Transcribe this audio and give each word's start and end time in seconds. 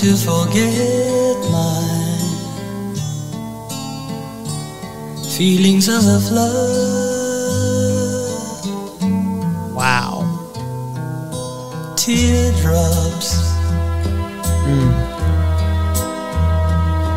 To 0.00 0.16
forget 0.16 1.36
my 1.52 1.82
feelings 5.36 5.88
of 5.88 6.32
love. 6.32 6.64
Wow. 9.74 10.24
Teardrops 11.98 13.34
mm. 14.64 14.90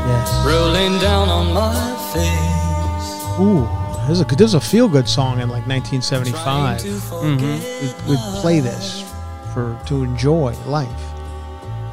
Yes. 0.05 0.45
rolling 0.45 0.99
down 0.99 1.29
on 1.29 1.53
my 1.53 1.73
face. 2.11 3.39
Ooh, 3.39 3.65
this 4.09 4.17
is 4.17 4.19
a, 4.19 4.25
this 4.25 4.47
is 4.47 4.55
a 4.55 4.59
feel 4.59 4.89
good 4.89 5.07
song 5.07 5.39
in 5.39 5.47
like 5.47 5.65
1975. 5.67 6.43
Trying 6.43 6.77
to 6.79 6.87
mm-hmm. 6.99 7.37
forget 7.37 7.61
We'd, 7.81 7.95
we'd 8.09 8.41
play 8.41 8.59
this 8.59 9.09
for 9.53 9.79
to 9.85 10.03
enjoy 10.03 10.53
life. 10.65 11.12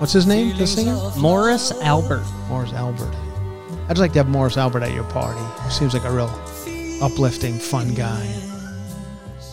What's 0.00 0.15
his 0.15 0.27
name? 0.27 0.56
The 0.56 0.66
singer? 0.66 0.99
Morris 1.19 1.72
Albert. 1.83 2.25
Morris 2.49 2.72
Albert. 2.72 3.15
I'd 3.91 3.99
like 3.99 4.12
to 4.12 4.21
have 4.21 4.31
Morris 4.31 4.56
Albert 4.56 4.83
at 4.83 4.94
your 4.94 5.05
party. 5.05 5.43
He 5.65 5.71
seems 5.71 5.93
like 5.93 6.05
a 6.05 6.11
real 6.11 6.31
uplifting, 7.03 7.59
fun 7.59 7.93
guy. 7.93 8.25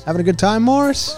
Having 0.06 0.22
a 0.22 0.24
good 0.24 0.40
time, 0.40 0.63
Morris? 0.63 1.13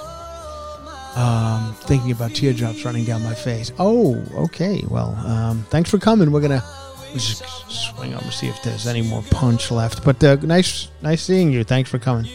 Um, 1.15 1.75
thinking 1.81 2.11
about 2.11 2.33
teardrops 2.33 2.83
running 2.83 3.05
down 3.05 3.21
my 3.21 3.35
face. 3.35 3.71
Oh, 3.77 4.19
okay. 4.45 4.83
Well, 4.87 5.13
um, 5.27 5.63
thanks 5.69 5.91
for 5.91 5.99
coming. 5.99 6.31
We're 6.31 6.41
gonna 6.41 6.63
we'll 7.09 7.19
just 7.19 7.43
swing 7.69 8.15
over 8.15 8.31
see 8.31 8.47
if 8.47 8.63
there's 8.63 8.87
any 8.87 9.03
more 9.03 9.21
punch 9.29 9.69
left. 9.69 10.03
But 10.03 10.23
uh, 10.23 10.37
nice, 10.41 10.89
nice 11.03 11.21
seeing 11.21 11.51
you. 11.51 11.63
Thanks 11.63 11.91
for 11.91 11.99
coming. 11.99 12.25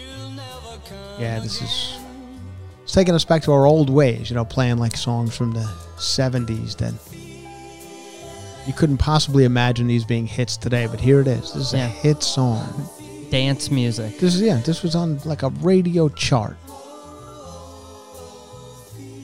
Yeah, 1.18 1.40
this 1.40 1.60
is 1.60 2.03
it's 2.84 2.92
taking 2.92 3.14
us 3.14 3.24
back 3.24 3.42
to 3.42 3.52
our 3.52 3.66
old 3.66 3.90
ways. 3.90 4.30
You 4.30 4.36
know, 4.36 4.44
playing 4.44 4.78
like 4.78 4.96
songs 4.96 5.36
from 5.36 5.50
the 5.52 5.68
'70s 5.96 6.76
that 6.76 6.94
you 8.66 8.72
couldn't 8.72 8.98
possibly 8.98 9.44
imagine 9.44 9.86
these 9.88 10.04
being 10.04 10.26
hits 10.26 10.56
today. 10.56 10.86
But 10.86 11.00
here 11.00 11.20
it 11.20 11.26
is. 11.26 11.52
This 11.52 11.66
is 11.68 11.72
Yeah. 11.74 11.86
a 11.86 11.88
hit 11.88 12.22
song. 12.22 12.88
Dance 13.30 13.70
music. 13.70 14.18
This 14.20 14.34
is 14.34 14.40
yeah. 14.42 14.60
This 14.64 14.82
was 14.82 14.94
on 14.94 15.18
like 15.24 15.42
a 15.42 15.48
radio 15.60 16.08
chart. 16.10 16.56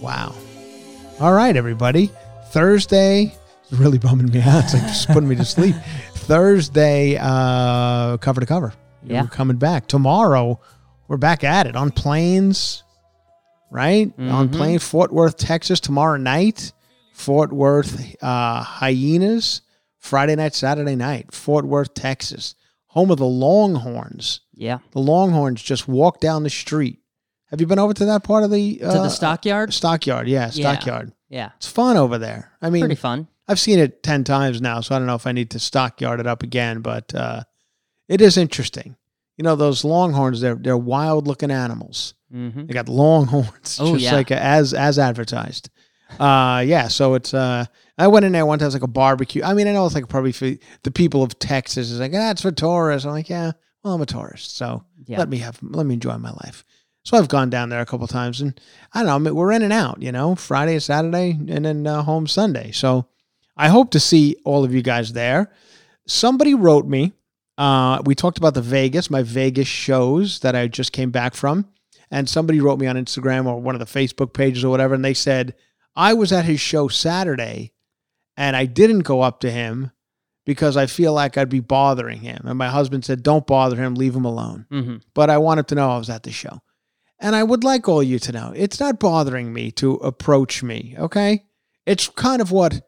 Wow. 0.00 0.34
All 1.20 1.32
right, 1.32 1.54
everybody. 1.56 2.10
Thursday. 2.50 3.34
It's 3.70 3.72
really 3.78 3.98
bumming 3.98 4.30
me 4.32 4.40
out. 4.40 4.64
It's 4.64 4.74
like 4.74 4.82
just 4.84 5.08
putting 5.08 5.28
me 5.28 5.36
to 5.36 5.44
sleep. 5.56 5.76
Thursday, 6.14 7.18
uh, 7.20 8.16
cover 8.18 8.40
to 8.40 8.46
cover. 8.46 8.72
Yeah. 9.04 9.22
We're 9.22 9.28
coming 9.28 9.56
back 9.58 9.86
tomorrow. 9.86 10.60
We're 11.08 11.16
back 11.18 11.44
at 11.44 11.66
it 11.66 11.76
on 11.76 11.90
planes, 11.90 12.82
right? 13.70 14.12
On 14.18 14.48
Mhm. 14.48 14.52
plane, 14.56 14.78
Fort 14.78 15.12
Worth, 15.12 15.36
Texas 15.36 15.80
tomorrow 15.80 16.16
night. 16.16 16.72
Fort 17.12 17.52
Worth 17.52 18.16
uh, 18.22 18.62
Hyenas 18.62 19.60
Friday 19.98 20.34
night, 20.36 20.54
Saturday 20.54 20.96
night. 20.96 21.32
Fort 21.34 21.66
Worth, 21.66 21.92
Texas, 21.94 22.54
home 22.86 23.10
of 23.10 23.18
the 23.18 23.26
Longhorns. 23.26 24.40
Yeah. 24.54 24.78
The 24.92 25.00
Longhorns 25.00 25.62
just 25.62 25.86
walk 25.88 26.20
down 26.20 26.42
the 26.42 26.50
street. 26.50 26.98
Have 27.50 27.60
you 27.60 27.66
been 27.66 27.78
over 27.78 27.92
to 27.94 28.04
that 28.06 28.22
part 28.22 28.44
of 28.44 28.50
the 28.50 28.80
uh, 28.82 28.92
To 28.92 28.98
the 29.00 29.08
stockyard? 29.08 29.74
Stockyard, 29.74 30.28
yeah, 30.28 30.50
Yeah. 30.52 30.72
stockyard. 30.72 31.12
Yeah. 31.28 31.50
It's 31.56 31.66
fun 31.66 31.96
over 31.96 32.16
there. 32.18 32.52
I 32.62 32.70
mean, 32.70 32.82
Pretty 32.82 32.94
fun. 32.94 33.28
I've 33.48 33.60
seen 33.60 33.78
it 33.80 34.02
10 34.02 34.22
times 34.24 34.60
now, 34.60 34.80
so 34.80 34.94
I 34.94 34.98
don't 34.98 35.06
know 35.08 35.16
if 35.16 35.26
I 35.26 35.32
need 35.32 35.50
to 35.50 35.58
stockyard 35.58 36.20
it 36.20 36.26
up 36.26 36.42
again, 36.44 36.80
but 36.80 37.12
uh, 37.14 37.42
it 38.08 38.20
is 38.20 38.36
interesting. 38.36 38.96
You 39.36 39.42
know, 39.42 39.56
those 39.56 39.84
longhorns, 39.84 40.40
they're, 40.40 40.54
they're 40.54 40.76
wild 40.76 41.26
looking 41.26 41.50
animals. 41.50 42.14
Mm-hmm. 42.34 42.66
They 42.66 42.74
got 42.74 42.88
long 42.88 43.26
horns, 43.26 43.78
Oh, 43.80 43.92
just 43.94 44.04
yeah. 44.04 44.14
like 44.14 44.30
as 44.30 44.72
as 44.74 44.98
advertised. 44.98 45.70
Uh, 46.18 46.62
yeah, 46.66 46.88
so 46.88 47.14
it's 47.14 47.32
uh, 47.34 47.64
I 47.96 48.08
went 48.08 48.24
in 48.24 48.32
there 48.32 48.44
one 48.46 48.58
time, 48.58 48.64
it 48.64 48.68
was 48.68 48.74
like 48.74 48.82
a 48.82 48.88
barbecue. 48.88 49.42
I 49.44 49.54
mean, 49.54 49.68
I 49.68 49.72
know 49.72 49.86
it's 49.86 49.94
like 49.94 50.08
probably 50.08 50.32
for 50.32 50.50
the 50.82 50.90
people 50.90 51.22
of 51.22 51.38
Texas 51.38 51.90
is 51.90 52.00
like 52.00 52.12
that's 52.12 52.42
for 52.42 52.50
tourists. 52.50 53.06
I'm 53.06 53.12
like, 53.12 53.28
yeah, 53.28 53.52
well, 53.84 53.94
I'm 53.94 54.02
a 54.02 54.06
tourist, 54.06 54.56
so 54.56 54.84
Yeah. 55.06 55.18
let 55.18 55.28
me 55.28 55.38
have 55.38 55.58
let 55.62 55.86
me 55.86 55.94
enjoy 55.94 56.16
my 56.18 56.30
life. 56.44 56.64
So 57.04 57.16
I've 57.16 57.28
gone 57.28 57.48
down 57.48 57.68
there 57.70 57.80
a 57.80 57.86
couple 57.86 58.06
times, 58.06 58.40
and 58.40 58.60
I 58.92 58.98
don't 59.00 59.06
know, 59.06 59.14
I 59.14 59.18
mean, 59.18 59.34
we're 59.34 59.52
in 59.52 59.62
and 59.62 59.72
out, 59.72 60.02
you 60.02 60.12
know, 60.12 60.34
Friday, 60.34 60.78
Saturday, 60.80 61.30
and 61.30 61.64
then 61.64 61.86
uh, 61.86 62.02
home 62.02 62.26
Sunday. 62.26 62.72
So 62.72 63.06
I 63.56 63.68
hope 63.68 63.90
to 63.92 64.00
see 64.00 64.36
all 64.44 64.64
of 64.64 64.74
you 64.74 64.82
guys 64.82 65.12
there. 65.14 65.50
Somebody 66.06 66.54
wrote 66.54 66.86
me. 66.86 67.12
Uh, 67.56 68.02
we 68.04 68.14
talked 68.14 68.38
about 68.38 68.54
the 68.54 68.62
Vegas, 68.62 69.10
my 69.10 69.22
Vegas 69.22 69.68
shows 69.68 70.40
that 70.40 70.54
I 70.56 70.66
just 70.66 70.92
came 70.92 71.10
back 71.10 71.34
from, 71.34 71.66
and 72.10 72.28
somebody 72.28 72.60
wrote 72.60 72.78
me 72.78 72.86
on 72.86 72.96
Instagram 72.96 73.46
or 73.46 73.60
one 73.60 73.74
of 73.74 73.78
the 73.78 73.84
Facebook 74.00 74.32
pages 74.32 74.64
or 74.64 74.70
whatever, 74.70 74.94
and 74.94 75.04
they 75.04 75.14
said 75.14 75.54
I 75.96 76.14
was 76.14 76.32
at 76.32 76.44
his 76.44 76.60
show 76.60 76.88
Saturday, 76.88 77.72
and 78.36 78.56
I 78.56 78.66
didn't 78.66 79.00
go 79.00 79.20
up 79.20 79.40
to 79.40 79.50
him 79.50 79.92
because 80.46 80.76
I 80.76 80.86
feel 80.86 81.12
like 81.12 81.36
I'd 81.36 81.48
be 81.48 81.60
bothering 81.60 82.20
him. 82.20 82.42
And 82.44 82.58
my 82.58 82.68
husband 82.68 83.04
said, 83.04 83.22
Don't 83.22 83.46
bother 83.46 83.76
him, 83.76 83.94
leave 83.94 84.14
him 84.14 84.24
alone. 84.24 84.66
Mm-hmm. 84.70 84.96
But 85.14 85.30
I 85.30 85.38
want 85.38 85.60
him 85.60 85.64
to 85.66 85.74
know 85.74 85.90
I 85.90 85.98
was 85.98 86.10
at 86.10 86.22
the 86.22 86.32
show. 86.32 86.60
And 87.18 87.36
I 87.36 87.42
would 87.42 87.64
like 87.64 87.88
all 87.88 88.02
you 88.02 88.18
to 88.20 88.32
know 88.32 88.52
it's 88.56 88.80
not 88.80 88.98
bothering 88.98 89.52
me 89.52 89.70
to 89.72 89.94
approach 89.96 90.62
me, 90.62 90.94
okay? 90.98 91.44
It's 91.86 92.08
kind 92.08 92.40
of 92.40 92.50
what 92.50 92.82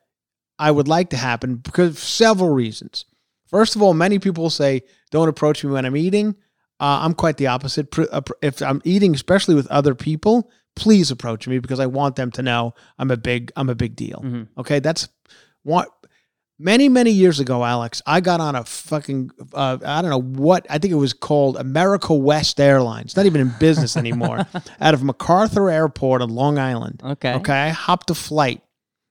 I 0.58 0.70
would 0.70 0.88
like 0.88 1.10
to 1.10 1.16
happen 1.16 1.56
because 1.56 1.90
of 1.90 1.98
several 1.98 2.50
reasons. 2.50 3.04
First 3.46 3.76
of 3.76 3.82
all, 3.82 3.94
many 3.94 4.18
people 4.18 4.48
say, 4.48 4.82
Don't 5.10 5.28
approach 5.28 5.62
me 5.62 5.70
when 5.70 5.84
I'm 5.84 5.96
eating. 5.96 6.36
Uh, 6.82 6.98
I'm 7.04 7.14
quite 7.14 7.36
the 7.36 7.46
opposite. 7.46 7.86
Uh, 7.98 8.20
If 8.42 8.60
I'm 8.60 8.80
eating, 8.84 9.14
especially 9.14 9.54
with 9.54 9.68
other 9.68 9.94
people, 9.94 10.50
please 10.74 11.10
approach 11.10 11.46
me 11.46 11.58
because 11.60 11.80
I 11.80 11.86
want 11.86 12.16
them 12.16 12.30
to 12.32 12.42
know 12.42 12.74
I'm 12.98 13.10
a 13.10 13.16
big 13.16 13.52
I'm 13.56 13.68
a 13.70 13.74
big 13.74 13.94
deal. 13.96 14.20
Mhm. 14.24 14.48
Okay, 14.58 14.80
that's 14.80 15.08
what 15.62 15.88
many 16.58 16.88
many 16.88 17.10
years 17.10 17.38
ago, 17.40 17.64
Alex. 17.64 18.02
I 18.06 18.20
got 18.20 18.40
on 18.40 18.54
a 18.56 18.64
fucking 18.64 19.30
uh, 19.54 19.78
I 19.84 20.02
don't 20.02 20.10
know 20.10 20.20
what 20.44 20.66
I 20.70 20.78
think 20.78 20.92
it 20.92 20.96
was 20.96 21.12
called 21.12 21.56
America 21.56 22.14
West 22.14 22.58
Airlines. 22.60 23.16
Not 23.16 23.26
even 23.26 23.40
in 23.40 23.52
business 23.60 23.96
anymore. 23.96 24.46
out 24.80 24.94
of 24.94 25.02
MacArthur 25.04 25.70
Airport 25.70 26.22
on 26.22 26.30
Long 26.30 26.58
Island. 26.58 27.00
Okay. 27.04 27.34
Okay, 27.34 27.52
I 27.52 27.68
hopped 27.68 28.10
a 28.10 28.14
flight 28.14 28.60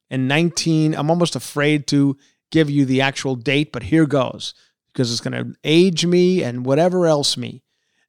in 0.09 0.27
19. 0.27 0.93
I'm 0.95 1.09
almost 1.09 1.35
afraid 1.35 1.87
to 1.87 2.17
give 2.51 2.69
you 2.69 2.83
the 2.85 2.99
actual 3.01 3.35
date, 3.35 3.71
but 3.71 3.83
here 3.83 4.05
goes 4.05 4.53
because 4.91 5.11
it's 5.11 5.21
going 5.21 5.33
to 5.33 5.55
age 5.63 6.05
me 6.05 6.43
and 6.43 6.65
whatever 6.65 7.07
else 7.07 7.37
me. 7.37 7.63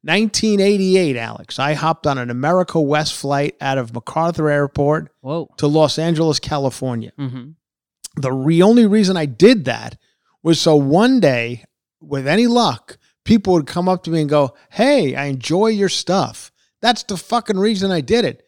1988, 0.05 1.17
Alex. 1.17 1.59
I 1.59 1.75
hopped 1.75 2.07
on 2.07 2.19
an 2.19 2.29
America 2.29 2.81
West 2.81 3.15
flight 3.15 3.57
out 3.61 3.79
of 3.79 3.95
MacArthur 3.95 4.51
Airport 4.51 5.13
Whoa. 5.21 5.49
to 5.59 5.69
Los 5.69 5.97
Angeles, 5.99 6.41
California. 6.41 7.13
Mm-hmm. 7.19 7.51
The 8.21 8.33
re- 8.33 8.63
only 8.63 8.87
reason 8.87 9.17
I 9.17 9.27
did 9.27 9.65
that 9.67 9.97
was 10.43 10.61
so 10.61 10.75
one 10.75 11.21
day, 11.21 11.65
with 12.01 12.27
any 12.27 12.49
luck, 12.49 12.99
people 13.25 13.53
would 13.53 13.69
come 13.69 13.89
up 13.89 14.03
to 14.05 14.11
me 14.11 14.21
and 14.21 14.29
go, 14.29 14.55
Hey, 14.71 15.15
I 15.15 15.27
enjoy 15.27 15.69
your 15.69 15.89
stuff. 15.89 16.51
That's 16.81 17.05
the 17.05 17.17
fucking 17.17 17.59
reason 17.59 17.93
I 17.93 18.01
did 18.01 18.25
it. 18.25 18.43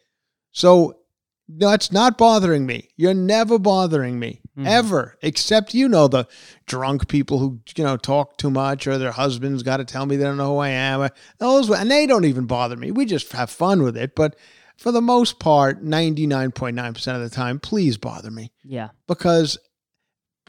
So 0.51 0.97
that's 1.47 1.91
not 1.91 2.17
bothering 2.17 2.65
me. 2.65 2.89
You're 2.95 3.13
never 3.13 3.59
bothering 3.59 4.17
me 4.19 4.41
Mhm. 4.57 4.65
ever, 4.65 5.15
except 5.21 5.73
you 5.73 5.87
know 5.87 6.07
the 6.07 6.27
drunk 6.65 7.07
people 7.07 7.39
who 7.39 7.59
you 7.75 7.83
know 7.83 7.97
talk 7.97 8.37
too 8.37 8.49
much 8.49 8.87
or 8.87 8.97
their 8.97 9.11
husbands 9.11 9.61
got 9.63 9.77
to 9.77 9.85
tell 9.85 10.05
me 10.05 10.15
they 10.15 10.23
don't 10.23 10.37
know 10.37 10.53
who 10.53 10.59
I 10.59 10.69
am. 10.69 11.09
Those 11.39 11.69
and 11.69 11.91
they 11.91 12.05
don't 12.07 12.25
even 12.25 12.45
bother 12.45 12.75
me. 12.75 12.91
We 12.91 13.05
just 13.05 13.31
have 13.33 13.49
fun 13.49 13.83
with 13.83 13.95
it. 13.97 14.15
But 14.15 14.35
for 14.77 14.91
the 14.91 15.01
most 15.01 15.39
part, 15.39 15.83
ninety 15.83 16.25
nine 16.25 16.51
point 16.51 16.75
nine 16.75 16.93
percent 16.93 17.17
of 17.17 17.23
the 17.29 17.35
time, 17.35 17.59
please 17.59 17.97
bother 17.97 18.31
me 18.31 18.51
Yeah. 18.63 18.89
because 19.07 19.57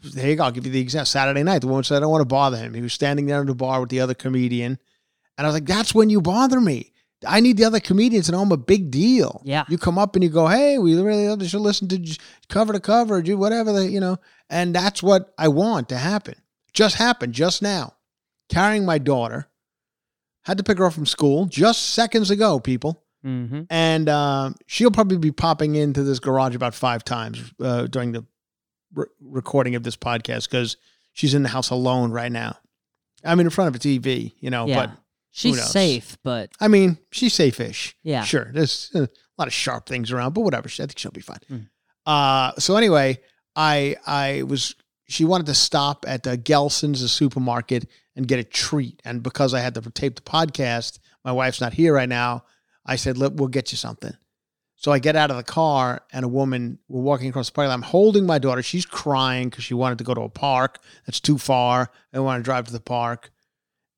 there 0.03 0.29
you 0.29 0.35
go. 0.35 0.43
I'll 0.43 0.51
give 0.51 0.65
you 0.65 0.71
the 0.71 0.79
example. 0.81 1.05
Saturday 1.05 1.43
night, 1.43 1.59
the 1.61 1.67
woman 1.67 1.83
said, 1.83 1.97
I 1.97 1.99
don't 2.01 2.11
want 2.11 2.21
to 2.21 2.25
bother 2.25 2.57
him. 2.57 2.73
He 2.73 2.81
was 2.81 2.93
standing 2.93 3.25
there 3.25 3.41
in 3.41 3.47
the 3.47 3.55
bar 3.55 3.81
with 3.81 3.89
the 3.89 3.99
other 3.99 4.13
comedian. 4.13 4.77
And 5.37 5.45
I 5.45 5.49
was 5.49 5.55
like, 5.55 5.65
that's 5.65 5.93
when 5.95 6.09
you 6.09 6.21
bother 6.21 6.61
me. 6.61 6.91
I 7.25 7.39
need 7.39 7.57
the 7.57 7.63
other 7.65 7.79
comedians 7.79 8.27
to 8.27 8.31
know 8.33 8.41
I'm 8.41 8.51
a 8.51 8.57
big 8.57 8.91
deal. 8.91 9.41
Yeah. 9.43 9.65
You 9.69 9.77
come 9.77 9.97
up 9.97 10.15
and 10.15 10.23
you 10.23 10.29
go, 10.29 10.47
hey, 10.47 10.77
we 10.77 10.99
really 11.01 11.47
should 11.47 11.61
listen 11.61 11.87
to 11.87 12.17
cover 12.49 12.73
to 12.73 12.79
cover, 12.79 13.21
do 13.21 13.37
whatever, 13.37 13.71
the, 13.73 13.89
you 13.89 13.99
know. 13.99 14.17
And 14.49 14.75
that's 14.75 15.01
what 15.01 15.33
I 15.37 15.47
want 15.47 15.89
to 15.89 15.97
happen. 15.97 16.35
Just 16.73 16.95
happened 16.95 17.33
just 17.33 17.61
now. 17.61 17.93
Carrying 18.49 18.85
my 18.85 18.97
daughter. 18.99 19.47
Had 20.45 20.57
to 20.59 20.63
pick 20.63 20.77
her 20.77 20.85
up 20.85 20.93
from 20.93 21.05
school 21.05 21.45
just 21.45 21.89
seconds 21.89 22.29
ago, 22.31 22.59
people 22.59 23.03
Mm-hmm. 23.25 23.63
and 23.71 24.07
um, 24.07 24.55
she'll 24.67 24.91
probably 24.91 25.17
be 25.17 25.31
popping 25.31 25.75
into 25.75 26.03
this 26.03 26.19
garage 26.19 26.55
about 26.55 26.73
five 26.75 27.03
times 27.03 27.51
uh, 27.59 27.87
during 27.87 28.11
the 28.13 28.23
re- 28.93 29.07
recording 29.19 29.73
of 29.75 29.81
this 29.83 29.97
podcast 29.97 30.49
because 30.49 30.77
she's 31.13 31.33
in 31.33 31.41
the 31.43 31.49
house 31.49 31.71
alone 31.71 32.11
right 32.11 32.31
now. 32.31 32.55
I'm 33.25 33.39
in 33.41 33.49
front 33.49 33.69
of 33.69 33.75
a 33.75 33.79
TV, 33.83 34.33
you 34.39 34.49
know, 34.51 34.67
Yeah. 34.67 34.85
but 34.85 34.91
She's 35.37 35.63
safe, 35.63 36.17
but 36.23 36.49
I 36.59 36.67
mean, 36.67 36.97
she's 37.11 37.33
safe-ish. 37.33 37.95
yeah. 38.03 38.23
Sure, 38.23 38.49
there's 38.51 38.91
uh, 38.95 39.01
a 39.03 39.07
lot 39.37 39.47
of 39.47 39.53
sharp 39.53 39.85
things 39.85 40.11
around, 40.11 40.33
but 40.33 40.41
whatever. 40.41 40.67
I 40.67 40.71
think 40.71 40.97
she'll 40.97 41.11
be 41.11 41.21
fine. 41.21 41.39
Mm. 41.51 41.67
Uh, 42.05 42.53
so 42.59 42.75
anyway, 42.75 43.19
I 43.55 43.97
I 44.05 44.43
was 44.43 44.75
she 45.07 45.25
wanted 45.25 45.45
to 45.47 45.53
stop 45.53 46.05
at 46.07 46.25
uh, 46.27 46.35
Gelson's, 46.37 47.01
the 47.01 47.07
supermarket, 47.07 47.87
and 48.15 48.27
get 48.27 48.39
a 48.39 48.43
treat. 48.43 49.01
And 49.05 49.23
because 49.23 49.53
I 49.53 49.59
had 49.59 49.73
to 49.75 49.81
tape 49.91 50.15
the 50.15 50.21
podcast, 50.21 50.99
my 51.23 51.31
wife's 51.31 51.61
not 51.61 51.73
here 51.73 51.93
right 51.93 52.09
now. 52.09 52.43
I 52.85 52.95
said, 52.95 53.17
Look, 53.17 53.33
we'll 53.35 53.47
get 53.47 53.71
you 53.71 53.77
something. 53.77 54.13
So 54.75 54.91
I 54.91 54.99
get 54.99 55.15
out 55.15 55.31
of 55.31 55.37
the 55.37 55.43
car, 55.43 56.03
and 56.13 56.23
a 56.23 56.27
woman, 56.27 56.77
we're 56.87 57.01
walking 57.01 57.29
across 57.29 57.47
the 57.47 57.53
parking 57.53 57.69
lot. 57.69 57.75
I'm 57.75 57.81
holding 57.81 58.25
my 58.25 58.37
daughter. 58.37 58.61
She's 58.61 58.85
crying 58.85 59.49
because 59.49 59.63
she 59.63 59.73
wanted 59.73 59.97
to 59.97 60.03
go 60.03 60.13
to 60.13 60.21
a 60.21 60.29
park 60.29 60.79
that's 61.05 61.19
too 61.19 61.37
far. 61.37 61.91
I 62.13 62.19
want 62.19 62.39
to 62.39 62.43
drive 62.43 62.65
to 62.67 62.73
the 62.73 62.79
park. 62.79 63.31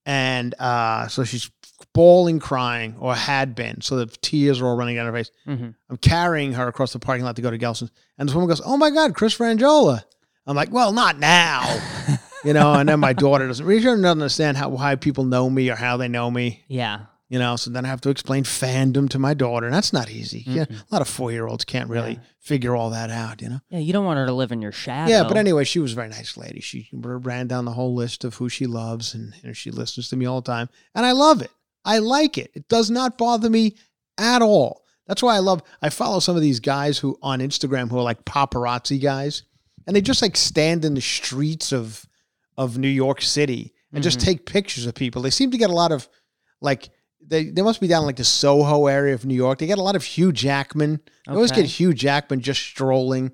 And 0.09 0.55
uh, 0.57 1.07
so 1.07 1.23
she's 1.23 1.51
bawling, 1.93 2.39
crying, 2.39 2.95
or 2.99 3.13
had 3.13 3.53
been. 3.53 3.81
So 3.81 3.95
the 3.95 4.07
tears 4.07 4.59
are 4.59 4.65
all 4.65 4.75
running 4.75 4.95
down 4.95 5.05
her 5.05 5.13
face. 5.13 5.29
Mm-hmm. 5.47 5.69
I'm 5.87 5.97
carrying 5.97 6.53
her 6.53 6.67
across 6.67 6.93
the 6.93 6.99
parking 6.99 7.25
lot 7.25 7.35
to 7.35 7.43
go 7.43 7.51
to 7.51 7.59
Gelson's. 7.59 7.91
And 8.17 8.27
this 8.27 8.33
woman 8.33 8.49
goes, 8.49 8.59
Oh 8.65 8.75
my 8.75 8.89
God, 8.89 9.13
Chris 9.13 9.37
Franjola. 9.37 10.03
I'm 10.47 10.55
like, 10.55 10.71
Well, 10.71 10.93
not 10.93 11.19
now. 11.19 11.79
you 12.43 12.53
know, 12.53 12.73
and 12.73 12.89
then 12.89 12.99
my 12.99 13.13
daughter 13.13 13.45
doesn't 13.45 13.63
really 13.63 13.83
doesn't 13.83 14.03
understand 14.03 14.57
how 14.57 14.69
why 14.69 14.95
people 14.95 15.25
know 15.25 15.47
me 15.47 15.69
or 15.69 15.75
how 15.75 15.97
they 15.97 16.07
know 16.07 16.31
me. 16.31 16.63
Yeah. 16.67 17.01
You 17.31 17.37
know, 17.37 17.55
so 17.57 17.69
then 17.69 17.85
I 17.85 17.89
have 17.89 18.01
to 18.01 18.09
explain 18.09 18.43
fandom 18.43 19.07
to 19.09 19.19
my 19.19 19.35
daughter. 19.35 19.67
And 19.67 19.75
that's 19.75 19.93
not 19.93 20.09
easy. 20.09 20.43
Yeah, 20.47 20.65
a 20.69 20.91
lot 20.91 21.01
of 21.03 21.07
four 21.07 21.31
year 21.31 21.45
olds 21.45 21.63
can't 21.63 21.87
really 21.87 22.13
Yeah. 22.13 22.19
figure 22.39 22.75
all 22.75 22.89
that 22.89 23.11
out, 23.11 23.39
you 23.43 23.49
know? 23.49 23.59
Yeah. 23.69 23.77
You 23.77 23.93
don't 23.93 24.03
want 24.05 24.17
her 24.17 24.25
to 24.25 24.33
live 24.33 24.51
in 24.51 24.63
your 24.63 24.71
shadow. 24.71 25.11
Yeah, 25.11 25.23
but 25.27 25.37
anyway, 25.37 25.63
she 25.63 25.77
was 25.77 25.91
a 25.91 25.95
very 25.95 26.09
nice 26.09 26.37
lady. 26.37 26.59
She 26.59 26.89
ran 26.91 27.45
down 27.45 27.65
the 27.65 27.73
whole 27.73 27.93
list 27.93 28.23
of 28.23 28.33
who 28.35 28.49
she 28.49 28.65
loves, 28.65 29.13
and 29.13 29.33
you 29.43 29.47
know, 29.49 29.53
she 29.53 29.69
listens 29.69 30.09
to 30.09 30.15
me 30.15 30.25
all 30.25 30.41
the 30.41 30.51
time, 30.51 30.69
and 30.95 31.05
I 31.05 31.11
love 31.11 31.43
it. 31.43 31.51
I 31.85 31.99
like 31.99 32.37
it. 32.39 32.49
It 32.55 32.67
does 32.67 32.89
not 32.89 33.15
bother 33.17 33.49
me 33.49 33.75
at 34.17 34.41
all. 34.41 34.83
That's 35.05 35.21
why 35.21 35.35
I 35.35 35.39
love. 35.39 35.61
I 35.83 35.89
follow 35.89 36.19
some 36.19 36.35
of 36.35 36.41
these 36.41 36.59
guys 36.59 36.97
who 36.97 37.17
on 37.21 37.39
Instagram 37.41 37.89
who 37.91 37.97
are 37.99 38.03
like 38.03 38.25
paparazzi 38.25 38.99
guys, 38.99 39.43
and 39.85 39.95
they 39.95 40.01
just 40.01 40.21
like 40.23 40.35
stand 40.35 40.83
in 40.83 40.95
the 40.95 41.01
streets 41.01 41.71
of 41.71 42.07
of 42.57 42.77
New 42.79 42.89
York 42.89 43.21
City 43.21 43.73
and 43.93 44.03
just 44.03 44.17
Mhm. 44.19 44.23
take 44.23 44.45
pictures 44.47 44.85
of 44.87 44.95
people. 44.95 45.21
They 45.21 45.29
seem 45.29 45.51
to 45.51 45.57
get 45.59 45.69
a 45.69 45.73
lot 45.73 45.91
of 45.91 46.09
like. 46.59 46.89
They, 47.29 47.45
they 47.45 47.61
must 47.61 47.79
be 47.79 47.87
down 47.87 48.05
like 48.05 48.15
the 48.17 48.23
Soho 48.23 48.87
area 48.87 49.13
of 49.13 49.23
New 49.25 49.35
York. 49.35 49.59
They 49.59 49.67
get 49.67 49.77
a 49.77 49.83
lot 49.83 49.95
of 49.95 50.03
Hugh 50.03 50.31
Jackman. 50.31 50.99
They 51.27 51.33
always 51.33 51.51
Okay. 51.51 51.61
get 51.61 51.69
Hugh 51.69 51.93
Jackman 51.93 52.41
just 52.41 52.61
strolling 52.61 53.31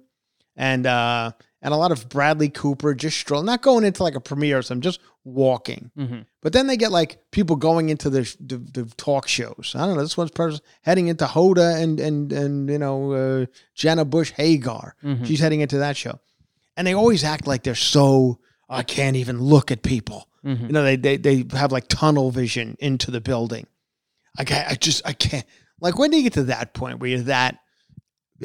and 0.55 0.85
uh 0.85 1.31
and 1.61 1.73
a 1.73 1.77
lot 1.77 1.91
of 1.91 2.07
Bradley 2.09 2.49
Cooper 2.49 2.93
just 2.93 3.17
strolling, 3.17 3.47
not 3.47 3.63
going 3.63 3.85
into 3.85 4.03
like 4.03 4.13
a 4.15 4.19
premiere 4.21 4.59
or 4.59 4.61
something, 4.61 4.81
just 4.83 4.99
walking. 5.23 5.89
Mm-hmm. 5.97 6.19
But 6.41 6.53
then 6.53 6.67
they 6.67 6.77
get 6.77 6.91
like 6.91 7.17
people 7.31 7.55
going 7.55 7.89
into 7.89 8.09
the 8.09 8.21
the, 8.39 8.57
the 8.57 8.85
talk 8.97 9.27
shows. 9.27 9.73
I 9.75 9.85
don't 9.85 9.95
know. 9.95 10.01
This 10.03 10.17
one's 10.17 10.31
person 10.31 10.59
heading 10.81 11.07
into 11.07 11.25
Hoda 11.25 11.81
and 11.81 11.99
and 11.99 12.31
and 12.31 12.69
you 12.69 12.77
know 12.77 13.11
uh, 13.13 13.45
Jenna 13.73 14.05
Bush 14.05 14.31
Hager. 14.31 14.95
Mhm. 15.03 15.25
She's 15.25 15.39
heading 15.39 15.61
into 15.61 15.77
that 15.79 15.97
show, 15.97 16.19
and 16.77 16.85
they 16.85 16.93
always 16.93 17.23
act 17.23 17.47
like 17.47 17.63
they're 17.63 17.75
so 17.75 18.39
I 18.69 18.83
can't 18.83 19.15
even 19.15 19.39
look 19.41 19.71
at 19.71 19.81
people. 19.81 20.27
Mm-hmm. 20.45 20.65
You 20.67 20.71
know, 20.73 20.83
they 20.83 20.95
they 20.97 21.17
they 21.17 21.45
have 21.57 21.71
like 21.71 21.87
tunnel 21.87 22.29
vision 22.29 22.75
into 22.79 23.09
the 23.09 23.21
building. 23.21 23.65
I 24.37 24.43
can't, 24.43 24.69
I 24.71 24.75
just 24.75 25.01
I 25.05 25.13
can't. 25.13 25.45
Like 25.81 25.97
when 25.97 26.11
do 26.11 26.17
you 26.17 26.23
get 26.23 26.33
to 26.33 26.43
that 26.45 26.73
point 26.73 26.99
where 26.99 27.09
you're 27.09 27.19
that 27.21 27.57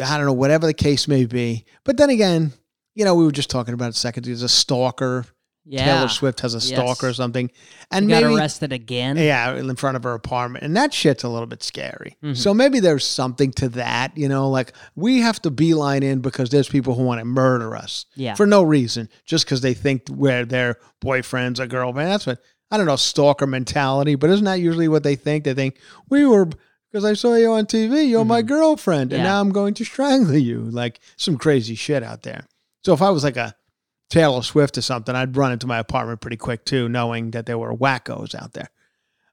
I 0.03 0.17
don't 0.17 0.27
know, 0.27 0.33
whatever 0.33 0.67
the 0.67 0.75
case 0.75 1.09
may 1.09 1.25
be. 1.27 1.65
But 1.85 1.97
then 1.97 2.11
again, 2.11 2.53
you 2.95 3.05
know, 3.05 3.15
we 3.15 3.25
were 3.25 3.33
just 3.33 3.51
talking 3.51 3.75
about 3.75 3.87
it 3.87 3.97
a 3.97 3.99
second. 3.99 4.25
There's 4.25 4.43
a 4.43 4.49
stalker. 4.49 5.27
Yeah. 5.67 5.85
Taylor 5.85 6.09
Swift 6.09 6.41
has 6.41 6.55
a 6.55 6.59
Yes. 6.59 6.69
stalker 6.69 7.09
or 7.09 7.13
something. 7.13 7.51
And 7.91 8.09
got 8.09 8.23
maybe 8.23 8.35
arrested 8.35 8.73
again. 8.73 9.17
yeah, 9.17 9.55
in 9.55 9.77
front 9.77 9.97
of 9.97 10.03
her 10.05 10.15
apartment. 10.15 10.65
And 10.65 10.77
that 10.77 10.93
shit's 10.95 11.23
a 11.23 11.29
little 11.29 11.47
bit 11.47 11.63
scary. 11.63 12.17
Mhm. 12.25 12.37
So 12.37 12.55
maybe 12.55 12.81
there's 12.81 13.07
something 13.07 13.53
to 13.55 13.69
that, 13.71 14.17
you 14.17 14.29
know, 14.29 14.49
like 14.49 14.73
we 14.97 15.21
have 15.21 15.41
to 15.43 15.51
beeline 15.51 16.03
in 16.03 16.21
because 16.21 16.51
there's 16.51 16.69
people 16.69 16.95
who 16.95 17.03
want 17.03 17.19
to 17.21 17.25
murder 17.25 17.77
us 17.77 18.07
Yeah. 18.17 18.35
for 18.35 18.47
no 18.47 18.63
reason, 18.63 19.09
just 19.27 19.45
because 19.45 19.61
they 19.61 19.75
think 19.75 20.03
we're 20.09 20.45
their 20.47 20.77
boyfriends 21.05 21.59
or 21.61 21.67
girlfriend. 21.67 22.11
That's 22.11 22.27
what 22.27 22.41
I 22.71 22.77
don't 22.77 22.87
know, 22.87 22.97
stalker 22.97 23.47
mentality, 23.47 24.15
but 24.15 24.31
isn't 24.31 24.45
that 24.45 24.61
usually 24.61 24.89
what 24.89 25.03
they 25.03 25.17
think? 25.17 25.45
They 25.45 25.55
think 25.55 25.79
we 26.09 26.25
were 26.27 26.49
because 26.91 27.05
I 27.05 27.15
saw 27.15 27.35
you 27.35 27.53
on 27.53 27.67
TV, 27.67 28.09
you're 28.09 28.25
my 28.25 28.43
girlfriend, 28.43 29.13
and 29.13 29.21
Mm-hmm. 29.21 29.25
Yeah. 29.25 29.31
now 29.33 29.41
I'm 29.41 29.51
going 29.53 29.75
to 29.75 29.85
strangle 29.85 30.37
you. 30.37 30.61
Like 30.63 30.99
some 31.17 31.37
crazy 31.39 31.75
shit 31.75 32.03
out 32.03 32.23
there. 32.23 32.47
So 32.85 32.93
if 32.93 33.03
I 33.03 33.11
was 33.11 33.23
like 33.25 33.37
a 33.37 33.55
Taylor 34.09 34.43
Swift 34.43 34.77
or 34.79 34.83
something, 34.83 35.15
I'd 35.15 35.37
run 35.37 35.53
into 35.53 35.67
my 35.69 35.79
apartment 35.79 36.21
pretty 36.21 36.37
quick 36.37 36.65
too, 36.65 36.89
knowing 36.89 37.31
that 37.33 37.47
there 37.47 37.59
were 37.59 37.75
wackos 37.75 38.35
out 38.35 38.53
there. 38.55 38.71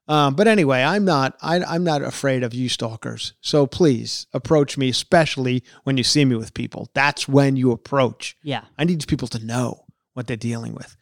Um, 0.10 0.36
but 0.36 0.48
anyway, 0.48 0.84
I'm 0.84 1.03
not. 1.03 1.36
I, 1.41 1.62
I'm 1.63 1.84
not 1.84 2.01
afraid 2.01 2.44
of 2.44 2.53
you 2.53 2.70
stalkers. 2.70 3.34
So 3.41 3.67
please 3.67 4.25
approach 4.34 4.77
me, 4.77 4.89
especially 4.89 5.63
when 5.84 5.98
you 5.98 6.03
see 6.03 6.24
me 6.25 6.36
with 6.36 6.53
people. 6.53 6.89
That's 6.94 7.27
when 7.27 7.56
you 7.56 7.72
approach. 7.72 8.36
yeah. 8.41 8.63
I 8.77 8.84
need 8.86 9.06
people 9.08 9.27
to 9.29 9.46
know 9.46 9.84
what 10.13 10.25
they're 10.27 10.38
dealing 10.38 10.74
with. 10.74 10.96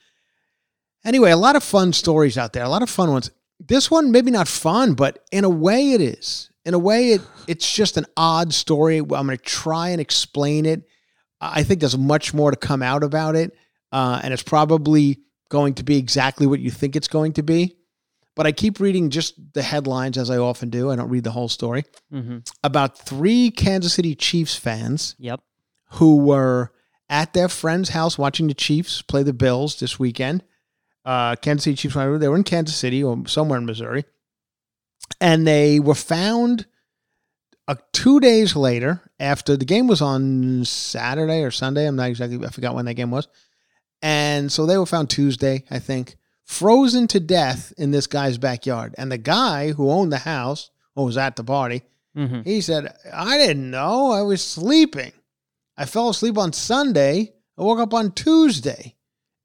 Anyway, 1.05 1.31
a 1.31 1.37
lot 1.37 1.55
of 1.55 1.63
fun 1.63 1.93
stories 1.93 2.37
out 2.37 2.53
there. 2.53 2.63
A 2.63 2.69
lot 2.69 2.81
of 2.81 2.89
fun 2.89 3.11
ones. 3.11 3.31
This 3.59 3.89
one 3.91 4.11
maybe 4.11 4.31
not 4.31 4.47
fun, 4.47 4.93
but 4.95 5.23
in 5.31 5.43
a 5.43 5.49
way 5.49 5.91
it 5.91 6.01
is. 6.01 6.49
In 6.65 6.73
a 6.73 6.79
way, 6.79 7.11
it 7.11 7.21
it's 7.47 7.71
just 7.73 7.95
an 7.97 8.05
odd 8.17 8.53
story. 8.53 8.97
I'm 8.97 9.07
going 9.07 9.29
to 9.29 9.37
try 9.37 9.89
and 9.89 10.01
explain 10.01 10.65
it. 10.65 10.81
I 11.39 11.63
think 11.63 11.79
there's 11.79 11.97
much 11.97 12.33
more 12.33 12.49
to 12.51 12.57
come 12.57 12.81
out 12.81 13.03
about 13.03 13.35
it. 13.35 13.55
uh, 13.91 14.19
and 14.23 14.33
it's 14.33 14.43
probably 14.43 15.19
going 15.49 15.75
to 15.75 15.83
be 15.83 15.97
exactly 15.97 16.47
what 16.47 16.59
you 16.59 16.71
think 16.71 16.95
it's 16.95 17.07
going 17.07 17.33
to 17.33 17.43
be. 17.43 17.77
But 18.35 18.45
I 18.47 18.51
keep 18.51 18.79
reading 18.79 19.09
just 19.11 19.35
the 19.53 19.61
headlines 19.61 20.17
as 20.17 20.29
I 20.29 20.37
often 20.37 20.69
do. 20.69 20.89
I 20.89 20.95
don't 20.97 21.07
read 21.09 21.23
the 21.23 21.31
whole 21.31 21.47
story 21.47 21.85
Mm-hmm. 22.11 22.39
about 22.63 22.97
three 22.97 23.51
Kansas 23.51 23.93
City 23.93 24.15
Chiefs 24.15 24.55
fans 24.55 25.15
Yep. 25.19 25.39
who 25.91 26.17
were 26.17 26.71
at 27.09 27.33
their 27.33 27.47
friend's 27.47 27.89
house 27.89 28.17
watching 28.17 28.47
the 28.47 28.53
Chiefs 28.55 29.01
play 29.03 29.23
the 29.23 29.31
Bills 29.33 29.79
this 29.79 29.97
weekend. 29.99 30.43
Uh, 31.05 31.35
Kansas 31.35 31.65
City 31.65 31.75
Chiefs, 31.75 31.93
they 31.95 32.27
were 32.27 32.35
in 32.35 32.43
Kansas 32.43 32.75
City 32.75 33.03
or 33.03 33.27
somewhere 33.27 33.59
in 33.59 33.65
Missouri, 33.65 34.05
and 35.21 35.45
they 35.45 35.79
were 35.79 35.93
found 35.95 36.65
uh, 37.67 37.75
two 37.93 38.19
days 38.19 38.55
later 38.55 39.01
after 39.19 39.55
the 39.55 39.65
game 39.65 39.87
was 39.87 40.01
on 40.01 40.65
Saturday 40.65 41.41
or 41.43 41.51
Sunday. 41.51 41.85
I'm 41.87 41.95
not 41.95 42.09
exactly, 42.09 42.43
I 42.45 42.49
forgot 42.49 42.75
when 42.75 42.85
that 42.85 42.93
game 42.95 43.11
was. 43.11 43.27
And 44.01 44.51
so 44.51 44.65
they 44.65 44.77
were 44.77 44.85
found 44.85 45.09
Tuesday, 45.09 45.63
I 45.71 45.79
think, 45.79 46.15
frozen 46.43 47.07
to 47.07 47.19
death 47.19 47.71
in 47.77 47.91
this 47.91 48.07
guy's 48.07 48.37
backyard. 48.37 48.93
And 48.97 49.11
the 49.11 49.17
guy 49.17 49.71
who 49.71 49.89
owned 49.89 50.11
the 50.11 50.17
house 50.19 50.69
or 50.95 51.05
was 51.05 51.17
at 51.17 51.35
the 51.35 51.43
party, 51.43 51.83
Mm-hmm. 52.15 52.43
he 52.43 52.61
said, 52.61 52.95
I 53.13 53.37
didn't 53.37 53.69
know. 53.69 54.11
I 54.11 54.21
was 54.21 54.41
sleeping. 54.41 55.11
I 55.75 55.83
fell 55.85 56.07
asleep 56.07 56.37
on 56.37 56.53
Sunday. 56.53 57.33
I 57.57 57.61
woke 57.61 57.79
up 57.79 57.93
on 57.93 58.13
Tuesday. 58.13 58.95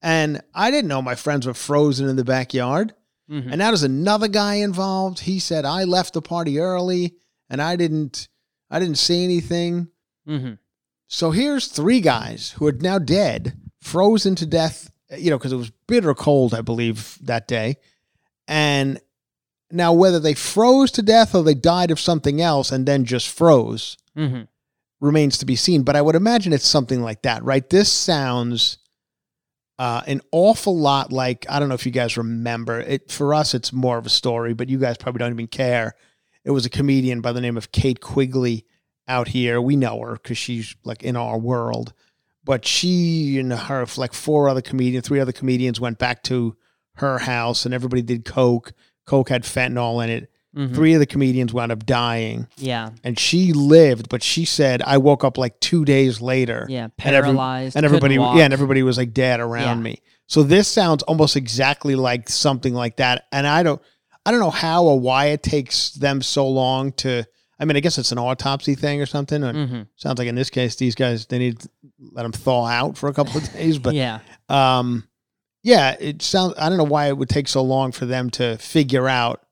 And 0.03 0.41
I 0.55 0.71
didn't 0.71 0.89
know 0.89 1.03
my 1.03 1.15
friends 1.15 1.47
were 1.47 1.55
frozen 1.55 2.09
in 2.09 2.17
the 2.17 2.25
backyard. 2.25 2.95
Mm-hmm. 3.31 3.51
And 3.51 3.59
now 3.59 3.69
there's 3.71 3.83
another 3.83 4.29
guy 4.29 4.57
involved. 4.57 5.21
He 5.21 5.39
said, 5.39 5.65
I 5.65 5.85
left 5.85 6.15
the 6.15 6.23
party 6.23 6.59
early 6.59 7.15
and 7.49 7.61
I 7.63 7.77
didn't 7.77 8.29
I 8.71 8.79
didn't 8.81 8.99
see 8.99 9.25
anything. 9.25 9.89
Mm-hmm. 10.29 10.55
So 11.07 11.31
here's 11.33 11.67
three 11.67 12.01
guys 12.01 12.53
who 12.53 12.67
are 12.67 12.73
now 12.73 12.99
dead, 12.99 13.57
frozen 13.81 14.37
to 14.37 14.47
death, 14.47 14.91
you 15.17 15.31
know, 15.31 15.39
because 15.39 15.53
it 15.53 15.57
was 15.57 15.71
bitter 15.89 16.15
cold, 16.15 16.55
I 16.55 16.61
believe, 16.61 17.19
that 17.23 17.49
day. 17.49 17.77
And 18.47 19.01
now 19.73 19.93
whether 19.93 20.19
they 20.21 20.35
froze 20.35 20.91
to 20.93 21.03
death 21.03 21.35
or 21.35 21.43
they 21.43 21.55
died 21.55 21.91
of 21.91 22.01
something 22.01 22.41
else 22.41 22.73
and 22.73 22.87
then 22.87 23.05
just 23.05 23.29
froze 23.29 23.97
Mm-hmm. 24.17 24.43
remains 25.01 25.39
to 25.39 25.47
be 25.47 25.55
seen. 25.55 25.83
But 25.83 25.95
I 25.95 26.03
would 26.03 26.17
imagine 26.17 26.53
it's 26.53 26.67
something 26.67 27.01
like 27.01 27.23
that, 27.23 27.45
right? 27.45 27.69
This 27.71 27.91
sounds 27.91 28.79
uh, 29.81 30.03
an 30.07 30.21
awful 30.31 30.79
lot 30.79 31.11
like 31.11 31.47
I 31.49 31.59
don't 31.59 31.71
know 31.71 31.75
if 31.75 31.87
you 31.87 31.91
guys 31.91 32.19
remember 32.19 32.81
it. 32.81 33.11
For 33.11 33.33
us, 33.33 33.55
it's 33.55 33.73
more 33.73 33.97
of 33.97 34.05
a 34.05 34.11
story, 34.11 34.53
but 34.53 34.69
you 34.69 34.79
guys 34.79 34.99
probably 34.99 35.21
don't 35.21 35.33
even 35.33 35.47
care. 35.47 35.95
It 36.45 36.51
was 36.51 36.67
a 36.67 36.71
comedian 36.71 37.23
by 37.23 37.33
the 37.33 37.41
name 37.41 37.57
of 37.57 37.73
Kate 37.73 37.99
Quigley 37.99 38.67
out 39.09 39.29
here. 39.29 39.59
We 39.59 39.77
know 39.77 39.99
her 40.03 40.13
because 40.13 40.37
she's 40.37 40.77
like 40.85 41.03
in 41.03 41.17
our 41.17 41.39
world. 41.39 41.95
But 42.45 42.67
she 42.67 43.39
and 43.39 43.55
her, 43.55 43.87
like 43.97 44.13
four 44.13 44.51
other 44.51 44.61
comedians, 44.61 45.09
three 45.09 45.19
other 45.19 45.33
comedians 45.33 45.81
went 45.81 45.99
back 45.99 46.23
to 46.25 46.59
her 46.97 47.19
house 47.19 47.65
and 47.65 47.73
everybody 47.73 48.03
did 48.03 48.27
coke. 48.27 48.75
Coke 49.07 49.31
had 49.31 49.45
fentanyl 49.45 50.05
in 50.05 50.11
it. 50.11 50.30
Mm-hmm. 50.57 50.75
Three 50.75 50.95
of 50.95 50.99
the 51.01 51.07
comedians 51.07 51.53
wound 51.55 51.71
up 51.71 51.87
dying 51.87 52.49
Yeah. 52.57 52.91
and 53.05 53.17
she 53.19 53.53
lived, 53.53 54.09
but 54.09 54.21
she 54.23 54.45
said 54.45 54.83
I 54.83 54.99
woke 54.99 55.23
up 55.23 55.39
like 55.39 55.59
two 55.61 55.85
days 55.85 56.21
later. 56.21 56.67
Yeah. 56.69 56.89
and 56.99 57.15
every- 57.15 57.29
Paralyzed. 57.29 57.77
and 57.77 57.85
everybody, 57.87 58.17
yeah, 58.17 58.39
and 58.39 58.53
everybody 58.53 58.83
was 58.83 58.99
like 58.99 59.13
dead 59.15 59.39
around 59.41 59.79
Yeah. 59.79 59.83
me. 59.83 60.03
So 60.27 60.43
this 60.43 60.67
sounds 60.67 61.03
almost 61.05 61.37
exactly 61.37 61.95
like 61.95 62.29
something 62.29 62.75
like 62.75 62.97
that. 62.97 63.27
And 63.31 63.47
I 63.47 63.63
don't, 63.63 63.81
I 64.27 64.31
don't 64.33 64.41
know 64.41 64.51
how 64.51 64.85
or 64.85 64.99
why 64.99 65.27
it 65.27 65.43
takes 65.43 65.91
them 65.93 66.21
so 66.21 66.49
long 66.49 66.93
to. 66.95 67.25
I 67.59 67.65
mean, 67.65 67.77
I 67.77 67.81
guess 67.81 67.99
it's 67.99 68.11
an 68.11 68.19
autopsy 68.19 68.75
thing 68.75 69.01
or 69.01 69.07
something. 69.07 69.43
And 69.45 69.57
Mhm. 69.71 69.87
Sounds 69.97 70.19
like 70.19 70.29
in 70.29 70.35
this 70.35 70.51
case, 70.51 70.77
these 70.77 70.95
guys 70.95 71.27
they 71.27 71.39
need 71.39 71.61
to 71.61 71.69
let 72.13 72.23
them 72.25 72.33
thaw 72.33 72.65
out 72.67 72.97
for 72.99 73.09
a 73.09 73.15
couple 73.15 73.37
of 73.37 73.53
days. 73.53 73.79
But 73.79 73.95
yeah. 73.95 74.21
um, 74.49 75.07
yeah, 75.63 75.97
it 76.01 76.23
sounds. 76.23 76.55
I 76.59 76.69
don't 76.69 76.79
know 76.79 76.85
why 76.85 77.09
it 77.09 77.17
would 77.19 77.29
take 77.29 77.49
so 77.49 77.63
long 77.63 77.93
for 77.93 78.07
them 78.07 78.31
to 78.31 78.57
figure 78.59 79.09
out 79.09 79.43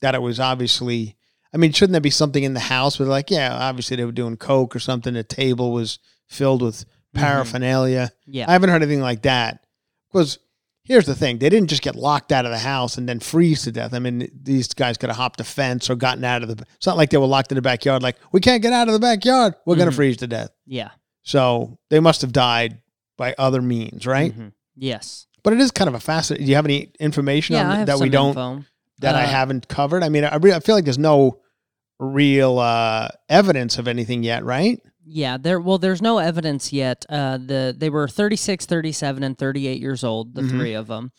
that 0.00 0.14
it 0.14 0.22
was 0.22 0.38
obviously. 0.40 1.16
I 1.52 1.56
mean, 1.56 1.72
shouldn't 1.72 1.92
there 1.92 2.00
be 2.02 2.10
something 2.10 2.44
in 2.44 2.52
the 2.52 2.60
house 2.60 2.98
where, 2.98 3.08
like, 3.08 3.30
yeah, 3.30 3.54
obviously 3.54 3.96
they 3.96 4.04
were 4.04 4.12
doing 4.12 4.36
coke 4.36 4.76
or 4.76 4.80
something. 4.80 5.14
The 5.14 5.24
table 5.24 5.72
was 5.72 5.98
filled 6.26 6.60
with 6.60 6.84
paraphernalia. 7.14 8.10
Yeah. 8.26 8.46
I 8.48 8.52
haven't 8.52 8.70
heard 8.70 8.82
anything 8.82 9.00
like 9.00 9.22
that. 9.22 9.64
Because 10.12 10.38
here's 10.84 11.06
the 11.06 11.14
thing: 11.14 11.38
they 11.38 11.48
didn't 11.48 11.68
just 11.68 11.82
get 11.82 11.96
locked 11.96 12.32
out 12.32 12.44
of 12.44 12.50
the 12.50 12.58
house 12.58 12.98
and 12.98 13.08
then 13.08 13.20
freeze 13.20 13.62
to 13.62 13.72
death. 13.72 13.92
I 13.94 13.98
mean, 13.98 14.28
these 14.42 14.68
guys 14.74 14.96
could 14.98 15.08
have 15.10 15.16
hopped 15.16 15.40
a 15.40 15.44
fence 15.44 15.88
or 15.90 15.96
gotten 15.96 16.24
out 16.24 16.42
of 16.42 16.48
the. 16.54 16.64
It's 16.76 16.86
not 16.86 16.96
like 16.96 17.10
they 17.10 17.18
were 17.18 17.26
locked 17.26 17.50
in 17.52 17.56
the 17.56 17.62
backyard. 17.62 18.02
Like, 18.02 18.16
we 18.32 18.40
can't 18.40 18.62
get 18.62 18.72
out 18.72 18.88
of 18.88 18.94
the 18.94 19.00
backyard. 19.00 19.54
We're 19.66 19.76
gonna 19.76 19.90
Mhm. 19.90 19.94
freeze 19.96 20.16
to 20.18 20.26
death. 20.26 20.50
yeah. 20.66 20.90
So 21.22 21.78
they 21.90 22.00
must 22.00 22.22
have 22.22 22.32
died 22.32 22.78
by 23.18 23.34
other 23.36 23.60
means, 23.60 24.06
right? 24.06 24.34
Mhm. 24.34 24.52
Yes. 24.76 25.26
But 25.42 25.52
it 25.52 25.60
is 25.60 25.70
kind 25.70 25.88
of 25.88 25.94
a 25.94 26.00
fascinating. 26.00 26.46
Do 26.46 26.50
you 26.50 26.56
have 26.56 26.64
any 26.64 26.90
information 27.00 27.54
Yeah. 27.54 27.70
on 27.70 27.84
that 27.84 27.98
we 27.98 28.08
don't 28.08 28.28
info. 28.30 28.64
That 29.00 29.14
I 29.14 29.24
Uh, 29.24 29.28
haven't 29.28 29.68
covered? 29.68 30.02
I 30.02 30.08
mean, 30.08 30.24
I, 30.24 30.36
re- 30.36 30.52
I 30.52 30.60
feel 30.60 30.74
like 30.74 30.84
there's 30.84 30.98
no 30.98 31.38
real 31.98 32.58
uh, 32.58 33.08
evidence 33.28 33.78
of 33.78 33.88
anything 33.88 34.22
yet, 34.22 34.44
right? 34.44 34.80
Yeah, 35.10 35.38
there 35.38 35.58
well 35.58 35.78
there's 35.78 36.02
no 36.02 36.18
evidence 36.18 36.70
yet. 36.72 37.06
Uh 37.08 37.38
the 37.38 37.74
they 37.76 37.88
were 37.88 38.08
36, 38.08 38.66
37 38.66 39.22
and 39.22 39.38
38 39.38 39.80
years 39.80 40.04
old, 40.04 40.34
the 40.34 40.42
Mhm. 40.42 40.50
three 40.50 40.74
of 40.74 40.86
them. 40.86 41.12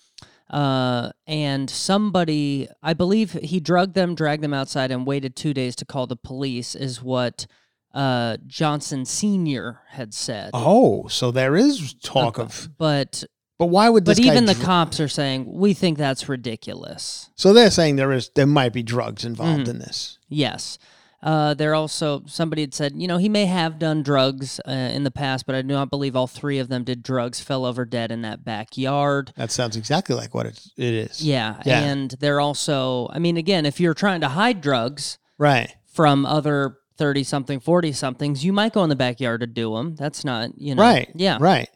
Uh 0.47 1.09
and 1.25 1.67
somebody, 1.69 2.67
I 2.83 2.93
believe 2.93 3.31
he 3.33 3.59
drugged 3.59 3.95
them, 3.95 4.13
dragged 4.13 4.43
them 4.43 4.53
outside 4.53 4.91
and 4.91 5.07
waited 5.07 5.35
2 5.35 5.55
days 5.55 5.75
to 5.77 5.85
call 5.85 6.05
the 6.05 6.15
police 6.15 6.75
is 6.75 7.01
what 7.01 7.47
uh 7.93 8.37
Johnson 8.45 9.05
senior 9.05 9.79
had 9.89 10.13
said. 10.13 10.51
Oh, 10.53 11.07
so 11.07 11.31
there 11.31 11.55
is 11.55 11.95
talk 11.95 12.37
Uh, 12.37 12.43
of. 12.43 12.69
but 12.77 13.23
But 13.59 13.67
why 13.67 13.89
would 13.89 14.05
this 14.05 14.17
but 14.19 14.25
even 14.25 14.45
the 14.45 14.53
dr- 14.55 14.65
cops 14.65 14.99
are 14.99 15.07
saying 15.09 15.45
we 15.47 15.73
think 15.75 15.97
that's 15.99 16.27
ridiculous. 16.29 17.29
So 17.35 17.53
they're 17.53 17.69
saying 17.69 17.97
there 17.97 18.11
is 18.13 18.29
there 18.33 18.47
might 18.47 18.73
be 18.73 18.81
drugs 18.83 19.23
involved 19.25 19.65
Mhm. 19.67 19.69
in 19.69 19.79
this. 19.79 20.17
Yes. 20.29 20.77
Uh, 21.21 21.53
there 21.53 21.75
also 21.75 22.23
somebody 22.27 22.61
had 22.61 22.73
said, 22.73 22.93
you 22.95 23.05
know, 23.05 23.17
he 23.17 23.27
may 23.27 23.45
have 23.45 23.77
done 23.77 24.01
drugs 24.01 24.61
uh, 24.65 24.71
in 24.71 25.03
the 25.03 25.11
past, 25.11 25.45
but 25.45 25.53
I 25.53 25.61
do 25.61 25.67
not 25.73 25.89
believe 25.89 26.15
all 26.15 26.27
three 26.27 26.59
of 26.59 26.69
them 26.69 26.85
did 26.85 27.03
drugs. 27.03 27.41
Fell 27.41 27.65
over 27.65 27.83
dead 27.83 28.09
in 28.09 28.21
that 28.21 28.45
backyard. 28.45 29.33
That 29.35 29.51
sounds 29.51 29.75
exactly 29.75 30.15
like 30.15 30.33
what 30.33 30.45
it, 30.45 30.61
it 30.77 30.93
is. 30.93 31.21
Yeah, 31.21 31.61
Yeah. 31.65 31.81
and 31.81 32.11
they're 32.21 32.39
also. 32.39 33.09
I 33.11 33.19
mean, 33.19 33.35
again, 33.35 33.65
if 33.65 33.81
you're 33.81 33.93
trying 33.93 34.21
to 34.21 34.29
hide 34.29 34.61
drugs 34.61 35.17
Right. 35.37 35.75
from 35.91 36.25
other 36.25 36.77
thirty 36.97 37.25
something, 37.25 37.59
forty 37.59 37.91
somethings, 37.91 38.45
you 38.45 38.53
might 38.53 38.71
go 38.71 38.83
in 38.85 38.89
the 38.89 38.95
backyard 38.95 39.41
to 39.41 39.47
do 39.47 39.75
them. 39.75 39.95
That's 39.97 40.23
not, 40.23 40.51
you 40.57 40.73
know, 40.75 40.81
Right. 40.83 41.09
Yeah, 41.15 41.37
Right. 41.41 41.67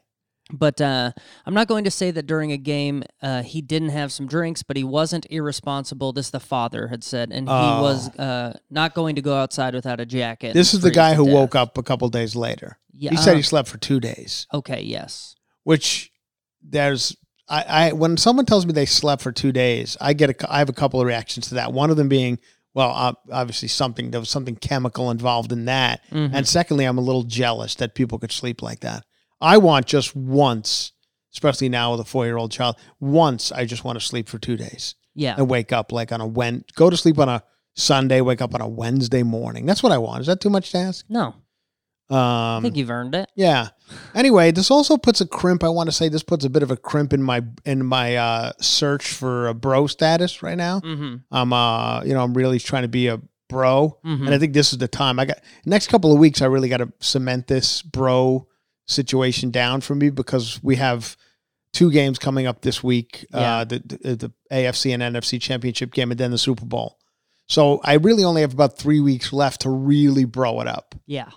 But 0.52 0.82
uh, 0.82 1.14
I'm 1.46 1.54
not 1.54 1.68
going 1.68 1.86
to 1.86 1.92
say 1.92 2.12
that 2.12 2.28
during 2.28 2.52
a 2.52 2.58
game 2.58 3.04
uh, 3.22 3.44
he 3.44 3.62
didn't 3.62 3.90
have 3.90 4.12
some 4.12 4.28
drinks, 4.28 4.62
but 4.62 4.76
he 4.76 4.84
wasn't 4.84 5.26
irresponsible. 5.30 6.12
This 6.12 6.30
the 6.32 6.40
father 6.40 6.88
had 6.90 7.04
said, 7.04 7.32
and 7.32 7.48
he 7.48 7.54
was 7.54 8.10
uh, 8.20 8.58
not 8.70 8.94
going 8.94 9.16
to 9.16 9.22
go 9.22 9.36
outside 9.38 9.74
without 9.74 10.00
a 10.02 10.06
jacket. 10.06 10.50
Oh. 10.50 10.54
This 10.54 10.74
is 10.74 10.82
the 10.82 10.92
guy 10.92 11.14
who 11.14 11.24
woke 11.26 11.56
up 11.56 11.78
a 11.78 11.84
couple 11.84 12.10
days 12.10 12.36
later. 12.36 12.78
Yeah, 12.92 13.12
he 13.12 13.18
said 13.18 13.34
uh, 13.34 13.38
he 13.38 13.42
slept 13.42 13.70
for 13.70 13.78
two 13.78 14.00
days, 14.00 14.46
Okay, 14.54 14.82
yes. 14.82 15.34
which 15.64 16.12
there's 16.62 17.16
I, 17.50 17.64
I 17.68 17.92
when 17.94 18.18
someone 18.18 18.46
tells 18.46 18.66
me 18.66 18.74
they 18.74 18.86
slept 18.86 19.22
for 19.22 19.32
two 19.32 19.52
days, 19.52 19.98
I 20.00 20.14
get 20.14 20.30
a 20.30 20.54
I 20.54 20.60
have 20.60 20.70
a 20.70 20.74
couple 20.74 21.00
of 21.02 21.08
reactions 21.08 21.48
to 21.50 21.56
that. 21.56 21.74
One 21.74 21.90
of 21.90 21.98
them 21.98 22.10
being, 22.10 22.38
well, 22.74 22.90
ob- 22.92 23.18
obviously 23.32 23.68
something 23.70 24.12
there 24.12 24.20
was 24.20 24.30
something 24.30 24.56
chemical 24.58 25.10
involved 25.10 25.52
in 25.52 25.66
that, 25.66 26.02
Mhm. 26.12 26.32
and 26.34 26.48
secondly, 26.48 26.86
I'm 26.86 26.98
a 26.98 27.02
little 27.02 27.24
jealous 27.24 27.76
that 27.76 27.96
people 27.96 28.20
could 28.20 28.32
sleep 28.32 28.62
like 28.62 28.82
that. 28.82 29.06
I 29.44 29.58
want 29.58 29.86
just 29.86 30.16
once, 30.16 30.92
especially 31.34 31.70
now 31.70 31.92
with 31.92 32.00
a 32.00 32.06
four 32.06 32.26
year 32.26 32.38
old 32.38 32.52
child, 32.52 32.78
once 33.00 33.52
I 33.52 33.66
just 33.66 33.84
want 33.84 34.00
to 34.00 34.06
sleep 34.06 34.28
for 34.30 34.40
two 34.40 34.58
days 34.58 34.96
Yeah. 35.14 35.36
and 35.38 35.50
wake 35.50 35.72
up 35.72 35.92
like 35.92 36.12
on 36.12 36.22
a 36.22 36.26
Wen, 36.28 36.64
go 36.76 36.90
to 36.90 36.98
sleep 36.98 37.20
on 37.20 37.30
a 37.30 37.44
Sunday, 37.76 38.22
wake 38.22 38.42
up 38.42 38.56
on 38.56 38.62
a 38.62 38.68
Wednesday 38.68 39.22
morning. 39.24 39.66
That's 39.66 39.84
what 39.84 39.92
I 39.92 39.98
want. 39.98 40.22
Is 40.22 40.28
that 40.28 40.40
too 40.42 40.50
much 40.50 40.72
to 40.72 40.78
ask? 40.78 41.06
No, 41.10 41.36
I 42.10 42.56
Um, 42.58 42.64
think 42.64 42.76
you've 42.78 42.92
earned 42.92 43.16
it. 43.16 43.30
yeah. 43.36 43.70
Anyway, 44.14 44.52
this 44.52 44.70
also 44.70 44.98
puts 44.98 45.22
a 45.22 45.26
crimp. 45.26 45.64
I 45.64 45.70
want 45.70 45.88
to 45.88 45.92
say 45.92 46.08
this 46.10 46.24
puts 46.24 46.46
a 46.46 46.50
bit 46.50 46.62
of 46.64 46.70
a 46.72 46.78
crimp 46.78 47.14
in 47.14 47.22
my 47.24 47.42
in 47.66 47.86
my 47.86 48.16
uh, 48.16 48.52
search 48.62 49.12
for 49.12 49.48
a 49.48 49.54
bro 49.54 49.88
status 49.88 50.44
right 50.44 50.58
now. 50.58 50.80
Mm-hmm. 50.82 51.16
I'm 51.32 51.52
uh 51.54 52.04
you 52.04 52.14
know 52.14 52.24
I'm 52.24 52.34
really 52.34 52.60
trying 52.60 52.84
to 52.84 52.88
be 52.88 53.08
a 53.08 53.20
bro, 53.50 53.98
Mhm. 54.06 54.26
and 54.26 54.30
I 54.34 54.38
think 54.40 54.54
this 54.54 54.72
is 54.74 54.80
the 54.80 54.88
time. 54.88 55.20
I 55.20 55.26
got 55.26 55.38
next 55.66 55.88
couple 55.88 56.12
of 56.14 56.20
weeks. 56.20 56.42
I 56.42 56.46
really 56.46 56.70
got 56.70 56.78
to 56.78 56.92
cement 57.02 57.48
this 57.48 57.82
bro 57.82 58.48
situation 58.86 59.52
down 59.52 59.82
for 59.82 59.96
me 59.96 60.10
because 60.10 60.62
we 60.63 60.75
have 60.78 61.16
two 61.72 61.92
games 61.92 62.20
coming 62.20 62.46
up 62.48 62.62
this 62.62 62.84
week. 62.84 63.25
Yeah. 63.34 63.58
Uh, 63.58 63.63
the, 63.66 63.80
the 63.80 64.16
the 64.16 64.32
AFC 64.52 64.94
and 64.94 65.02
NFC 65.16 65.42
championship 65.42 65.92
game, 65.94 66.12
and 66.12 66.20
then 66.20 66.32
the 66.32 66.38
Super 66.38 66.66
Bowl. 66.66 66.98
So 67.48 67.82
I 67.84 67.96
really 67.96 68.24
only 68.24 68.42
have 68.42 68.54
about 68.54 68.78
three 68.78 69.00
weeks 69.00 69.34
left 69.34 69.62
to 69.62 69.70
really 69.70 70.25
bro 70.25 70.62
it 70.62 70.68
up. 70.68 70.96
Yeah. 71.06 71.30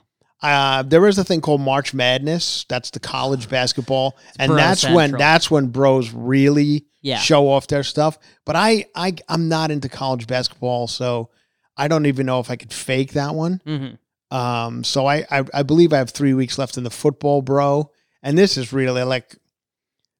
Uh, 0.42 0.82
there 0.82 1.06
is 1.06 1.18
a 1.18 1.24
thing 1.24 1.40
called 1.40 1.60
March 1.62 1.94
Madness. 1.94 2.66
That's 2.68 2.90
the 2.90 3.00
college 3.00 3.48
basketball, 3.48 4.16
and 4.38 4.50
bro 4.50 4.56
that's 4.56 4.88
when 4.88 5.12
that's 5.12 5.50
when 5.50 5.68
bros 5.68 6.12
really 6.12 6.84
Yeah. 7.00 7.18
show 7.18 7.48
off 7.48 7.66
their 7.68 7.82
stuff. 7.82 8.18
But 8.44 8.54
I, 8.54 8.84
I, 8.94 9.14
I'm 9.28 9.48
not 9.48 9.70
into 9.70 9.88
college 9.88 10.26
basketball, 10.26 10.88
so 10.88 11.30
I 11.76 11.88
don't 11.88 12.06
even 12.06 12.26
know 12.26 12.38
if 12.40 12.50
I 12.50 12.56
could 12.56 12.72
fake 12.72 13.14
that 13.14 13.34
one. 13.34 13.60
Mm-hmm. 13.66 13.94
Um, 14.36 14.84
so 14.84 15.06
I, 15.06 15.24
I, 15.30 15.44
I 15.54 15.62
believe 15.62 15.92
I 15.92 15.98
have 15.98 16.10
three 16.10 16.34
weeks 16.34 16.58
left 16.58 16.76
in 16.76 16.84
the 16.84 16.90
football, 16.90 17.42
bro. 17.42 17.90
And 18.22 18.36
this 18.36 18.56
is 18.56 18.72
really 18.72 19.02
like, 19.02 19.36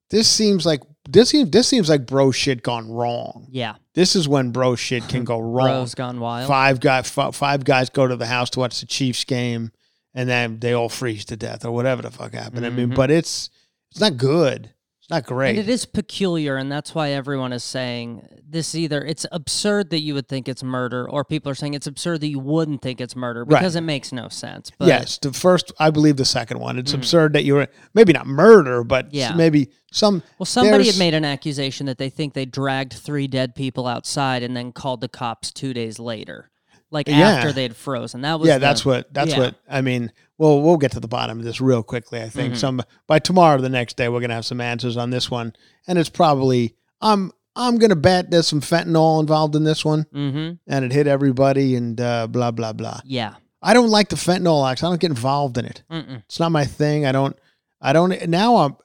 this 0.09 0.27
seems 0.29 0.65
like 0.65 0.81
this 1.09 1.29
seems 1.29 1.49
this 1.51 1.67
seems 1.67 1.89
like 1.89 2.05
bro 2.05 2.31
shit 2.31 2.63
gone 2.63 2.89
wrong. 2.89 3.47
Yeah. 3.51 3.75
This 3.93 4.15
is 4.15 4.27
when 4.27 4.51
bro 4.51 4.75
shit 4.75 5.07
can 5.09 5.23
go 5.23 5.39
wrong. 5.55 5.67
Bro's 5.67 5.95
gone 5.95 6.19
wild. 6.19 6.47
Five 6.47 6.79
guys, 6.79 7.09
five 7.09 7.63
guys 7.63 7.89
go 7.89 8.07
to 8.07 8.15
the 8.15 8.25
house 8.25 8.49
to 8.51 8.59
watch 8.59 8.79
the 8.79 8.85
Chiefs 8.85 9.23
game, 9.23 9.71
and 10.13 10.27
then 10.29 10.59
they 10.59 10.73
all 10.73 10.89
freeze 10.89 11.25
to 11.25 11.37
death 11.37 11.65
or 11.65 11.71
whatever 11.71 12.01
the 12.01 12.11
fuck 12.11 12.33
happened. 12.33 12.65
I 12.65 12.69
mean, 12.69 12.89
Mhm. 12.91 12.95
but 12.95 13.11
it's 13.11 13.49
it's 13.91 13.99
not 13.99 14.17
good. 14.17 14.71
Not 15.09 15.25
great. 15.25 15.51
And 15.51 15.59
it 15.59 15.69
is 15.69 15.85
peculiar, 15.85 16.57
and 16.57 16.69
that's 16.69 16.93
why 16.93 17.11
everyone 17.11 17.53
is 17.53 17.63
saying 17.63 18.27
this 18.49 18.75
either 18.75 19.03
it's 19.03 19.25
absurd 19.31 19.89
that 19.91 20.01
you 20.01 20.13
would 20.13 20.27
think 20.27 20.49
it's 20.49 20.63
murder, 20.63 21.09
or 21.09 21.23
people 21.23 21.49
are 21.49 21.55
saying 21.55 21.75
it's 21.75 21.87
absurd 21.87 22.21
that 22.21 22.27
you 22.27 22.39
wouldn't 22.39 22.81
think 22.81 22.99
it's 22.99 23.15
murder 23.15 23.45
Right. 23.45 23.59
because 23.59 23.77
it 23.77 23.81
makes 23.81 24.11
no 24.11 24.27
sense. 24.27 24.69
But 24.77 24.89
yes, 24.89 25.17
the 25.17 25.31
first, 25.31 25.71
I 25.79 25.91
believe 25.91 26.17
the 26.17 26.25
second 26.25 26.59
one. 26.59 26.77
It's 26.77 26.91
hmm. 26.91 26.97
absurd 26.97 27.33
that 27.33 27.45
you 27.45 27.55
were 27.55 27.67
maybe 27.93 28.11
not 28.11 28.27
murder, 28.27 28.83
but 28.83 29.13
Yeah. 29.13 29.33
maybe 29.33 29.69
some. 29.93 30.23
Well, 30.39 30.45
somebody 30.45 30.87
had 30.87 30.97
made 30.97 31.13
an 31.13 31.23
accusation 31.23 31.85
that 31.85 31.97
they 31.97 32.09
think 32.09 32.33
they 32.33 32.45
dragged 32.45 32.93
three 32.93 33.27
dead 33.27 33.55
people 33.55 33.87
outside 33.87 34.43
and 34.43 34.57
then 34.57 34.73
called 34.73 34.99
the 34.99 35.09
cops 35.09 35.51
two 35.51 35.73
days 35.73 35.99
later, 35.99 36.49
like 36.91 37.07
Yeah. 37.07 37.29
after 37.29 37.51
they 37.51 37.63
had 37.63 37.75
frozen. 37.75 38.21
That 38.21 38.39
was 38.39 38.47
Yeah, 38.47 38.55
the- 38.55 38.59
that's 38.65 38.85
what. 38.85 39.13
That's 39.13 39.31
yeah. 39.31 39.39
what. 39.39 39.55
I 39.69 39.81
mean, 39.81 40.11
well, 40.37 40.61
we'll 40.61 40.77
get 40.77 40.91
to 40.93 40.99
the 40.99 41.07
bottom 41.07 41.39
of 41.39 41.45
this 41.45 41.59
real 41.59 41.83
quickly. 41.83 42.21
I 42.21 42.29
think 42.29 42.53
Mhm. 42.53 42.57
some 42.57 42.81
by 43.07 43.19
tomorrow, 43.19 43.57
or 43.57 43.61
the 43.61 43.69
next 43.69 43.97
day, 43.97 44.07
we're 44.09 44.21
gonna 44.21 44.33
have 44.35 44.45
some 44.45 44.61
answers 44.61 44.97
on 44.97 45.09
this 45.09 45.29
one, 45.31 45.53
and 45.87 45.97
it's 45.99 46.09
probably. 46.09 46.75
I'm. 47.01 47.31
I'm 47.59 47.77
gonna 47.79 47.95
bet 47.95 48.29
there's 48.29 48.47
some 48.47 48.61
fentanyl 48.61 49.19
involved 49.19 49.55
in 49.55 49.63
this 49.63 49.83
one, 49.83 50.05
Mm-hmm. 50.13 50.53
and 50.67 50.85
it 50.85 50.91
hit 50.91 51.07
everybody, 51.07 51.75
and 51.75 51.99
uh, 51.99 52.27
blah 52.27 52.51
blah 52.51 52.71
blah. 52.73 52.99
Yeah. 53.03 53.33
I 53.63 53.73
don't 53.73 53.89
like 53.89 54.09
the 54.09 54.15
fentanyl 54.15 54.69
acts. 54.71 54.83
I 54.83 54.89
don't 54.89 54.99
get 55.01 55.09
involved 55.09 55.57
in 55.57 55.65
it. 55.65 55.81
Mm-mm. 55.91 56.17
It's 56.25 56.39
not 56.39 56.51
my 56.51 56.65
thing. 56.65 57.07
I 57.07 57.11
don't. 57.11 57.35
I 57.81 57.93
don't. 57.93 58.27
Now 58.29 58.57
I'm. 58.57 58.75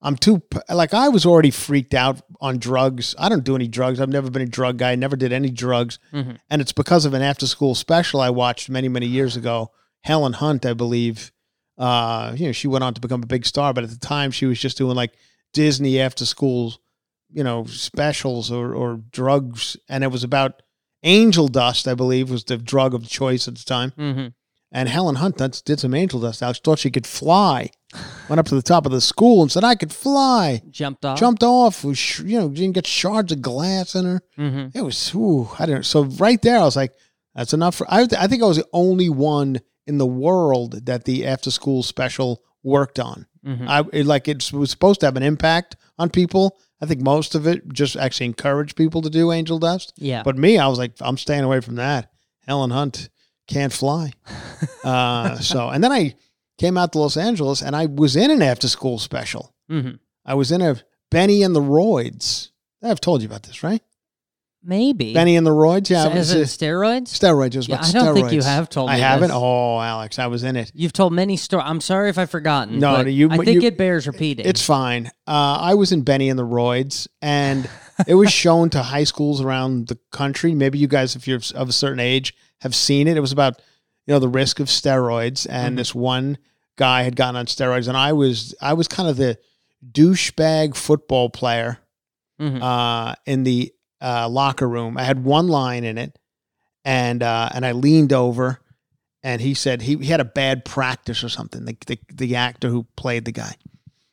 I'm 0.00 0.16
too 0.16 0.42
like 0.72 0.94
I 0.94 1.08
was 1.08 1.26
already 1.26 1.50
freaked 1.50 1.92
out 1.94 2.20
on 2.40 2.58
drugs. 2.58 3.14
I 3.18 3.28
don't 3.28 3.42
do 3.44 3.56
any 3.56 3.66
drugs. 3.66 4.00
I've 4.00 4.08
never 4.08 4.30
been 4.30 4.42
a 4.42 4.46
drug 4.46 4.76
guy. 4.78 4.94
Never 4.94 5.16
did 5.16 5.32
any 5.32 5.50
drugs, 5.50 5.98
Mhm. 6.12 6.38
and 6.48 6.60
it's 6.62 6.72
because 6.72 7.04
of 7.04 7.14
an 7.14 7.22
after 7.22 7.46
school 7.46 7.74
special 7.74 8.20
I 8.20 8.30
watched 8.30 8.68
many 8.68 8.88
many 8.88 9.06
years 9.06 9.36
ago. 9.36 9.72
Helen 10.02 10.34
Hunt, 10.34 10.64
I 10.64 10.72
believe. 10.74 11.32
Uh, 11.76 12.32
you 12.36 12.46
know, 12.46 12.52
she 12.52 12.68
went 12.68 12.84
on 12.84 12.94
to 12.94 13.00
become 13.00 13.22
a 13.22 13.26
big 13.26 13.44
star, 13.46 13.72
but 13.72 13.84
at 13.84 13.90
the 13.90 13.98
time 13.98 14.30
she 14.30 14.46
was 14.46 14.58
just 14.60 14.78
doing 14.78 14.94
like 14.96 15.12
Disney 15.52 16.00
after 16.00 16.24
school, 16.26 16.74
you 17.30 17.42
know, 17.42 17.64
specials 17.64 18.50
or 18.52 18.74
or 18.74 19.00
drugs, 19.10 19.76
and 19.88 20.04
it 20.04 20.12
was 20.12 20.22
about 20.24 20.62
angel 21.02 21.48
dust. 21.48 21.86
I 21.88 21.94
believe 21.94 22.30
was 22.30 22.44
the 22.44 22.56
drug 22.56 22.94
of 22.94 23.08
choice 23.08 23.48
at 23.48 23.56
the 23.56 23.64
time. 23.64 23.92
Mm-hmm. 23.98 24.26
And 24.70 24.88
Helen 24.88 25.14
Hunt 25.16 25.38
that's, 25.38 25.62
did 25.62 25.80
some 25.80 25.94
angel 25.94 26.20
dust. 26.20 26.40
She 26.40 26.60
thought 26.62 26.78
she 26.78 26.90
could 26.90 27.06
fly. 27.06 27.70
Went 28.28 28.38
up 28.38 28.46
to 28.46 28.54
the 28.54 28.62
top 28.62 28.84
of 28.84 28.92
the 28.92 29.00
school 29.00 29.40
and 29.40 29.50
said, 29.50 29.64
I 29.64 29.74
could 29.74 29.92
fly. 29.92 30.62
Jumped 30.70 31.04
off. 31.04 31.18
Jumped 31.18 31.42
off. 31.42 31.84
Was, 31.84 31.96
sh- 31.98 32.20
you 32.20 32.38
know, 32.38 32.48
didn't 32.48 32.72
get 32.72 32.86
shards 32.86 33.32
of 33.32 33.40
glass 33.40 33.94
in 33.94 34.04
her. 34.04 34.20
Mm-hmm. 34.36 34.78
It 34.78 34.82
was, 34.82 35.14
ooh, 35.14 35.48
I 35.58 35.66
don't. 35.66 35.86
So 35.86 36.04
right 36.04 36.40
there, 36.42 36.58
I 36.58 36.64
was 36.64 36.76
like, 36.76 36.92
that's 37.34 37.54
enough 37.54 37.76
for, 37.76 37.90
I, 37.90 38.06
I 38.18 38.26
think 38.26 38.42
I 38.42 38.46
was 38.46 38.58
the 38.58 38.68
only 38.72 39.08
one 39.08 39.60
in 39.86 39.96
the 39.96 40.06
world 40.06 40.84
that 40.86 41.04
the 41.04 41.26
after 41.26 41.50
school 41.50 41.82
special 41.82 42.42
worked 42.62 42.98
on. 42.98 43.26
Mm-hmm. 43.44 43.68
I 43.68 43.84
it, 43.92 44.06
like 44.06 44.28
it 44.28 44.52
was 44.52 44.70
supposed 44.70 45.00
to 45.00 45.06
have 45.06 45.16
an 45.16 45.22
impact 45.22 45.76
on 45.98 46.10
people. 46.10 46.58
I 46.80 46.86
think 46.86 47.00
most 47.00 47.34
of 47.34 47.46
it 47.46 47.72
just 47.72 47.96
actually 47.96 48.26
encouraged 48.26 48.76
people 48.76 49.02
to 49.02 49.10
do 49.10 49.32
angel 49.32 49.58
dust. 49.58 49.94
Yeah. 49.96 50.22
But 50.22 50.36
me, 50.36 50.58
I 50.58 50.68
was 50.68 50.78
like, 50.78 50.92
I'm 51.00 51.16
staying 51.16 51.44
away 51.44 51.60
from 51.60 51.76
that. 51.76 52.12
Helen 52.46 52.70
Hunt 52.70 53.08
can't 53.46 53.72
fly. 53.72 54.12
uh, 54.84 55.36
so, 55.38 55.68
and 55.68 55.82
then 55.82 55.92
I 55.92 56.14
came 56.58 56.76
out 56.76 56.92
to 56.92 56.98
Los 56.98 57.16
Angeles 57.16 57.62
and 57.62 57.74
I 57.74 57.86
was 57.86 58.16
in 58.16 58.30
an 58.30 58.42
after 58.42 58.68
school 58.68 58.98
special. 58.98 59.54
mm-hmm. 59.70 59.92
I 60.26 60.34
was 60.34 60.52
in 60.52 60.60
a 60.60 60.76
Benny 61.10 61.42
and 61.42 61.54
the 61.56 61.60
Roids. 61.60 62.50
I've 62.82 63.00
told 63.00 63.22
you 63.22 63.28
about 63.28 63.44
this, 63.44 63.62
right? 63.62 63.82
Maybe. 64.62 65.14
Benny 65.14 65.36
and 65.36 65.46
the 65.46 65.52
Roids. 65.52 65.88
Yeah, 65.88 66.02
So 66.04 66.10
was 66.10 66.32
is 66.34 66.60
it 66.60 66.64
steroids? 66.64 67.04
steroids. 67.08 67.54
It 67.54 67.58
was 67.58 67.68
Yeah, 67.68 67.80
I 67.80 67.92
don't 67.92 68.14
think 68.14 68.32
you 68.32 68.42
have 68.42 68.68
told 68.68 68.90
I 68.90 68.94
me 68.96 69.00
haven't. 69.00 69.28
this. 69.28 69.36
Oh, 69.36 69.78
Alex, 69.80 70.18
I 70.18 70.26
was 70.26 70.42
in 70.42 70.56
it. 70.56 70.72
You've 70.74 70.92
told 70.92 71.12
many 71.12 71.36
stories. 71.36 71.64
I'm 71.66 71.80
sorry 71.80 72.10
if 72.10 72.18
I've 72.18 72.28
forgotten. 72.30 72.78
No, 72.80 72.96
but 72.96 73.12
you- 73.12 73.30
I 73.30 73.36
think 73.38 73.62
you- 73.62 73.68
it 73.68 73.78
bears 73.78 74.06
repeating. 74.06 74.44
It's 74.46 74.62
fine. 74.64 75.06
Uh, 75.28 75.58
I 75.60 75.74
was 75.74 75.92
in 75.92 76.02
Benny 76.02 76.28
and 76.28 76.38
the 76.38 76.44
Roids, 76.46 77.06
and 77.22 77.70
it 78.06 78.14
was 78.14 78.32
shown 78.32 78.68
to 78.70 78.82
high 78.82 79.04
schools 79.04 79.40
around 79.40 79.86
the 79.88 79.98
country. 80.10 80.54
Maybe 80.54 80.78
you 80.78 80.88
guys, 80.88 81.14
if 81.14 81.28
you're 81.28 81.40
of 81.54 81.68
a 81.68 81.72
certain 81.72 82.00
age, 82.00 82.34
have 82.60 82.74
seen 82.74 83.06
it. 83.06 83.16
It 83.16 83.20
was 83.20 83.32
about 83.32 83.60
you 84.08 84.12
know 84.14 84.18
the 84.18 84.28
risk 84.28 84.58
of 84.58 84.66
steroids, 84.66 85.46
and 85.48 85.74
Mhm. 85.74 85.78
this 85.78 85.94
one 85.94 86.36
guy 86.78 87.02
had 87.02 87.14
gotten 87.16 87.36
on 87.36 87.44
steroids, 87.46 87.88
and 87.88 87.96
I 87.96 88.14
was 88.14 88.54
I 88.62 88.72
was 88.72 88.88
kind 88.88 89.08
of 89.10 89.18
the 89.18 89.36
douchebag 89.92 90.76
football 90.76 91.28
player 91.30 91.78
Mhm. 92.40 92.62
uh, 92.62 93.14
in 93.26 93.44
the 93.44 93.72
uh, 94.00 94.28
locker 94.28 94.68
room. 94.68 94.96
I 94.96 95.02
had 95.04 95.24
one 95.24 95.48
line 95.48 95.84
in 95.84 95.98
it, 95.98 96.18
and 96.84 97.22
uh, 97.22 97.50
and 97.52 97.66
I 97.66 97.72
leaned 97.72 98.12
over, 98.12 98.60
and 99.22 99.40
he 99.40 99.54
said 99.54 99.82
he, 99.82 99.96
he 99.96 100.06
had 100.06 100.20
a 100.20 100.24
bad 100.24 100.64
practice 100.64 101.24
or 101.24 101.28
something. 101.28 101.64
The, 101.64 101.76
the 101.86 101.98
the 102.12 102.36
actor 102.36 102.68
who 102.68 102.86
played 102.96 103.24
the 103.24 103.32
guy, 103.32 103.54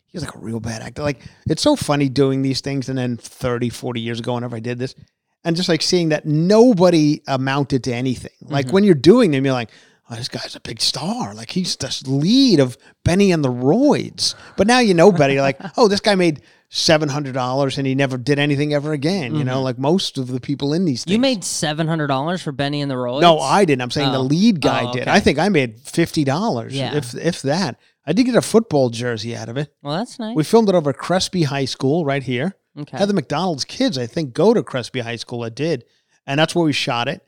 he 0.08 0.17
was 0.17 0.25
like 0.25 0.36
a 0.36 0.39
real 0.39 0.60
bad 0.60 0.82
actor. 0.82 1.04
Like 1.04 1.21
it's 1.47 1.62
so 1.62 1.75
funny 1.75 2.10
doing 2.10 2.41
these 2.41 2.62
things, 2.62 2.89
and 2.89 2.97
then 2.97 3.17
30, 3.17 3.69
40 3.69 4.01
years 4.01 4.19
ago, 4.19 4.34
whenever 4.34 4.56
I 4.56 4.60
did 4.60 4.80
this, 4.80 4.95
and 5.43 5.56
just 5.56 5.69
like 5.69 5.84
seeing 5.84 6.10
that 6.10 6.25
nobody 6.25 7.21
amounted 7.28 7.84
to 7.84 7.93
anything. 7.93 8.32
Like 8.41 8.67
Mhm. 8.67 8.71
when 8.71 8.84
you're 8.84 8.95
doing 8.95 9.32
them, 9.32 9.45
you're 9.45 9.54
like. 9.54 9.69
Oh, 10.10 10.15
this 10.15 10.28
guy's 10.28 10.56
a 10.56 10.60
big 10.60 10.82
star. 10.82 11.34
Like 11.34 11.50
he's 11.50 11.76
the 11.78 12.04
lead 12.06 12.60
of 12.60 12.78
Benny 13.04 13.32
and 13.32 13.44
the 13.44 13.50
Roids. 13.52 14.36
But 14.56 14.68
now 14.68 14.80
you 14.80 14.94
know 14.94 15.12
Benny, 15.12 15.34
You're 15.34 15.41
like, 15.41 15.60
oh, 15.78 15.88
this 15.88 16.00
guy 16.00 16.13
made 16.15 16.41
seven 16.70 17.10
hundred 17.10 17.34
dollars 17.34 17.78
and 17.78 17.88
he 17.88 17.96
never 17.96 18.18
did 18.18 18.38
anything 18.38 18.74
ever 18.74 18.91
again. 18.94 19.34
You 19.36 19.44
know, 19.44 19.56
mm-hmm. 19.56 19.63
like 19.63 19.80
most 19.80 20.18
of 20.18 20.28
the 20.28 20.39
people 20.39 20.74
in 20.74 20.86
these. 20.86 21.04
Things. 21.04 21.13
you 21.13 21.20
made 21.20 21.44
seven 21.44 21.88
hundred 21.88 22.08
dollars 22.08 22.41
for 22.44 22.52
Benny 22.52 22.82
and 22.82 22.91
the 22.91 22.96
Roids. 22.96 23.22
no, 23.22 23.39
I 23.39 23.65
didn't. 23.65 23.82
I'm 23.82 23.91
saying 23.91 24.12
the 24.12 24.20
Oh. 24.20 24.24
lead 24.24 24.62
guy 24.62 24.84
Oh, 24.86 24.94
did. 24.94 25.08
I 25.08 25.20
think 25.20 25.39
I 25.39 25.50
made 25.50 25.80
fifty 25.80 26.24
dollars. 26.24 26.74
Yeah. 26.76 26.96
if 26.96 27.15
if 27.15 27.41
that. 27.44 27.80
I 28.08 28.13
did 28.13 28.26
get 28.26 28.36
a 28.36 28.41
football 28.44 28.91
jersey 28.91 29.36
out 29.36 29.50
of 29.50 29.58
it. 29.58 29.74
Well, 29.82 29.98
that's 29.98 30.20
nice. 30.20 30.36
We 30.36 30.44
filmed 30.44 30.70
it 30.70 30.76
over 30.76 30.94
Crespi 30.94 31.44
High 31.44 31.65
School 31.65 32.06
right 32.06 32.22
here. 32.22 32.54
okay. 32.80 32.96
Had 33.00 33.10
the 33.10 33.15
McDonald's 33.15 33.65
kids, 33.65 33.98
I 33.98 34.06
think, 34.06 34.34
go 34.34 34.54
to 34.54 34.62
Crespi 34.62 35.00
High 35.00 35.15
School. 35.15 35.41
I 35.44 35.50
did, 35.50 35.86
and 36.28 36.39
that's 36.39 36.54
where 36.54 36.63
we 36.65 36.74
shot 36.74 37.08
it. 37.08 37.26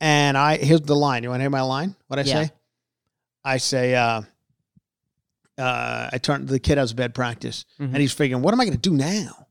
And 0.00 0.36
I 0.36 0.56
here's 0.58 0.82
the 0.82 0.96
line. 0.96 1.22
You 1.22 1.30
want 1.30 1.40
to 1.40 1.44
hear 1.44 1.50
my 1.50 1.62
line? 1.62 1.96
What 2.08 2.18
I 2.18 2.22
Yeah. 2.22 2.44
say? 2.44 2.50
I 3.44 3.56
say, 3.58 3.94
uh, 3.94 4.22
uh, 5.58 6.10
I 6.12 6.18
turn 6.18 6.46
the 6.46 6.58
kid 6.58 6.78
has 6.78 6.92
bad 6.92 7.14
practice, 7.14 7.64
Mhm. 7.80 7.86
and 7.86 7.96
he's 7.96 8.12
figuring, 8.12 8.42
what 8.42 8.52
am 8.52 8.60
I 8.60 8.64
going 8.64 8.76
to 8.76 8.90
do 8.90 8.94
now? 8.96 9.46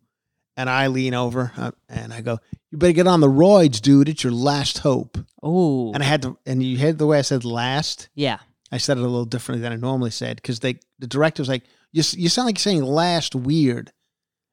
And 0.58 0.70
I 0.70 0.88
lean 0.88 1.14
over 1.14 1.52
uh, 1.58 1.72
and 1.90 2.14
I 2.14 2.22
go, 2.22 2.40
"You 2.72 2.78
better 2.78 2.94
get 2.94 3.08
on 3.08 3.20
the 3.20 3.28
roids, 3.28 3.82
dude. 3.82 4.08
It's 4.08 4.24
your 4.24 4.32
last 4.32 4.80
hope." 4.80 5.18
Oh, 5.44 5.92
And 5.94 6.02
I 6.02 6.06
had 6.06 6.22
to, 6.22 6.38
and 6.46 6.64
you 6.64 6.78
heard 6.78 6.98
the 6.98 7.08
way 7.08 7.20
I 7.20 7.24
said 7.24 7.44
"last." 7.44 8.08
yeah. 8.16 8.38
I 8.72 8.78
said 8.78 8.98
it 8.98 9.02
a 9.02 9.04
little 9.04 9.26
differently 9.26 9.62
than 9.62 9.72
I 9.74 9.76
normally 9.76 10.12
said 10.12 10.38
because 10.38 10.60
they 10.62 10.80
the 11.00 11.08
director 11.08 11.42
was 11.42 11.50
like, 11.50 11.64
"You 11.92 12.04
you 12.18 12.30
sound 12.30 12.46
like 12.46 12.56
you're 12.58 12.62
saying 12.62 12.84
last 12.84 13.36
weird," 13.36 13.92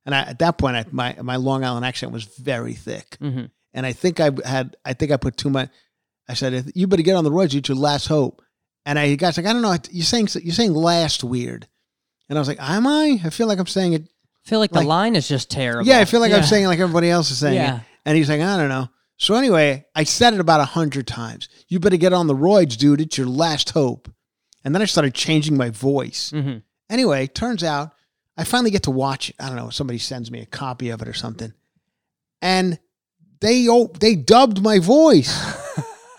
and 0.04 0.14
I, 0.14 0.20
at 0.22 0.38
that 0.40 0.58
point, 0.58 0.76
I, 0.76 0.84
my 0.90 1.16
my 1.22 1.36
Long 1.36 1.64
Island 1.64 1.84
accent 1.86 2.12
was 2.12 2.24
very 2.24 2.74
thick, 2.74 3.16
hmm 3.20 3.44
and 3.74 3.84
I 3.86 3.92
think 3.92 4.20
I 4.20 4.30
had 4.44 4.76
I 4.84 4.92
think 4.94 5.10
I 5.12 5.16
put 5.16 5.36
too 5.36 5.50
much. 5.50 5.70
I 6.28 6.34
said, 6.34 6.70
"You 6.74 6.86
better 6.86 7.02
get 7.02 7.16
on 7.16 7.24
the 7.24 7.32
roads. 7.32 7.54
It's 7.54 7.68
your 7.68 7.76
last 7.76 8.06
hope." 8.08 8.42
And 8.86 8.98
I 8.98 9.14
guy's 9.16 9.36
like, 9.36 9.46
"I 9.46 9.52
don't 9.52 9.62
know. 9.62 9.76
You're 9.90 10.04
saying 10.04 10.28
you're 10.42 10.54
saying 10.54 10.74
last 10.74 11.22
weird," 11.24 11.66
and 12.28 12.38
I 12.38 12.40
was 12.40 12.48
like, 12.48 12.60
"Am 12.60 12.86
I? 12.86 13.20
I 13.24 13.30
feel 13.30 13.46
like 13.46 13.58
I'm 13.58 13.66
saying 13.66 13.92
it. 13.94 14.02
I 14.44 14.48
feel 14.48 14.58
like, 14.58 14.72
Like- 14.74 14.82
the 14.84 14.88
line 14.88 15.14
is 15.16 15.28
just 15.28 15.50
terrible. 15.50 15.86
Yeah, 15.86 15.98
I 16.00 16.04
feel 16.04 16.20
like 16.20 16.32
I'm 16.32 16.42
saying 16.42 16.64
it 16.64 16.68
like 16.68 16.80
everybody 16.80 17.08
else 17.10 17.30
is 17.30 17.38
saying 17.38 17.54
Yeah. 17.54 17.76
it." 17.78 17.82
And 18.04 18.16
he's 18.16 18.28
like, 18.28 18.40
"I 18.40 18.56
don't 18.56 18.68
know." 18.68 18.88
So 19.18 19.34
anyway, 19.36 19.84
I 19.94 20.02
said 20.04 20.34
it 20.34 20.40
about 20.40 20.60
a 20.60 20.64
hundred 20.64 21.06
times. 21.06 21.48
You 21.68 21.78
better 21.78 21.96
get 21.96 22.12
on 22.12 22.26
the 22.26 22.34
roids, 22.34 22.76
dude. 22.76 23.00
It's 23.00 23.16
your 23.16 23.28
last 23.28 23.70
hope. 23.70 24.10
And 24.64 24.74
then 24.74 24.82
I 24.82 24.86
started 24.86 25.14
changing 25.14 25.56
my 25.56 25.70
voice. 25.70 26.32
Mhm. 26.34 26.62
Anyway, 26.90 27.26
turns 27.28 27.62
out 27.62 27.92
I 28.36 28.42
finally 28.44 28.70
get 28.72 28.82
to 28.84 28.90
watch 28.90 29.30
it. 29.30 29.36
I 29.38 29.46
don't 29.46 29.56
know. 29.56 29.70
Somebody 29.70 29.98
sends 29.98 30.30
me 30.30 30.40
a 30.40 30.46
copy 30.46 30.88
of 30.90 31.02
it 31.02 31.08
or 31.08 31.12
something, 31.14 31.52
and 32.40 32.78
they 33.42 33.66
oh, 33.68 33.90
they 34.00 34.14
dubbed 34.16 34.62
my 34.62 34.78
voice. 34.78 35.30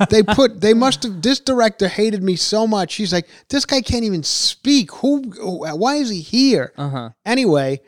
they 0.10 0.22
put 0.24 0.62
they 0.62 0.74
must 0.74 1.04
have. 1.04 1.22
This 1.22 1.40
director 1.40 1.88
hated 1.88 2.22
me 2.22 2.36
so 2.36 2.68
much. 2.68 2.92
She's 2.92 3.14
like, 3.14 3.28
this 3.50 3.66
guy 3.66 3.82
can't 3.82 4.04
even 4.04 4.24
speak. 4.24 4.92
Who? 4.96 5.22
Why 5.40 5.96
is 5.96 6.10
he 6.10 6.22
here? 6.22 6.74
Uh-huh. 6.78 7.10
Anyway, 7.26 7.80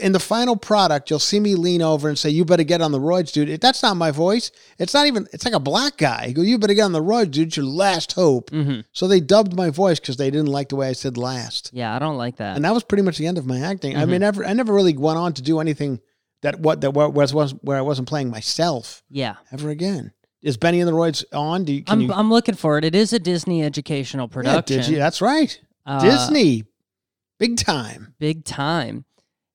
in 0.00 0.12
the 0.12 0.20
final 0.20 0.56
product, 0.56 1.08
you'll 1.10 1.18
see 1.18 1.38
me 1.40 1.54
lean 1.54 1.82
over 1.82 2.08
and 2.08 2.18
say, 2.18 2.30
"You 2.30 2.44
better 2.44 2.64
get 2.64 2.80
on 2.80 2.92
the 2.92 2.98
roids, 2.98 3.30
dude." 3.32 3.60
That's 3.60 3.82
not 3.82 3.96
my 3.96 4.10
voice. 4.10 4.50
It's 4.78 4.94
not 4.94 5.06
even. 5.06 5.26
It's 5.32 5.44
like 5.44 5.54
a 5.54 5.60
black 5.60 5.96
guy. 5.98 6.26
You 6.28 6.34
go, 6.34 6.42
"You 6.42 6.58
better 6.58 6.74
get 6.74 6.84
on 6.84 6.92
the 6.92 7.02
roids, 7.02 7.30
dude. 7.30 7.48
It's 7.48 7.56
your 7.58 7.66
last 7.66 8.12
hope." 8.12 8.50
hmm 8.50 8.80
So 8.92 9.06
they 9.06 9.20
dubbed 9.20 9.54
my 9.54 9.70
voice 9.70 10.00
because 10.00 10.16
they 10.16 10.30
didn't 10.30 10.48
like 10.48 10.68
the 10.70 10.76
way 10.76 10.88
I 10.88 10.92
said 10.94 11.16
last, 11.16 11.70
Yeah, 11.72 11.94
I 11.94 11.98
don't 11.98 12.16
like 12.16 12.36
that. 12.36 12.56
and 12.56 12.64
that 12.64 12.72
was 12.74 12.84
pretty 12.84 13.02
much 13.02 13.18
the 13.18 13.26
end 13.26 13.38
of 13.38 13.46
my 13.46 13.60
acting. 13.60 13.96
I 13.96 14.04
Mhm. 14.04 14.08
mean, 14.08 14.20
never. 14.20 14.44
I 14.44 14.52
never 14.54 14.72
really 14.74 14.96
went 14.96 15.18
on 15.18 15.32
to 15.34 15.42
do 15.42 15.60
anything 15.60 16.00
that 16.42 16.60
what 16.60 16.80
that 16.82 16.90
was 16.92 17.32
was 17.32 17.52
where 17.62 17.78
I 17.78 17.82
wasn't 17.82 18.08
playing 18.08 18.30
myself 18.30 19.02
yeah. 19.08 19.36
ever 19.50 19.70
again. 19.70 20.12
Is 20.42 20.56
Benny 20.56 20.80
and 20.80 20.88
the 20.88 20.92
Roids 20.92 21.24
on? 21.32 21.64
Do 21.64 21.72
you? 21.72 21.84
Can 21.84 21.92
I'm, 21.92 22.00
you 22.02 22.12
I'm 22.12 22.30
looking 22.30 22.56
for 22.56 22.76
it. 22.76 22.84
It 22.84 22.94
is 22.94 23.12
a 23.12 23.18
Disney 23.18 23.62
educational 23.62 24.28
production. 24.28 24.78
did 24.78 24.88
you? 24.88 24.98
That's 24.98 25.20
right. 25.20 25.58
Uh, 25.86 26.00
Disney, 26.00 26.64
big 27.38 27.56
time. 27.56 28.14
Big 28.18 28.44
time. 28.44 29.04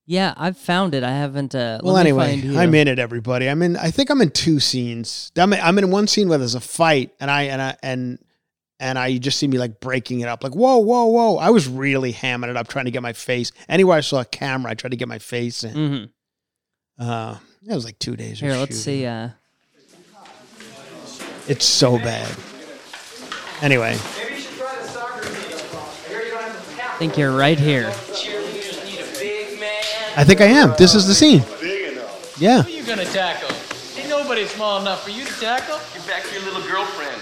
Yeah, 0.06 0.34
I've 0.38 0.58
found 0.58 0.96
it. 0.96 1.04
I 1.04 1.12
haven't. 1.12 1.54
Uh, 1.54 1.82
Well, 1.84 1.98
anyway. 1.98 2.42
I'm 2.56 2.74
in 2.74 2.88
it, 2.88 3.00
everybody. 3.00 3.50
I'm 3.50 3.62
in. 3.62 3.76
I 3.76 3.92
think 3.92 4.10
I'm 4.10 4.22
in 4.22 4.32
two 4.32 4.62
scenes. 4.62 5.34
I'm 5.36 5.52
in, 5.52 5.60
I'm 5.60 5.78
in 5.78 5.92
one 5.92 6.08
scene 6.08 6.30
where 6.30 6.38
there's 6.38 6.56
a 6.56 6.62
fight, 6.62 7.12
and 7.20 7.30
I 7.30 7.44
and 7.44 7.62
I 7.62 7.76
and 7.84 8.20
and 8.80 8.98
I 8.98 9.08
you 9.08 9.20
just 9.20 9.38
see 9.38 9.48
me 9.50 9.58
like 9.58 9.82
breaking 9.82 10.22
it 10.22 10.30
up, 10.30 10.42
like 10.42 10.56
whoa, 10.56 10.78
whoa, 10.78 11.06
whoa. 11.08 11.36
I 11.36 11.50
was 11.50 11.68
really 11.68 12.14
hamming 12.14 12.50
it 12.50 12.56
up, 12.56 12.70
trying 12.70 12.86
to 12.86 12.92
get 12.92 13.02
my 13.02 13.12
face. 13.12 13.52
Anywhere 13.68 13.98
I 13.98 14.02
saw 14.02 14.22
a 14.22 14.26
camera, 14.26 14.72
I 14.72 14.76
tried 14.76 14.92
to 14.92 14.98
get 14.98 15.10
my 15.10 15.20
face 15.20 15.66
in. 15.66 15.74
hmm 15.74 16.06
Uh, 17.00 17.38
it 17.68 17.74
was 17.74 17.86
like 17.86 18.00
two 18.00 18.16
days. 18.16 18.34
of 18.34 18.40
Here, 18.48 18.52
let's 18.58 18.78
shooting. 18.82 19.02
see. 19.02 19.06
Uh, 19.06 19.30
It's 21.48 21.66
so 21.66 21.98
bad. 21.98 22.36
Anyway, 23.62 23.94
I 23.94 23.98
think 27.00 27.18
you're 27.18 27.36
right 27.36 27.60
here. 27.60 27.88
I 30.16 30.24
think 30.24 30.42
I 30.42 30.46
am. 30.46 30.74
This 30.78 30.96
is 30.96 31.08
the 31.08 31.14
scene. 31.14 31.44
Yeah. 32.40 32.64
Who 32.64 32.72
you 32.72 32.84
gonna 32.84 33.06
tackle? 33.06 33.50
Ain't 33.98 34.10
nobody 34.10 34.46
small 34.46 34.80
enough 34.82 35.04
for 35.04 35.12
you 35.12 35.26
to 35.26 35.40
tackle. 35.40 35.80
Get 35.94 36.08
back 36.08 36.24
to 36.24 36.34
your 36.34 36.44
little 36.44 36.62
girlfriend. 36.70 37.22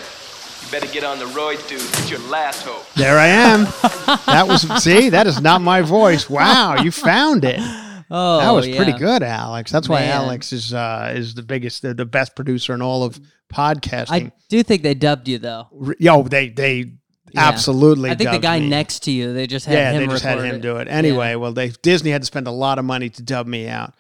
You 0.65 0.71
better 0.71 0.87
get 0.91 1.03
on 1.03 1.19
the 1.19 1.25
roid, 1.25 1.65
dude. 1.67 1.79
It's 1.81 2.09
your 2.09 2.19
last 2.29 2.63
hope. 2.65 2.85
There 2.95 3.17
I 3.19 3.27
am. 3.27 3.63
that 4.25 4.45
was 4.47 4.61
see, 4.83 5.09
that 5.09 5.27
is 5.27 5.41
not 5.41 5.61
my 5.61 5.81
voice. 5.81 6.29
Wow, 6.29 6.77
you 6.81 6.91
found 6.91 7.43
it. 7.45 7.59
Oh, 8.11 8.37
that 8.39 8.51
was 8.51 8.67
pretty 8.67 8.93
good, 8.93 9.23
Alex. 9.23 9.71
That's 9.71 9.89
why 9.89 10.05
Alex 10.05 10.53
is 10.53 10.73
uh 10.73 11.13
is 11.15 11.33
the 11.33 11.43
biggest 11.43 11.81
the, 11.81 11.93
the 11.93 12.05
best 12.05 12.35
producer 12.35 12.73
in 12.73 12.81
all 12.81 13.03
of 13.03 13.19
podcasting. 13.53 14.27
I 14.27 14.31
do 14.49 14.61
think 14.63 14.83
they 14.83 14.93
dubbed 14.93 15.27
you 15.27 15.37
though. 15.39 15.67
Re- 15.71 15.95
Yo, 15.99 16.23
they 16.23 16.49
they 16.49 16.77
Yeah. 17.31 17.47
absolutely 17.47 18.11
I 18.11 18.15
think 18.15 18.31
the 18.31 18.37
guy 18.39 18.59
me. 18.59 18.69
next 18.69 18.99
to 19.03 19.11
you, 19.11 19.33
they 19.33 19.47
just 19.47 19.65
had 19.65 19.73
yeah, 19.75 19.91
him 19.91 20.01
they 20.05 20.07
just 20.13 20.23
had 20.23 20.37
him 20.39 20.55
it. 20.55 20.61
do 20.61 20.77
it. 20.77 20.87
Anyway, 20.87 21.35
well, 21.35 21.51
they 21.53 21.69
Disney 21.81 22.11
had 22.11 22.21
to 22.21 22.25
spend 22.25 22.47
a 22.47 22.51
lot 22.51 22.77
of 22.79 22.85
money 22.85 23.09
to 23.09 23.23
dub 23.23 23.47
me 23.47 23.67
out. 23.67 23.93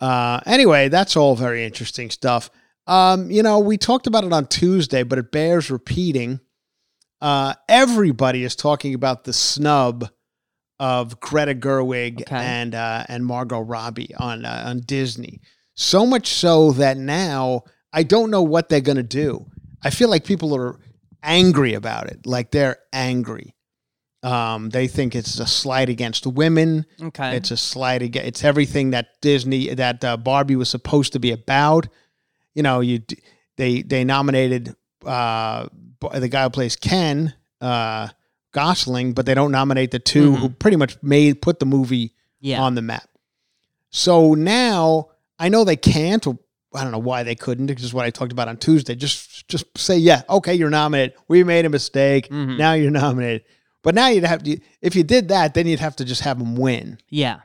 Uh, 0.00 0.40
anyway, 0.46 0.88
that's 0.88 1.16
all 1.16 1.36
very 1.36 1.64
interesting 1.64 2.10
stuff. 2.10 2.50
Um, 2.86 3.30
you 3.30 3.42
know, 3.42 3.60
we 3.60 3.76
talked 3.76 4.06
about 4.08 4.24
it 4.24 4.32
on 4.32 4.46
Tuesday, 4.46 5.04
but 5.04 5.18
it 5.18 5.30
bears 5.30 5.70
repeating. 5.70 6.40
Uh, 7.20 7.54
everybody 7.68 8.42
is 8.42 8.56
talking 8.56 8.94
about 8.94 9.22
the 9.24 9.32
snub 9.32 10.08
of 10.82 11.20
Greta 11.20 11.54
Gerwig 11.54 12.22
Okay. 12.22 12.34
and 12.36 12.74
uh, 12.74 13.04
and 13.08 13.24
Margot 13.24 13.60
Robbie 13.60 14.12
on 14.16 14.44
uh, 14.44 14.64
on 14.66 14.80
Disney. 14.80 15.40
So 15.74 16.04
much 16.04 16.26
so 16.26 16.72
that 16.72 16.96
now 16.96 17.62
I 17.92 18.02
don't 18.02 18.30
know 18.30 18.42
what 18.42 18.68
they're 18.68 18.80
going 18.80 18.96
to 18.96 19.02
do. 19.04 19.46
I 19.84 19.90
feel 19.90 20.08
like 20.10 20.24
people 20.24 20.54
are 20.56 20.78
angry 21.22 21.74
about 21.74 22.08
it. 22.08 22.26
Like 22.26 22.50
they're 22.50 22.78
angry. 22.92 23.54
Um, 24.24 24.70
they 24.70 24.86
think 24.88 25.14
it's 25.14 25.38
a 25.40 25.46
slight 25.46 25.88
against 25.88 26.26
women. 26.26 26.84
Okay. 27.00 27.36
It's 27.36 27.50
a 27.52 27.56
slight 27.56 28.02
against. 28.02 28.28
It's 28.28 28.44
everything 28.44 28.90
that 28.90 29.20
Disney 29.20 29.72
that 29.74 30.04
uh, 30.04 30.16
Barbie 30.16 30.56
was 30.56 30.68
supposed 30.68 31.12
to 31.12 31.18
be 31.20 31.30
about. 31.32 31.86
You 32.54 32.62
know, 32.64 32.80
you 32.80 33.00
they 33.56 33.82
they 33.82 34.04
nominated 34.04 34.74
uh, 35.06 35.68
the 36.12 36.28
guy 36.28 36.42
who 36.44 36.50
plays 36.50 36.76
Ken 36.76 37.34
uh, 37.60 38.08
Gosling, 38.52 39.12
but 39.14 39.26
they 39.26 39.34
don't 39.34 39.50
nominate 39.52 39.90
the 39.90 39.98
2 39.98 40.36
who 40.36 40.48
pretty 40.48 40.76
much 40.76 40.96
made 41.02 41.40
put 41.42 41.58
the 41.58 41.66
movie 41.66 42.14
yeah. 42.40 42.60
on 42.60 42.74
the 42.74 42.82
map. 42.82 43.08
So 43.90 44.34
now 44.34 45.08
I 45.38 45.48
know 45.48 45.64
they 45.64 45.76
can't. 45.76 46.26
Or 46.26 46.38
I 46.74 46.82
don't 46.82 46.92
know 46.92 46.98
why 46.98 47.22
they 47.22 47.34
couldn't. 47.34 47.66
This 47.66 47.82
is 47.82 47.92
what 47.94 48.04
I 48.04 48.10
talked 48.10 48.32
about 48.32 48.48
on 48.48 48.56
Tuesday. 48.56 48.94
Just 48.94 49.48
just 49.48 49.66
say 49.76 49.96
yeah, 49.98 50.22
okay, 50.28 50.54
you're 50.54 50.70
nominated. 50.70 51.14
We 51.28 51.44
made 51.44 51.64
a 51.64 51.70
mistake. 51.70 52.28
Mhm. 52.28 52.56
Now 52.58 52.72
you're 52.74 52.90
nominated. 53.02 53.44
But 53.82 53.94
now 53.94 54.08
you'd 54.08 54.24
have 54.24 54.42
to. 54.44 54.58
If 54.80 54.94
you 54.96 55.02
did 55.02 55.28
that, 55.28 55.54
then 55.54 55.66
you'd 55.66 55.80
have 55.80 55.96
to 55.96 56.04
just 56.04 56.22
have 56.22 56.38
them 56.38 56.54
win. 56.56 56.98
yeah. 57.08 57.40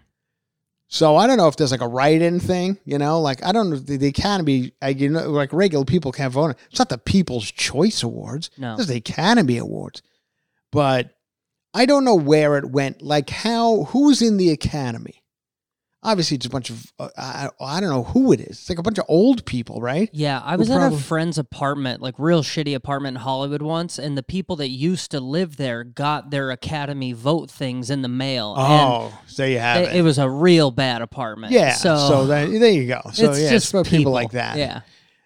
So 0.89 1.17
I 1.17 1.27
don't 1.27 1.35
know 1.35 1.49
if 1.49 1.57
there's 1.57 1.71
like 1.71 1.81
a 1.81 1.87
write-in 1.87 2.39
thing. 2.39 2.77
You 2.85 2.97
know, 2.97 3.19
like 3.19 3.43
I 3.45 3.51
don't 3.51 3.69
know. 3.69 3.75
The, 3.75 3.97
the 3.97 4.07
Academy, 4.07 4.71
I, 4.81 4.89
you 4.89 5.09
know, 5.09 5.29
like 5.31 5.51
regular 5.51 5.83
people 5.83 6.13
can't 6.13 6.31
vote. 6.31 6.55
It's 6.69 6.79
not 6.79 6.87
the 6.87 6.97
People's 6.97 7.51
Choice 7.51 8.03
Awards. 8.03 8.49
No. 8.57 8.75
It's 8.75 8.85
the 8.87 8.95
Academy 8.95 9.57
Awards. 9.57 10.01
But 10.71 11.11
I 11.73 11.85
don't 11.85 12.03
know 12.05 12.15
where 12.15 12.57
it 12.57 12.69
went. 12.69 13.01
Like 13.01 13.29
how 13.29 13.83
who's 13.85 14.21
in 14.21 14.37
the 14.37 14.51
Academy? 14.51 15.23
Obviously, 16.03 16.35
it's 16.37 16.45
a 16.45 16.49
bunch 16.49 16.69
of 16.69 16.85
uh, 16.99 17.09
I, 17.17 17.49
I 17.59 17.79
don't 17.81 17.89
know 17.89 18.03
who 18.03 18.31
it 18.31 18.39
is. 18.39 18.49
It's 18.59 18.69
like 18.69 18.77
a 18.77 18.83
bunch 18.83 18.99
of 18.99 19.05
old 19.09 19.45
people, 19.45 19.81
right? 19.81 20.09
Yeah, 20.13 20.39
I 20.45 20.53
Who 20.53 20.59
was 20.59 20.69
at 20.69 20.77
probably- 20.77 20.97
a 20.97 21.01
friend's 21.01 21.37
apartment, 21.37 22.01
like 22.01 22.15
real 22.17 22.43
shitty 22.43 22.75
apartment 22.75 23.17
in 23.17 23.21
Hollywood 23.23 23.61
once, 23.63 23.97
and 23.97 24.15
the 24.17 24.23
people 24.23 24.55
that 24.57 24.69
used 24.69 25.11
to 25.11 25.19
live 25.19 25.57
there 25.57 25.83
got 25.83 26.29
their 26.29 26.51
Academy 26.51 27.13
vote 27.13 27.49
things 27.49 27.89
in 27.89 28.03
the 28.03 28.07
mail. 28.07 28.53
Oh, 28.57 29.19
so 29.25 29.43
you 29.43 29.57
have 29.59 29.77
and 29.77 29.85
it. 29.87 29.95
it, 29.95 29.99
it 29.99 30.01
was 30.03 30.17
a 30.19 30.29
real 30.29 30.69
bad 30.71 31.01
apartment. 31.01 31.51
yeah. 31.51 31.73
so, 31.73 31.97
So, 31.97 32.25
that, 32.27 32.51
there 32.51 32.69
you 32.71 32.87
go. 32.87 33.01
So 33.11 33.31
it's 33.31 33.41
yeah, 33.41 33.49
just 33.49 33.73
it's 33.73 33.89
people, 33.89 34.11
like 34.11 34.31
that. 34.31 34.55
Yeah, 34.57 34.81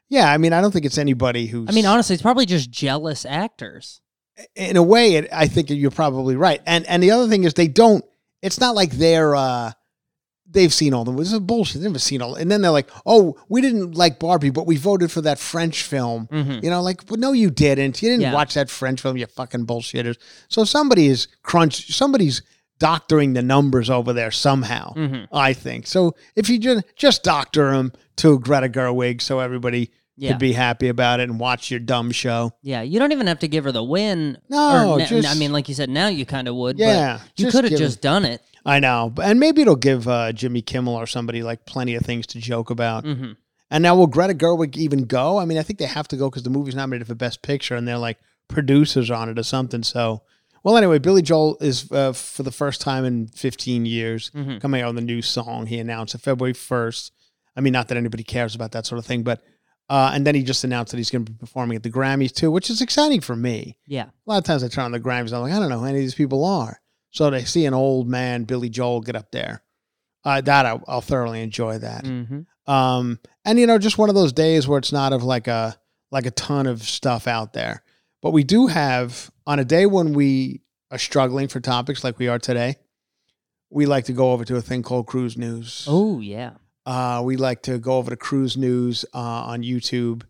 Yeah. 0.09 0.31
I 0.31 0.37
mean, 0.37 0.53
I 0.53 0.61
don't 0.61 0.71
think 0.71 0.85
it's 0.85 0.97
anybody 0.97 1.47
who's. 1.47 1.67
I 1.69 1.73
mean, 1.73 1.85
honestly, 1.85 2.13
it's 2.13 2.23
probably 2.23 2.45
just 2.45 2.71
jealous 2.71 3.25
actors. 3.25 3.99
In 4.55 4.77
a 4.77 4.83
way, 4.83 5.15
it, 5.15 5.29
I 5.33 5.47
think 5.47 5.69
you're 5.69 5.91
probably 5.91 6.35
right. 6.35 6.61
And 6.65 6.85
and 6.87 7.01
the 7.03 7.11
other 7.11 7.27
thing 7.27 7.43
is 7.43 7.53
they 7.53 7.67
don't. 7.67 8.03
It's 8.41 8.59
not 8.59 8.75
like 8.75 8.91
they're. 8.91 9.35
uh 9.35 9.71
They've 10.53 10.73
seen 10.73 10.93
all 10.93 11.05
the 11.05 11.13
This 11.13 11.31
is 11.31 11.39
bullshit. 11.39 11.75
They've 11.75 11.89
never 11.89 11.97
seen 11.97 12.21
all. 12.21 12.35
And 12.35 12.51
then 12.51 12.61
they're 12.61 12.71
like, 12.71 12.89
"Oh, 13.05 13.37
we 13.47 13.61
didn't 13.61 13.95
like 13.95 14.19
Barbie, 14.19 14.49
but 14.49 14.67
we 14.67 14.75
voted 14.75 15.09
for 15.09 15.21
that 15.21 15.39
French 15.39 15.83
film." 15.83 16.27
Mhm. 16.29 16.61
You 16.61 16.69
know, 16.69 16.81
like, 16.81 17.09
well, 17.09 17.17
no, 17.17 17.31
you 17.31 17.49
didn't. 17.49 18.01
You 18.01 18.09
didn't 18.09 18.23
Yeah. 18.23 18.33
watch 18.33 18.55
that 18.55 18.69
French 18.69 18.99
film. 18.99 19.15
You 19.15 19.27
fucking 19.27 19.65
bullshitters. 19.65 20.17
So 20.49 20.65
somebody 20.65 21.07
is 21.07 21.29
crunch. 21.41 21.95
Somebody's 21.95 22.41
doctoring 22.79 23.31
the 23.31 23.41
numbers 23.41 23.89
over 23.89 24.11
there 24.11 24.29
somehow. 24.31 24.93
Mhm. 24.95 25.27
I 25.31 25.53
think 25.53 25.87
so. 25.87 26.15
If 26.35 26.49
you 26.49 26.59
just 26.59 26.83
just 26.97 27.23
doctor 27.23 27.71
them 27.71 27.93
to 28.17 28.37
Greta 28.39 28.67
Gerwig, 28.67 29.21
so 29.21 29.39
everybody 29.39 29.89
Yeah. 30.21 30.31
could 30.31 30.39
be 30.39 30.53
happy 30.53 30.87
about 30.87 31.19
it 31.19 31.29
and 31.29 31.39
watch 31.39 31.71
your 31.71 31.79
dumb 31.79 32.11
show. 32.11 32.51
Yeah, 32.61 32.81
you 32.83 32.99
don't 32.99 33.11
even 33.11 33.27
have 33.27 33.39
to 33.39 33.47
give 33.47 33.63
her 33.63 33.71
the 33.71 33.83
win. 33.83 34.37
No, 34.49 34.97
na- 34.97 35.05
just- 35.05 35.27
I 35.27 35.33
mean, 35.33 35.51
like 35.51 35.67
you 35.67 35.75
said, 35.75 35.89
now 35.89 36.07
you 36.07 36.25
kind 36.25 36.47
of 36.47 36.55
would. 36.55 36.77
Yeah, 36.77 37.19
but 37.23 37.39
you 37.43 37.51
could 37.51 37.63
have 37.65 37.77
just 37.77 38.01
done 38.01 38.23
it. 38.25 38.41
I 38.63 38.79
know, 38.79 39.11
and 39.21 39.39
maybe 39.39 39.63
it'll 39.63 39.75
give 39.75 40.07
uh, 40.07 40.31
Jimmy 40.33 40.61
Kimmel 40.61 40.93
or 40.95 41.07
somebody 41.07 41.41
like 41.41 41.65
plenty 41.65 41.95
of 41.95 42.03
things 42.05 42.27
to 42.27 42.39
joke 42.39 42.69
about. 42.69 43.03
hmm 43.03 43.31
And 43.71 43.81
now 43.81 43.95
will 43.95 44.05
Greta 44.05 44.33
Gerwig 44.35 44.77
even 44.77 45.05
go? 45.05 45.39
I 45.39 45.45
mean, 45.45 45.57
I 45.57 45.63
think 45.63 45.79
they 45.79 45.85
have 45.85 46.07
to 46.09 46.15
go 46.17 46.29
because 46.29 46.43
the 46.43 46.49
movie's 46.51 46.75
nominated 46.75 47.07
for 47.07 47.15
Best 47.15 47.41
Picture, 47.41 47.75
and 47.75 47.87
they're 47.87 47.97
like 47.97 48.19
producers 48.47 49.09
on 49.09 49.29
it 49.29 49.39
or 49.39 49.43
something. 49.43 49.81
So, 49.81 50.21
well, 50.63 50.77
anyway, 50.77 50.99
Billy 50.99 51.23
Joel 51.23 51.57
is 51.61 51.91
uh, 51.91 52.13
for 52.13 52.43
the 52.43 52.51
first 52.51 52.81
time 52.81 53.05
in 53.05 53.27
15 53.29 53.85
years 53.87 54.29
Mhm. 54.35 54.61
coming 54.61 54.81
out 54.83 54.93
with 54.93 55.03
a 55.03 55.05
new 55.07 55.21
song. 55.23 55.65
He 55.65 55.79
announced 55.79 56.13
it 56.13 56.21
February 56.21 56.53
1st. 56.53 57.09
I 57.55 57.61
mean, 57.61 57.73
not 57.73 57.87
that 57.87 57.97
anybody 57.97 58.23
cares 58.23 58.53
about 58.53 58.71
that 58.73 58.85
sort 58.85 58.99
of 58.99 59.05
thing, 59.05 59.23
but 59.23 59.41
uh, 59.91 60.11
and 60.13 60.25
then 60.25 60.33
he 60.35 60.41
just 60.41 60.63
announced 60.63 60.91
that 60.91 60.97
he's 60.97 61.09
going 61.09 61.25
to 61.25 61.31
be 61.31 61.37
performing 61.37 61.75
at 61.75 61.83
the 61.83 61.91
Grammys 61.91 62.31
too, 62.33 62.49
which 62.49 62.69
is 62.69 62.81
exciting 62.81 63.19
for 63.19 63.35
me. 63.35 63.77
Yeah. 63.85 64.05
A 64.05 64.11
lot 64.25 64.37
of 64.37 64.45
times 64.45 64.63
I 64.63 64.69
turn 64.69 64.85
on 64.85 64.91
the 64.93 64.99
Grammys, 65.01 65.33
I'm 65.33 65.41
like, 65.41 65.51
I 65.51 65.59
don't 65.59 65.67
know 65.69 65.79
who 65.79 65.85
any 65.85 65.97
of 65.99 66.03
these 66.05 66.15
people 66.15 66.45
are. 66.45 66.79
So 67.11 67.29
to 67.29 67.45
see 67.45 67.65
an 67.65 67.73
old 67.73 68.07
man, 68.07 68.45
Billy 68.45 68.69
Joel, 68.69 69.01
get 69.01 69.17
up 69.17 69.31
there, 69.31 69.63
uh, 70.23 70.39
that 70.39 70.65
I, 70.65 70.79
I'll 70.87 71.01
thoroughly 71.01 71.41
enjoy 71.41 71.77
that. 71.79 72.05
hmm 72.07 72.41
Um, 72.71 73.19
and 73.43 73.59
you 73.59 73.67
know, 73.67 73.77
just 73.77 73.97
one 73.97 74.07
of 74.07 74.15
those 74.15 74.31
days 74.31 74.65
where 74.67 74.77
it's 74.79 74.93
not 74.93 75.11
of 75.13 75.23
like 75.23 75.47
a 75.47 75.75
like 76.09 76.25
a 76.25 76.31
ton 76.31 76.67
of 76.67 76.83
stuff 76.83 77.27
out 77.27 77.51
there, 77.53 77.83
but 78.21 78.31
we 78.31 78.43
do 78.45 78.67
have 78.67 79.29
on 79.45 79.59
a 79.59 79.65
day 79.65 79.85
when 79.85 80.13
we 80.13 80.61
are 80.89 80.97
struggling 80.97 81.47
for 81.49 81.59
topics 81.59 82.03
like 82.03 82.17
we 82.19 82.27
are 82.29 82.39
today. 82.39 82.75
We 83.69 83.85
like 83.85 84.05
to 84.05 84.13
go 84.13 84.31
over 84.33 84.43
to 84.45 84.55
a 84.57 84.61
thing 84.61 84.83
called 84.83 85.07
Cruise 85.07 85.37
News. 85.37 85.85
Oh 85.87 86.19
yeah. 86.21 86.51
Uh, 86.85 87.21
we 87.23 87.35
like 87.37 87.61
to 87.63 87.77
go 87.77 87.93
over 87.97 88.09
to 88.09 88.17
Cruise 88.17 88.57
News 88.57 89.05
uh, 89.13 89.17
on 89.19 89.61
YouTube 89.63 90.23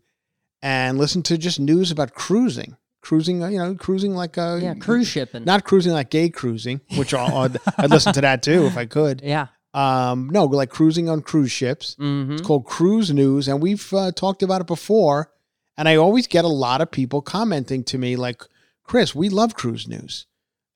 and 0.62 0.98
listen 0.98 1.22
to 1.24 1.38
just 1.38 1.58
news 1.58 1.90
about 1.90 2.14
cruising, 2.14 2.76
cruising. 3.00 3.42
uh, 3.42 3.48
You 3.48 3.58
know, 3.58 3.74
cruising 3.74 4.14
like 4.14 4.36
uh, 4.38 4.58
Yeah, 4.60 4.74
cruise 4.74 5.08
shipping. 5.08 5.44
not 5.44 5.64
cruising 5.64 5.92
like 5.92 6.10
gay 6.10 6.28
cruising, 6.28 6.80
which 6.96 7.14
I'll, 7.14 7.36
I'd, 7.38 7.56
I'd 7.78 7.90
listen 7.90 8.12
to 8.14 8.20
that 8.20 8.42
too 8.42 8.66
if 8.66 8.76
I 8.76 8.86
could. 8.86 9.20
yeah. 9.24 9.46
Um, 9.74 10.28
no, 10.30 10.44
like 10.44 10.68
cruising 10.68 11.08
on 11.08 11.22
cruise 11.22 11.50
ships. 11.50 11.94
hmm 11.94 12.32
It's 12.32 12.42
called 12.42 12.66
Cruise 12.66 13.10
News, 13.10 13.48
and 13.48 13.62
we've 13.62 13.92
uh, 13.94 14.12
talked 14.12 14.42
about 14.42 14.60
it 14.60 14.66
before. 14.66 15.30
And 15.78 15.88
I 15.88 15.96
always 15.96 16.26
get 16.26 16.44
a 16.44 16.48
lot 16.48 16.82
of 16.82 16.90
people 16.90 17.22
commenting 17.22 17.82
to 17.84 17.96
me 17.96 18.14
like, 18.14 18.42
"Chris, 18.84 19.14
we 19.14 19.30
love 19.30 19.54
Cruise 19.54 19.88
News." 19.88 20.26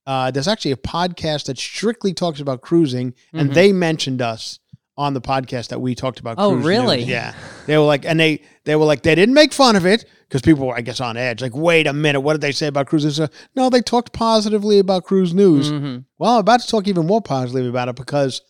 Uh, 0.07 0.31
there's 0.31 0.49
actually 0.49 0.71
a 0.73 0.77
podcast 0.79 1.45
that 1.47 1.59
strictly 1.59 2.15
talks 2.15 2.41
about 2.41 2.63
cruising, 2.63 3.13
and 3.35 3.51
Mhm. 3.51 3.55
they 3.55 3.73
mentioned 3.73 4.23
us 4.23 4.59
on 4.97 5.13
the 5.15 5.21
podcast 5.21 5.69
that 5.69 5.81
we 5.81 5.95
talked 5.95 6.21
about. 6.21 6.37
Oh, 6.39 6.55
really? 6.55 6.99
News. 6.99 7.09
Yeah, 7.09 7.35
they 7.67 7.77
were 7.77 7.85
like, 7.85 8.05
and 8.07 8.19
they 8.19 8.43
they 8.65 8.77
were 8.77 8.85
like, 8.87 9.03
they 9.03 9.15
didn't 9.15 9.35
make 9.35 9.53
fun 9.53 9.77
of 9.77 9.85
it 9.87 10.05
because 10.29 10.43
people 10.43 10.67
were, 10.67 10.75
I 10.77 10.81
guess, 10.81 11.01
on 11.01 11.17
edge. 11.17 11.41
Like, 11.43 11.55
wait 11.55 11.87
a 11.87 11.93
minute, 11.93 12.21
what 12.21 12.33
did 12.33 12.41
they 12.41 12.53
say 12.53 12.67
about 12.67 12.87
Cruise 12.87 13.05
News? 13.05 13.21
Uh, 13.21 13.29
No, 13.55 13.71
they 13.71 13.81
talked 13.83 14.13
positively 14.13 14.79
about 14.79 15.05
Cruise 15.05 15.33
News. 15.35 15.69
hmm 15.71 15.99
Well, 16.19 16.35
I'm 16.35 16.41
about 16.41 16.61
to 16.61 16.67
talk 16.69 16.89
even 16.89 17.07
more 17.07 17.21
positively 17.23 17.69
about 17.69 17.89
it 17.89 17.97
because 17.97 18.41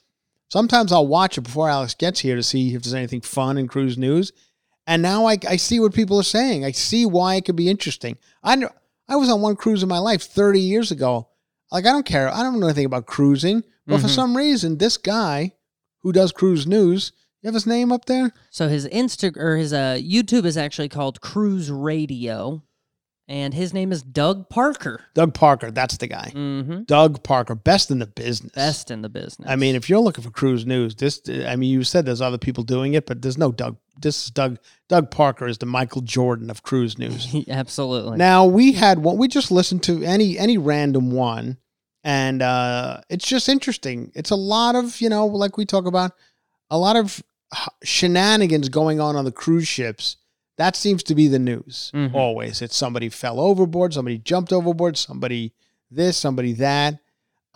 sometimes 0.49 0.93
I'll 0.93 1.07
watch 1.07 1.37
it 1.39 1.43
before 1.43 1.69
Alex 1.69 1.95
gets 1.95 2.21
here 2.21 2.37
to 2.37 2.43
see 2.43 2.75
if 2.75 2.83
there's 2.83 2.95
anything 2.95 3.21
fun 3.21 3.59
in 3.59 3.67
cruise 3.69 3.99
news. 3.99 4.33
And 4.87 5.03
now 5.03 5.27
I, 5.27 5.37
I 5.49 5.57
see 5.57 5.81
what 5.81 5.93
people 5.95 6.19
are 6.21 6.23
saying. 6.23 6.65
I 6.65 6.71
see 6.71 7.05
why 7.07 7.35
it 7.35 7.45
could 7.45 7.57
be 7.57 7.69
interesting. 7.69 8.19
I 8.43 8.55
know, 8.55 8.71
I 9.09 9.17
was 9.17 9.29
on 9.29 9.41
one 9.41 9.57
cruise 9.57 9.83
in 9.83 9.89
my 9.89 9.99
life 9.99 10.23
30 10.23 10.61
years 10.61 10.91
ago. 10.93 11.29
Like, 11.73 11.85
I 11.87 11.91
don't 11.91 12.07
care. 12.07 12.33
I 12.33 12.43
don't 12.45 12.61
know 12.61 12.67
anything 12.69 12.87
about 12.87 13.07
cruising. 13.07 13.65
But 13.89 14.01
for 14.01 14.07
Mhm. 14.07 14.15
some 14.15 14.37
reason, 14.37 14.79
this 14.79 14.97
guy 14.97 15.53
who 16.07 16.13
does 16.13 16.31
cruise 16.31 16.69
news. 16.69 17.11
You 17.43 17.49
have 17.49 17.55
his 17.55 17.67
name 17.67 17.91
up 17.91 18.05
there? 18.05 18.33
So 18.51 18.69
his 18.69 18.87
Insta 18.87 19.37
or 19.37 19.57
his 19.57 19.73
uh, 19.73 19.99
YouTube 20.01 20.45
is 20.45 20.57
actually 20.57 20.89
called 20.89 21.21
Cruise 21.21 21.69
Radio, 21.69 22.63
and 23.27 23.53
his 23.53 23.75
name 23.75 23.91
is 23.91 24.05
Doug 24.05 24.49
Parker. 24.49 25.03
Doug 25.15 25.35
Parker. 25.35 25.73
That's 25.73 25.97
the 25.97 26.07
guy. 26.07 26.31
Mm-hmm. 26.33 26.85
Doug 26.85 27.25
Parker, 27.25 27.57
best 27.57 27.91
in 27.91 27.99
the 27.99 28.07
business. 28.07 28.53
Best 28.53 28.93
in 28.93 29.03
the 29.03 29.09
business. 29.09 29.49
I 29.51 29.57
mean, 29.57 29.75
if 29.75 29.91
you're 29.91 29.99
looking 29.99 30.23
for 30.23 30.31
cruise 30.31 30.65
news, 30.65 30.95
this. 30.95 31.21
I 31.29 31.57
mean, 31.57 31.71
you 31.71 31.83
said 31.83 32.07
there's 32.07 32.21
other 32.21 32.39
people 32.39 32.63
doing 32.63 32.95
it, 32.95 33.05
but 33.05 33.21
there's 33.21 33.37
no 33.37 33.51
Doug. 33.51 33.77
This 34.01 34.27
is 34.27 34.31
Doug. 34.31 34.61
Doug 34.89 35.11
Parker 35.11 35.49
is 35.49 35.59
the 35.59 35.67
Michael 35.67 36.03
Jordan 36.03 36.51
of 36.51 36.63
cruise 36.63 36.99
news. 36.99 37.35
absolutely. 37.49 38.17
Now 38.17 38.47
we 38.47 38.75
had 38.75 39.01
one. 39.01 39.17
We 39.19 39.27
just 39.27 39.51
listened 39.51 39.83
to 39.85 40.05
any 40.05 40.39
any 40.39 40.57
random 40.57 41.11
one, 41.11 41.59
and 42.07 42.41
uh, 42.41 43.01
it's 43.11 43.27
just 43.27 43.49
interesting. 43.49 44.13
It's 44.15 44.31
a 44.31 44.37
lot 44.37 44.77
of 44.77 45.01
you 45.01 45.09
know, 45.11 45.27
like 45.27 45.57
we 45.59 45.67
talk 45.67 45.87
about, 45.87 46.13
a 46.71 46.79
lot 46.79 46.97
of 46.97 47.23
shenanigans 47.83 48.69
going 48.69 49.01
on 49.01 49.17
on 49.17 49.25
the 49.25 49.33
cruise 49.33 49.69
ships. 49.69 50.17
That 50.57 50.75
seems 50.77 51.03
to 51.05 51.15
be 51.15 51.29
the 51.29 51.39
news 51.39 51.91
Mhm. 51.95 52.15
always. 52.15 52.63
It's 52.63 52.77
somebody 52.77 53.09
fell 53.11 53.39
overboard, 53.39 53.93
somebody 53.93 54.19
jumped 54.19 54.53
overboard, 54.53 54.97
somebody 54.97 55.53
this, 55.91 56.17
somebody 56.17 56.53
that. 56.55 56.99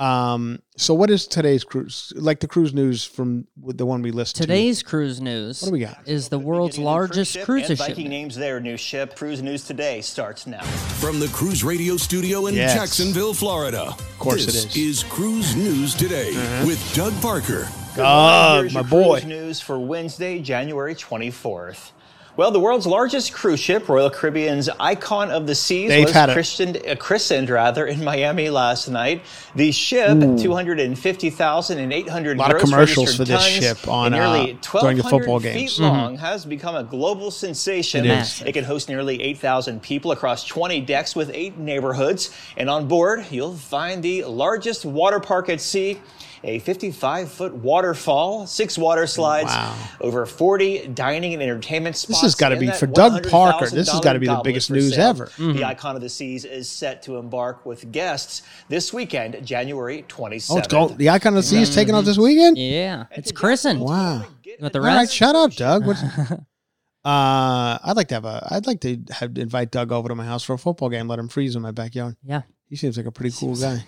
Um, 0.00 0.62
so 0.78 0.94
what 0.94 1.10
is 1.10 1.26
today's 1.26 1.62
cruise 1.62 2.12
like? 2.16 2.40
The 2.40 2.48
cruise 2.48 2.72
news 2.72 3.04
from 3.04 3.46
the 3.58 3.84
one 3.84 4.00
we 4.00 4.12
listened 4.12 4.40
Today's 4.40 4.82
cruise 4.82 5.20
news 5.20 5.60
What 5.60 5.68
do 5.68 5.72
we 5.74 5.80
got? 5.80 5.98
is 6.06 6.30
the 6.30 6.38
world's 6.38 6.78
largest 6.78 7.38
cruise 7.42 7.68
and 7.68 7.78
ship. 7.78 7.88
Viking 7.88 8.08
names 8.08 8.34
their 8.34 8.60
new 8.60 8.78
ship. 8.78 9.14
Cruise 9.14 9.42
News 9.42 9.64
Today 9.66 10.00
starts 10.00 10.46
now. 10.46 10.62
From 10.62 11.20
the 11.20 11.28
Cruise 11.28 11.62
Radio 11.62 11.98
studio 11.98 12.46
in 12.46 12.54
Yes. 12.54 12.72
Jacksonville, 12.74 13.34
Florida. 13.34 13.88
Of 13.88 14.18
course 14.18 14.44
it 14.44 14.46
this 14.46 14.74
is. 14.74 15.02
Cruise 15.04 15.54
News 15.54 15.94
Today 15.94 16.30
with 16.66 16.80
Doug 16.94 17.12
Parker. 17.20 17.68
Good 17.94 18.02
Doug. 18.02 18.60
Here's 18.62 18.74
my 18.74 18.80
your 18.80 18.88
boy. 18.88 19.20
Cruise 19.20 19.26
news 19.26 19.60
for 19.60 19.78
Wednesday, 19.78 20.38
January 20.40 20.94
24th. 20.94 21.92
Well, 22.40 22.50
the 22.50 22.58
world's 22.58 22.86
largest 22.86 23.34
cruise 23.34 23.60
ship, 23.60 23.86
Royal 23.86 24.08
Caribbean's 24.08 24.70
Icon 24.80 25.30
of 25.30 25.46
the 25.46 25.54
Seas, 25.54 25.90
They've 25.90 26.06
was 26.06 26.32
christened, 26.32 26.78
uh, 26.88 26.96
christened 26.96 27.50
rather 27.50 27.84
in 27.86 28.02
Miami 28.02 28.48
last 28.48 28.88
night. 28.88 29.20
The 29.54 29.70
ship, 29.72 30.18
250,800 30.38 32.36
A 32.36 32.40
lot 32.40 32.50
of 32.50 32.56
gross 32.56 32.64
commercials 32.64 33.14
for 33.14 33.26
this 33.26 33.44
ship 33.44 33.86
on, 33.86 34.12
nearly 34.12 34.52
uh, 34.52 34.80
during 34.80 34.96
the 34.96 35.02
1,200 35.02 35.10
football 35.10 35.40
feet 35.40 35.52
games. 35.52 35.80
long, 35.80 36.16
has 36.16 36.46
become 36.46 36.76
a 36.76 36.82
global 36.82 37.30
sensation. 37.30 38.06
It 38.06 38.20
is. 38.22 38.40
It 38.40 38.52
can 38.52 38.64
host 38.64 38.88
nearly 38.88 39.20
8,000 39.20 39.82
people 39.82 40.12
across 40.12 40.42
20 40.46 40.80
decks 40.80 41.14
with 41.14 41.30
eight 41.34 41.58
neighborhoods. 41.58 42.34
And 42.56 42.70
on 42.70 42.88
board, 42.88 43.26
you'll 43.30 43.52
find 43.52 44.02
the 44.02 44.24
largest 44.24 44.86
water 44.86 45.20
park 45.20 45.50
at 45.50 45.60
sea. 45.60 46.00
A 46.42 46.58
55 46.60 47.30
foot 47.30 47.54
waterfall, 47.54 48.46
six 48.46 48.78
water 48.78 49.06
slides, 49.06 49.48
Wow. 49.50 49.76
over 50.00 50.24
40 50.24 50.88
dining 50.88 51.34
and 51.34 51.42
entertainment 51.42 51.96
spots. 51.96 52.20
This 52.20 52.22
has 52.22 52.34
gotta 52.34 52.56
be 52.56 52.70
for 52.70 52.86
Doug 52.86 53.28
Parker, 53.28 53.68
this 53.68 53.90
has 53.90 54.00
gotta 54.00 54.18
be 54.18 54.26
the 54.26 54.40
biggest 54.42 54.70
news 54.70 54.94
sale. 54.94 55.08
ever. 55.08 55.26
Mm-hmm. 55.26 55.52
The 55.58 55.64
Icon 55.64 55.96
of 55.96 56.02
the 56.02 56.08
Seas 56.08 56.46
is 56.46 56.68
set 56.68 57.02
to 57.02 57.16
embark 57.18 57.66
with 57.66 57.92
guests 57.92 58.42
this 58.68 58.92
weekend, 58.92 59.44
January 59.46 60.04
27th. 60.08 60.50
Oh, 60.54 60.58
it's 60.58 60.68
going. 60.68 60.96
The 60.96 61.10
icon 61.10 61.32
of 61.34 61.36
the 61.36 61.42
sea 61.42 61.60
is 61.60 61.74
taking 61.74 61.94
off 61.94 62.04
this 62.06 62.16
weekend. 62.18 62.56
Yeah, 62.56 63.04
it's 63.10 63.32
christened. 63.32 63.80
Wow. 63.80 64.24
You 64.44 64.56
want 64.60 64.72
the 64.72 64.78
All 64.80 64.86
right, 64.86 64.94
rest? 64.96 65.14
shut 65.14 65.34
up, 65.36 65.52
Doug. 65.52 65.86
What's, 65.86 66.02
uh, 67.04 67.78
I'd 67.84 67.92
like 67.96 68.08
to 68.08 68.14
have 68.14 68.24
a. 68.24 68.48
I'd 68.50 68.66
like 68.66 68.80
to 68.80 68.98
have 69.10 69.36
invite 69.38 69.70
Doug 69.70 69.92
over 69.92 70.08
to 70.08 70.14
my 70.14 70.24
house 70.24 70.42
for 70.42 70.54
a 70.54 70.58
football 70.58 70.88
game. 70.88 71.06
Let 71.08 71.18
him 71.18 71.28
freeze 71.28 71.54
in 71.56 71.62
my 71.62 71.70
backyard. 71.70 72.16
Yeah. 72.24 72.42
He 72.68 72.76
seems 72.76 72.96
like 72.96 73.06
a 73.06 73.12
pretty 73.12 73.34
cool 73.36 73.56
guy. 73.60 73.84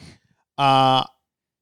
Uh 0.59 1.05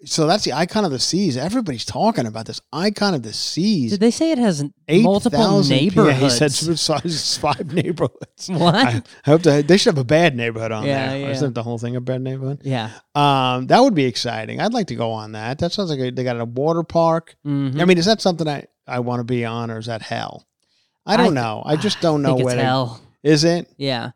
so 0.04 0.26
that's 0.26 0.44
the 0.44 0.52
icon 0.52 0.84
of 0.84 0.90
the 0.90 0.98
seas. 0.98 1.36
Everybody's 1.36 1.84
talking 1.84 2.26
about 2.26 2.46
this 2.46 2.60
icon 2.72 3.12
of 3.14 3.22
the 3.22 3.32
seas. 3.32 3.90
Did 3.92 4.00
they 4.00 4.10
say 4.10 4.30
it 4.32 4.38
has 4.38 4.64
Eight 4.88 5.02
multiple 5.02 5.38
thousand. 5.38 5.76
neighborhoods? 5.76 6.18
Yeah, 6.18 6.24
he 6.24 6.30
said 6.30 6.52
some 6.52 6.76
size 6.76 7.36
five 7.36 7.72
neighborhoods. 7.74 8.48
What? 8.48 8.74
I, 8.74 8.88
I 8.88 9.02
hope 9.30 9.42
they, 9.42 9.62
they 9.62 9.76
should 9.76 9.94
have 9.94 10.00
a 10.00 10.04
bad 10.04 10.36
neighborhood 10.36 10.72
on 10.72 10.84
Yeah, 10.86 11.10
there. 11.10 11.18
yeah. 11.20 11.28
Isn't 11.30 11.54
the 11.54 11.62
whole 11.62 11.78
thing 11.78 11.96
a 11.96 12.00
bad 12.00 12.22
neighborhood? 12.22 12.62
yeah. 12.64 12.90
Um, 13.14 13.66
that 13.66 13.80
would 13.80 13.94
be 13.94 14.04
exciting. 14.06 14.60
I'd 14.60 14.72
like 14.72 14.86
to 14.88 14.94
go 14.94 15.10
on 15.12 15.32
that. 15.32 15.58
That 15.58 15.72
sounds 15.72 15.90
like 15.90 16.00
a, 16.00 16.10
they 16.10 16.24
got 16.24 16.40
a 16.40 16.44
water 16.44 16.82
park. 16.82 17.36
Mhm. 17.46 17.80
I 17.80 17.84
mean, 17.84 17.98
is 17.98 18.06
that 18.06 18.20
something 18.22 18.48
I, 18.48 18.64
I 18.86 19.00
want 19.00 19.20
to 19.20 19.24
be 19.24 19.44
on, 19.44 19.70
or 19.70 19.78
is 19.78 19.86
that 19.86 20.02
hell? 20.02 20.46
I 21.04 21.16
don't 21.16 21.36
I- 21.36 21.40
know. 21.42 21.62
I 21.66 21.76
just 21.76 22.00
don't 22.00 22.24
I 22.24 22.28
know 22.30 22.36
think 22.36 22.46
where 22.46 22.54
it's 22.56 22.62
hell. 22.64 23.00
is 23.22 23.44
it. 23.44 23.68
Yeah. 23.76 24.10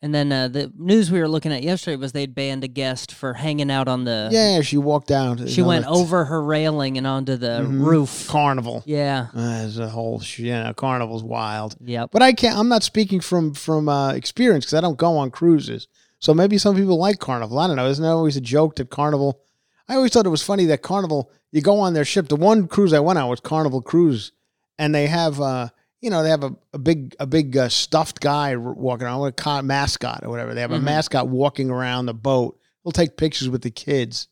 And 0.00 0.14
then 0.14 0.30
uh, 0.30 0.46
the 0.46 0.72
news 0.78 1.10
we 1.10 1.18
were 1.18 1.26
looking 1.28 1.52
at 1.52 1.64
yesterday 1.64 1.96
was 1.96 2.12
they'd 2.12 2.32
banned 2.32 2.62
a 2.62 2.68
guest 2.68 3.10
for 3.12 3.34
hanging 3.34 3.68
out 3.68 3.88
on 3.88 4.04
the. 4.04 4.28
Yeah, 4.30 4.60
she 4.60 4.78
walked 4.78 5.08
down. 5.08 5.44
She 5.48 5.60
went 5.60 5.86
over 5.86 6.26
her 6.26 6.40
railing 6.40 6.96
and 6.96 7.04
onto 7.06 7.36
the 7.36 7.66
Mhm. 7.66 7.84
roof. 7.84 8.28
carnival. 8.28 8.84
Yeah. 8.86 9.26
Uh, 9.34 9.58
there's 9.58 9.78
a 9.78 9.88
whole 9.88 10.20
sh- 10.20 10.38
you 10.40 10.52
know 10.52 10.72
carnival's 10.74 11.24
wild. 11.24 11.74
Yep. 11.84 12.10
But 12.12 12.22
I 12.22 12.32
can't. 12.32 12.56
I'm 12.56 12.68
not 12.68 12.84
speaking 12.84 13.18
from 13.20 13.54
from 13.54 13.88
uh, 13.88 14.12
experience 14.12 14.66
because 14.66 14.74
I 14.78 14.80
don't 14.80 14.96
go 14.98 15.16
on 15.16 15.32
cruises. 15.32 15.88
So 16.20 16.32
maybe 16.32 16.58
some 16.58 16.76
people 16.76 16.96
like 16.96 17.18
carnival. 17.18 17.58
I 17.58 17.66
don't 17.66 17.76
know. 17.76 17.88
Isn't 17.88 18.02
that 18.04 18.10
always 18.10 18.36
a 18.36 18.40
joke 18.40 18.76
that 18.76 18.90
carnival? 18.90 19.40
I 19.88 19.94
always 19.96 20.12
thought 20.12 20.26
it 20.26 20.30
was 20.30 20.42
funny 20.42 20.64
that 20.66 20.82
carnival. 20.82 21.30
You 21.50 21.60
go 21.60 21.80
on 21.80 21.94
their 21.94 22.04
ship. 22.04 22.28
The 22.28 22.36
one 22.36 22.68
cruise 22.68 22.92
I 22.92 23.00
went 23.00 23.18
on 23.18 23.28
was 23.28 23.40
Carnival 23.40 23.80
Cruise, 23.82 24.30
and 24.78 24.94
they 24.94 25.08
have 25.08 25.40
uh 25.40 25.70
you 26.00 26.10
know 26.10 26.22
they 26.22 26.30
have 26.30 26.44
a, 26.44 26.54
a 26.72 26.78
big 26.78 27.14
a 27.18 27.26
big 27.26 27.56
uh, 27.56 27.68
stuffed 27.68 28.20
guy 28.20 28.56
walking 28.56 29.06
around 29.06 29.20
with 29.20 29.46
a 29.46 29.62
mascot 29.62 30.20
or 30.24 30.30
whatever. 30.30 30.54
They 30.54 30.60
have 30.60 30.72
a 30.72 30.78
Mhm. 30.78 30.84
mascot 30.84 31.28
walking 31.28 31.70
around 31.70 32.06
the 32.06 32.14
boat. 32.14 32.58
He'll 32.84 32.92
take 32.92 33.16
pictures 33.16 33.48
with 33.48 33.62
the 33.62 33.70
kids, 33.70 34.28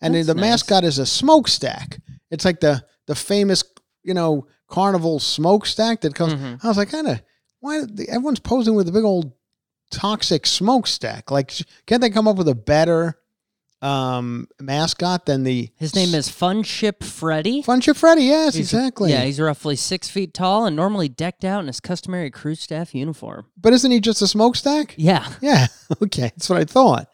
and 0.00 0.14
That's 0.14 0.26
the 0.26 0.34
nice. 0.34 0.42
mascot 0.42 0.84
is 0.84 0.98
a 0.98 1.06
smokestack. 1.06 2.00
It's 2.30 2.44
like 2.44 2.60
the 2.60 2.84
the 3.06 3.14
famous 3.14 3.64
you 4.04 4.14
know 4.14 4.46
carnival 4.68 5.18
smokestack 5.18 6.02
that 6.02 6.14
comes. 6.14 6.34
Mhm. 6.34 6.62
I 6.62 6.68
was 6.68 6.76
like, 6.76 6.90
kind 6.90 7.06
of 7.08 7.22
why 7.60 7.82
everyone's 8.08 8.38
posing 8.40 8.74
with 8.74 8.88
a 8.88 8.92
big 8.92 9.04
old 9.04 9.32
toxic 9.90 10.46
smokestack? 10.46 11.30
Like, 11.30 11.52
can't 11.86 12.00
they 12.02 12.10
come 12.10 12.28
up 12.28 12.36
with 12.36 12.48
a 12.48 12.54
better 12.54 13.18
um 13.80 14.48
mascot 14.60 15.24
than 15.26 15.44
the 15.44 15.70
His 15.76 15.94
name 15.94 16.14
is 16.14 16.28
Fun 16.28 16.62
Ship 16.64 17.02
Freddy. 17.02 17.62
Fun 17.62 17.80
Ship 17.80 17.96
Freddy? 17.96 18.22
Yes, 18.22 18.54
He's- 18.54 18.72
exactly. 18.72 19.10
Yeah, 19.12 19.22
he's 19.24 19.38
roughly 19.38 19.76
six 19.76 20.08
feet 20.10 20.34
tall 20.34 20.66
and 20.66 20.74
normally 20.74 21.08
decked 21.08 21.44
out 21.44 21.60
in 21.60 21.66
his 21.68 21.78
customary 21.80 22.30
cruise 22.30 22.60
staff 22.60 22.94
uniform. 22.94 23.46
but 23.56 23.72
isn't 23.72 23.90
he 23.90 24.00
just 24.00 24.20
a 24.22 24.26
smokestack? 24.26 24.94
Yeah. 24.96 25.26
Yeah. 25.40 25.66
Okay, 26.02 26.22
that's 26.36 26.50
what 26.50 26.58
I 26.60 26.64
thought. 26.64 27.08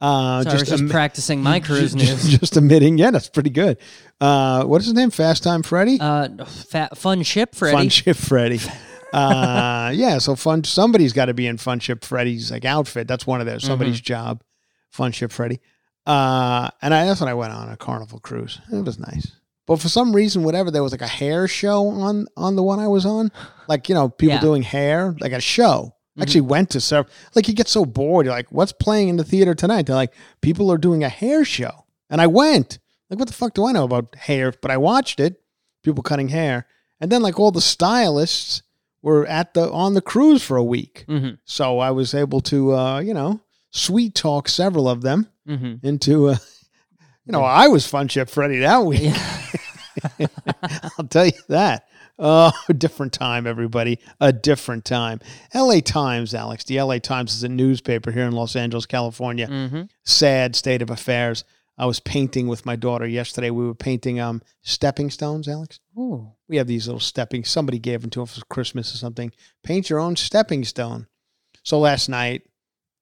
Uh, 0.00 0.42
So 0.44 0.50
I 0.50 0.52
was 0.54 0.62
just 0.68 0.82
em- 0.82 0.88
practicing 0.90 1.42
my 1.42 1.60
cruise 1.60 1.94
just, 1.94 2.24
news. 2.24 2.38
just 2.40 2.56
admitting, 2.56 2.98
yeah, 2.98 3.10
that's 3.10 3.28
pretty 3.28 3.50
good. 3.50 3.78
Uh, 4.20 4.64
what 4.64 4.80
is 4.80 4.86
his 4.86 4.94
name? 4.94 5.10
Fast 5.10 5.42
Time 5.42 5.62
Freddy. 5.62 5.98
Uh, 6.00 6.44
fat, 6.44 6.96
fun 6.98 7.22
Ship 7.22 7.54
Freddy. 7.54 7.76
Fun 7.76 7.88
Ship 7.88 8.16
Freddy. 8.16 8.60
uh, 9.12 9.90
yeah, 9.94 10.18
so 10.18 10.36
fun. 10.36 10.64
Somebody's 10.64 11.12
got 11.12 11.26
to 11.26 11.34
be 11.34 11.46
in 11.46 11.56
Fun 11.58 11.80
Ship 11.80 12.02
Freddy's 12.04 12.50
like 12.50 12.64
outfit. 12.64 13.08
That's 13.08 13.26
one 13.26 13.40
of 13.40 13.46
their 13.46 13.58
Somebody's 13.60 13.96
Mm-hmm. 13.96 14.04
job. 14.04 14.42
Fun 14.90 15.12
Ship 15.12 15.30
Freddy. 15.30 15.60
Uh, 16.06 16.70
and 16.82 16.94
I, 16.94 17.04
that's 17.06 17.20
when 17.20 17.28
I 17.28 17.34
went 17.34 17.52
on 17.52 17.68
a 17.68 17.76
carnival 17.76 18.18
cruise. 18.20 18.58
It 18.72 18.84
was 18.84 18.98
nice. 18.98 19.32
But 19.66 19.80
for 19.80 19.88
some 19.88 20.14
reason, 20.14 20.42
whatever, 20.42 20.70
there 20.70 20.82
was 20.82 20.92
like 20.92 21.02
a 21.02 21.06
hair 21.06 21.46
show 21.46 21.86
on 21.88 22.26
on 22.36 22.56
the 22.56 22.62
one 22.62 22.80
I 22.80 22.88
was 22.88 23.06
on. 23.06 23.30
Like 23.68 23.88
you 23.88 23.94
know, 23.94 24.08
people 24.08 24.30
Yeah. 24.30 24.36
Mm-hmm. 24.38 24.46
doing 24.46 24.62
hair, 24.62 25.14
like 25.20 25.32
a 25.32 25.40
show. 25.40 25.94
I 26.18 26.22
Actually, 26.22 26.40
went 26.42 26.70
to 26.70 26.80
several. 26.80 27.12
Like 27.36 27.46
you 27.48 27.54
get 27.54 27.68
so 27.68 27.84
bored. 27.84 28.26
You're 28.26 28.34
like, 28.34 28.50
"What's 28.50 28.72
playing 28.72 29.08
in 29.08 29.16
the 29.16 29.24
theater 29.24 29.54
tonight?" 29.54 29.86
They're 29.86 29.94
like, 29.94 30.12
"People 30.40 30.70
are 30.72 30.76
doing 30.78 31.04
a 31.04 31.08
hair 31.08 31.44
show," 31.44 31.84
and 32.10 32.20
I 32.20 32.26
went. 32.26 32.78
Like, 33.08 33.18
what 33.18 33.28
the 33.28 33.34
fuck 33.34 33.54
do 33.54 33.64
I 33.66 33.72
know 33.72 33.84
about 33.84 34.14
hair? 34.16 34.52
But 34.60 34.70
I 34.70 34.76
watched 34.76 35.20
it. 35.20 35.40
People 35.84 36.02
cutting 36.02 36.28
hair, 36.28 36.66
and 37.00 37.10
then 37.12 37.22
like 37.22 37.38
all 37.38 37.52
the 37.52 37.60
stylists 37.60 38.62
were 39.02 39.24
at 39.26 39.54
the 39.54 39.70
on 39.70 39.94
the 39.94 40.00
cruise 40.02 40.42
for 40.42 40.56
a 40.56 40.64
week. 40.64 41.04
Mhm. 41.08 41.38
So 41.44 41.78
I 41.78 41.90
was 41.92 42.12
able 42.12 42.40
to, 42.42 42.74
uh, 42.76 42.98
you 43.00 43.14
know, 43.14 43.40
sweet 43.70 44.14
talk 44.14 44.48
several 44.48 44.88
of 44.88 45.02
them 45.02 45.28
Mhm. 45.48 45.82
into, 45.84 46.28
uh, 46.28 46.36
you 47.26 47.32
know, 47.32 47.42
I 47.42 47.68
was 47.68 47.86
fun 47.86 48.08
ship 48.08 48.28
Freddy 48.28 48.58
that 48.60 48.84
week. 48.84 49.14
I'll 50.98 51.06
tell 51.08 51.26
you 51.26 51.32
that. 51.48 51.86
Oh, 52.18 52.52
a 52.68 52.74
different 52.74 53.12
time, 53.12 53.46
everybody. 53.46 53.98
A 54.20 54.32
different 54.32 54.84
time. 54.84 55.20
LA 55.54 55.80
Times, 55.80 56.34
Alex. 56.34 56.64
The 56.64 56.80
LA 56.80 56.98
Times 56.98 57.34
is 57.34 57.42
a 57.42 57.48
newspaper 57.48 58.10
here 58.12 58.24
in 58.24 58.32
Los 58.32 58.56
Angeles, 58.56 58.86
California. 58.86 59.46
Mhm. 59.48 59.88
Sad 60.04 60.54
state 60.54 60.82
of 60.82 60.90
affairs. 60.90 61.44
I 61.78 61.86
was 61.86 61.98
painting 61.98 62.46
with 62.46 62.66
my 62.66 62.76
daughter 62.76 63.06
yesterday. 63.06 63.48
We 63.48 63.64
were 63.64 63.74
painting 63.74 64.20
um 64.20 64.42
stepping 64.62 65.08
stones, 65.10 65.48
Alex. 65.48 65.80
Ooh. 65.98 66.32
We 66.46 66.58
have 66.58 66.66
these 66.66 66.86
little 66.86 67.00
stepping. 67.00 67.44
Somebody 67.44 67.78
gave 67.78 68.02
them 68.02 68.10
to 68.10 68.22
us 68.22 68.36
for 68.38 68.44
Christmas 68.46 68.94
or 68.94 68.98
something. 68.98 69.32
Paint 69.64 69.88
your 69.88 69.98
own 69.98 70.16
stepping 70.16 70.64
stone. 70.64 71.06
So 71.62 71.78
last 71.78 72.08
night, 72.08 72.42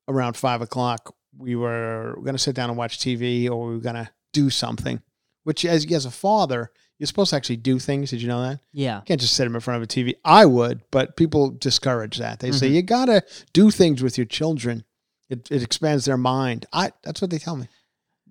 around 0.09 0.37
five 0.37 0.61
o'clock, 0.63 1.15
we 1.37 1.55
were 1.55 2.15
going 2.23 2.33
to 2.35 2.39
sit 2.39 2.57
down 2.57 2.71
and 2.71 2.79
watch 2.79 2.99
TV, 2.99 3.49
or 3.49 3.69
we 3.69 3.75
were 3.75 3.81
going 3.81 3.95
to 3.95 4.11
do 4.33 4.51
something. 4.51 5.01
Which, 5.45 5.65
as 5.65 5.91
as 5.93 6.05
a 6.05 6.11
father, 6.11 6.71
you're 6.99 7.07
supposed 7.07 7.31
to 7.31 7.37
actually 7.37 7.57
do 7.59 7.79
things. 7.79 8.11
Did 8.11 8.21
you 8.23 8.29
know 8.29 8.43
that? 8.43 8.61
Yeah. 8.73 8.97
You 8.97 9.03
can't 9.07 9.21
just 9.21 9.35
sit 9.35 9.45
them 9.45 9.55
in 9.55 9.61
front 9.61 9.77
of 9.77 9.83
a 9.85 9.87
TV. 9.87 10.15
I 10.25 10.45
would, 10.47 10.83
but 10.91 11.17
people 11.17 11.51
discourage 11.51 12.19
that. 12.19 12.41
They 12.41 12.49
Mm-hmm. 12.49 12.57
say 12.59 12.67
you 12.69 12.83
got 12.83 13.07
to 13.07 13.23
do 13.53 13.71
things 13.71 14.03
with 14.03 14.19
your 14.19 14.27
children. 14.27 14.85
It, 15.31 15.49
it 15.51 15.63
expands 15.63 16.05
their 16.07 16.17
mind. 16.17 16.67
I 16.73 16.91
that's 17.03 17.21
what 17.23 17.31
they 17.31 17.39
tell 17.39 17.57
me. 17.57 17.69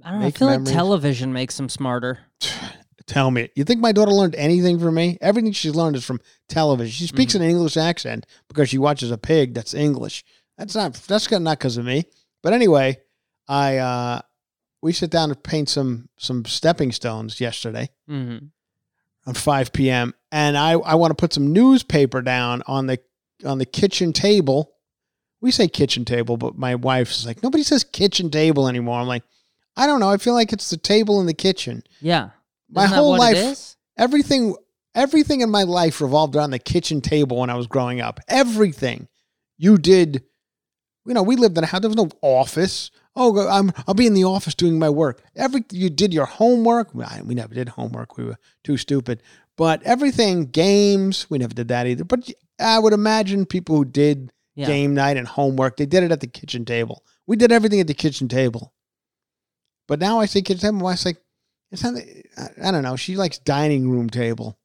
I 0.03 0.11
don't 0.11 0.19
know. 0.19 0.25
I 0.27 0.31
feel 0.31 0.47
memories. 0.49 0.67
like 0.67 0.75
television 0.75 1.31
makes 1.33 1.57
them 1.57 1.69
smarter. 1.69 2.19
tell 3.07 3.31
me. 3.31 3.49
You 3.55 3.63
think 3.63 3.79
my 3.79 3.91
daughter 3.91 4.11
learned 4.11 4.35
anything 4.35 4.79
from 4.79 4.95
me? 4.95 5.17
Everything 5.21 5.51
she's 5.53 5.75
learned 5.75 5.95
is 5.95 6.03
from 6.05 6.19
television. 6.49 6.91
She 6.91 7.07
speaks 7.07 7.33
Mm-hmm. 7.33 7.43
an 7.43 7.49
English 7.49 7.77
accent 7.77 8.25
because 8.47 8.69
she 8.69 8.77
watches 8.77 9.11
a 9.11 9.17
pig 9.17 9.53
that's 9.53 9.73
English. 9.73 10.23
That's 10.57 10.75
not 10.75 10.93
that's 10.93 11.29
not 11.31 11.57
because 11.59 11.77
of 11.77 11.85
me. 11.85 12.05
But 12.41 12.53
anyway, 12.53 12.99
I 13.47 13.77
uh 13.77 14.21
we 14.81 14.93
sit 14.93 15.09
down 15.11 15.29
to 15.29 15.35
paint 15.35 15.69
some 15.69 16.09
some 16.17 16.45
stepping 16.45 16.91
stones 16.91 17.39
yesterday 17.41 17.89
Mm-hmm. 18.09 18.45
on 19.27 19.33
5 19.33 19.73
p.m. 19.73 20.13
and 20.31 20.57
I 20.57 20.71
I 20.71 20.95
want 20.95 21.11
to 21.11 21.15
put 21.15 21.33
some 21.33 21.51
newspaper 21.53 22.21
down 22.21 22.63
on 22.67 22.87
the 22.87 22.99
on 23.45 23.57
the 23.57 23.65
kitchen 23.65 24.13
table. 24.13 24.73
We 25.41 25.51
say 25.51 25.67
kitchen 25.67 26.03
table, 26.05 26.37
but 26.37 26.57
my 26.57 26.75
wife's 26.75 27.25
like 27.25 27.43
nobody 27.43 27.63
says 27.63 27.83
kitchen 27.83 28.29
table 28.31 28.67
anymore. 28.67 28.99
I'm 28.99 29.07
like, 29.07 29.23
I 29.75 29.85
don't 29.85 29.99
know. 29.99 30.09
I 30.09 30.17
feel 30.17 30.33
like 30.33 30.51
it's 30.53 30.69
the 30.71 30.77
table 30.77 31.19
in 31.19 31.27
the 31.27 31.33
kitchen. 31.35 31.83
Yeah. 32.01 32.29
My 32.69 32.85
Isn't 32.85 32.97
whole 32.97 33.17
life, 33.17 33.75
everything, 33.97 34.55
everything 34.95 35.41
in 35.41 35.49
my 35.49 35.63
life 35.63 36.01
revolved 36.01 36.35
around 36.35 36.49
the 36.51 36.59
kitchen 36.59 36.99
table 37.01 37.37
when 37.37 37.49
I 37.49 37.55
was 37.55 37.67
growing 37.67 38.01
up. 38.01 38.19
Everything 38.27 39.07
you 39.57 39.77
did, 39.77 40.23
you 41.07 41.13
know, 41.13 41.23
we 41.23 41.35
lived 41.35 41.57
in 41.57 41.63
a 41.63 41.67
house. 41.67 41.81
There 41.81 41.89
was 41.89 41.97
no 41.97 42.09
office. 42.21 42.91
Oh, 43.15 43.47
I'm 43.47 43.71
I'll 43.87 43.93
be 43.95 44.05
in 44.05 44.13
the 44.13 44.25
office 44.25 44.53
doing 44.53 44.77
my 44.77 44.89
work. 44.89 45.23
Every 45.35 45.63
you 45.71 45.89
did 45.89 46.13
your 46.13 46.25
homework. 46.25 46.93
We 46.93 47.33
never 47.33 47.53
did 47.53 47.69
homework. 47.69 48.17
We 48.17 48.25
were 48.25 48.37
too 48.63 48.77
stupid. 48.77 49.23
But 49.55 49.81
everything, 49.83 50.45
games, 50.45 51.27
we 51.29 51.39
never 51.39 51.53
did 51.53 51.69
that 51.69 51.87
either. 51.87 52.03
But 52.03 52.29
I 52.59 52.77
would 52.77 52.93
imagine 52.93 53.45
people 53.47 53.75
who 53.77 53.85
did 53.85 54.31
Yeah. 54.55 54.67
game 54.67 54.93
night 54.93 55.17
and 55.17 55.27
homework, 55.27 55.77
they 55.77 55.85
did 55.87 56.03
it 56.03 56.11
at 56.11 56.19
the 56.19 56.27
kitchen 56.27 56.63
table. 56.65 57.03
We 57.25 57.35
did 57.37 57.51
everything 57.51 57.79
at 57.79 57.87
the 57.87 57.93
kitchen 57.95 58.27
table. 58.27 58.73
But 59.87 59.99
now 59.99 60.19
I 60.19 60.25
say 60.27 60.41
kitchen 60.41 60.61
table, 60.61 60.77
my 60.79 60.83
wife's 60.83 61.05
like, 61.05 61.17
it's 61.71 61.83
not, 61.83 61.95
I, 62.37 62.67
I 62.67 62.71
don't 62.71 62.83
know. 62.83 62.95
She 62.95 63.15
likes 63.15 63.39
dining 63.39 63.89
room 63.89 64.09
table. 64.09 64.59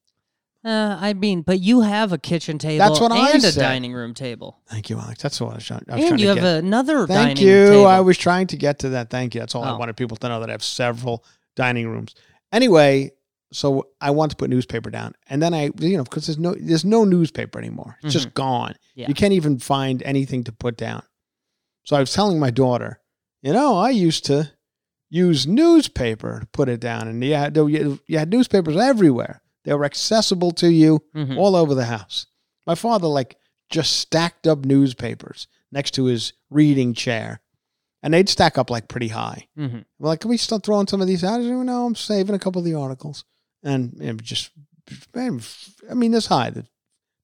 Uh, 0.65 0.97
I 0.99 1.13
mean, 1.13 1.41
but 1.41 1.59
you 1.59 1.81
have 1.81 2.13
a 2.13 2.17
kitchen 2.17 2.57
table 2.57 2.77
That's 2.87 2.99
what 3.01 3.11
I 3.11 3.31
and 3.31 3.43
a 3.43 3.51
said. 3.51 3.59
dining 3.59 3.93
room 3.93 4.13
table. 4.13 4.61
Thank 4.69 4.89
you, 4.89 4.97
Alex. 4.97 5.21
That's 5.21 5.41
what 5.41 5.51
I 5.51 5.55
was 5.55 5.65
trying, 5.65 5.83
I 5.89 5.95
was 5.97 6.05
And 6.11 6.19
you 6.21 6.27
to 6.27 6.35
have 6.35 6.43
get. 6.43 6.63
another 6.63 7.05
Thank 7.05 7.37
dining 7.37 7.45
you. 7.47 7.65
table. 7.69 7.87
I 7.87 7.99
was 7.99 8.17
trying 8.17 8.47
to 8.47 8.57
get 8.57 8.79
to 8.79 8.89
that. 8.89 9.09
Thank 9.09 9.35
you. 9.35 9.41
That's 9.41 9.55
all 9.55 9.63
I 9.63 9.71
Oh. 9.71 9.77
wanted 9.77 9.97
people 9.97 10.15
to 10.17 10.29
know 10.29 10.39
that 10.39 10.49
I 10.49 10.53
have 10.53 10.63
several 10.63 11.25
dining 11.57 11.89
rooms. 11.89 12.15
Anyway, 12.53 13.11
so 13.51 13.87
I 13.99 14.11
want 14.11 14.31
to 14.31 14.35
put 14.37 14.49
newspaper 14.49 14.89
down, 14.89 15.13
and 15.29 15.41
then 15.43 15.53
I, 15.53 15.69
you 15.79 15.97
know, 15.97 16.03
because 16.03 16.27
there's 16.27 16.39
no 16.39 16.55
there's 16.59 16.85
no 16.85 17.03
newspaper 17.03 17.59
anymore. 17.59 17.97
It's 18.01 18.13
just 18.13 18.33
gone. 18.33 18.71
Mm-hmm. 18.71 18.99
Yeah. 19.01 19.07
You 19.09 19.13
can't 19.13 19.33
even 19.33 19.59
find 19.59 20.01
anything 20.03 20.43
to 20.45 20.51
put 20.51 20.77
down. 20.77 21.03
So 21.83 21.95
I 21.95 21.99
was 21.99 22.13
telling 22.13 22.39
my 22.39 22.49
daughter, 22.51 23.01
you 23.41 23.51
know, 23.53 23.75
I 23.77 23.89
used 23.89 24.25
to 24.25 24.51
use 25.09 25.45
newspaper 25.45 26.39
to 26.39 26.45
put 26.47 26.69
it 26.69 26.79
down, 26.79 27.07
and 27.07 27.23
you 27.23 27.33
had 27.35 27.55
you 27.57 27.99
had 28.17 28.31
newspapers 28.31 28.77
everywhere. 28.77 29.41
They 29.65 29.73
were 29.73 29.85
accessible 29.85 30.51
to 30.53 30.71
you 30.71 31.01
Mhm. 31.15 31.37
all 31.37 31.55
over 31.55 31.73
the 31.75 31.85
house. 31.85 32.25
My 32.67 32.75
father 32.75 33.07
like 33.07 33.37
just 33.69 33.97
stacked 33.97 34.45
up 34.47 34.65
newspapers 34.65 35.47
next 35.71 35.91
to 35.95 36.05
his 36.05 36.33
reading 36.49 36.93
chair, 36.93 37.41
and 38.01 38.13
they'd 38.13 38.29
stack 38.29 38.57
up 38.57 38.69
like 38.69 38.87
pretty 38.87 39.07
high. 39.09 39.47
Mhm. 39.57 39.85
We're 39.99 40.09
like, 40.09 40.19
can 40.21 40.29
we 40.29 40.37
start 40.37 40.63
throwing 40.63 40.87
some 40.87 41.01
of 41.01 41.07
these 41.07 41.23
out? 41.23 41.39
I 41.39 41.43
said, 41.43 41.51
no, 41.51 41.85
I'm 41.85 41.95
saving 41.95 42.35
a 42.35 42.39
couple 42.39 42.59
of 42.59 42.65
the 42.65 42.75
articles, 42.75 43.23
and 43.63 43.93
you 43.99 44.07
know, 44.07 44.13
just 44.13 44.51
I 45.15 45.93
mean 45.93 46.11
this 46.11 46.27
high, 46.27 46.49
the 46.49 46.65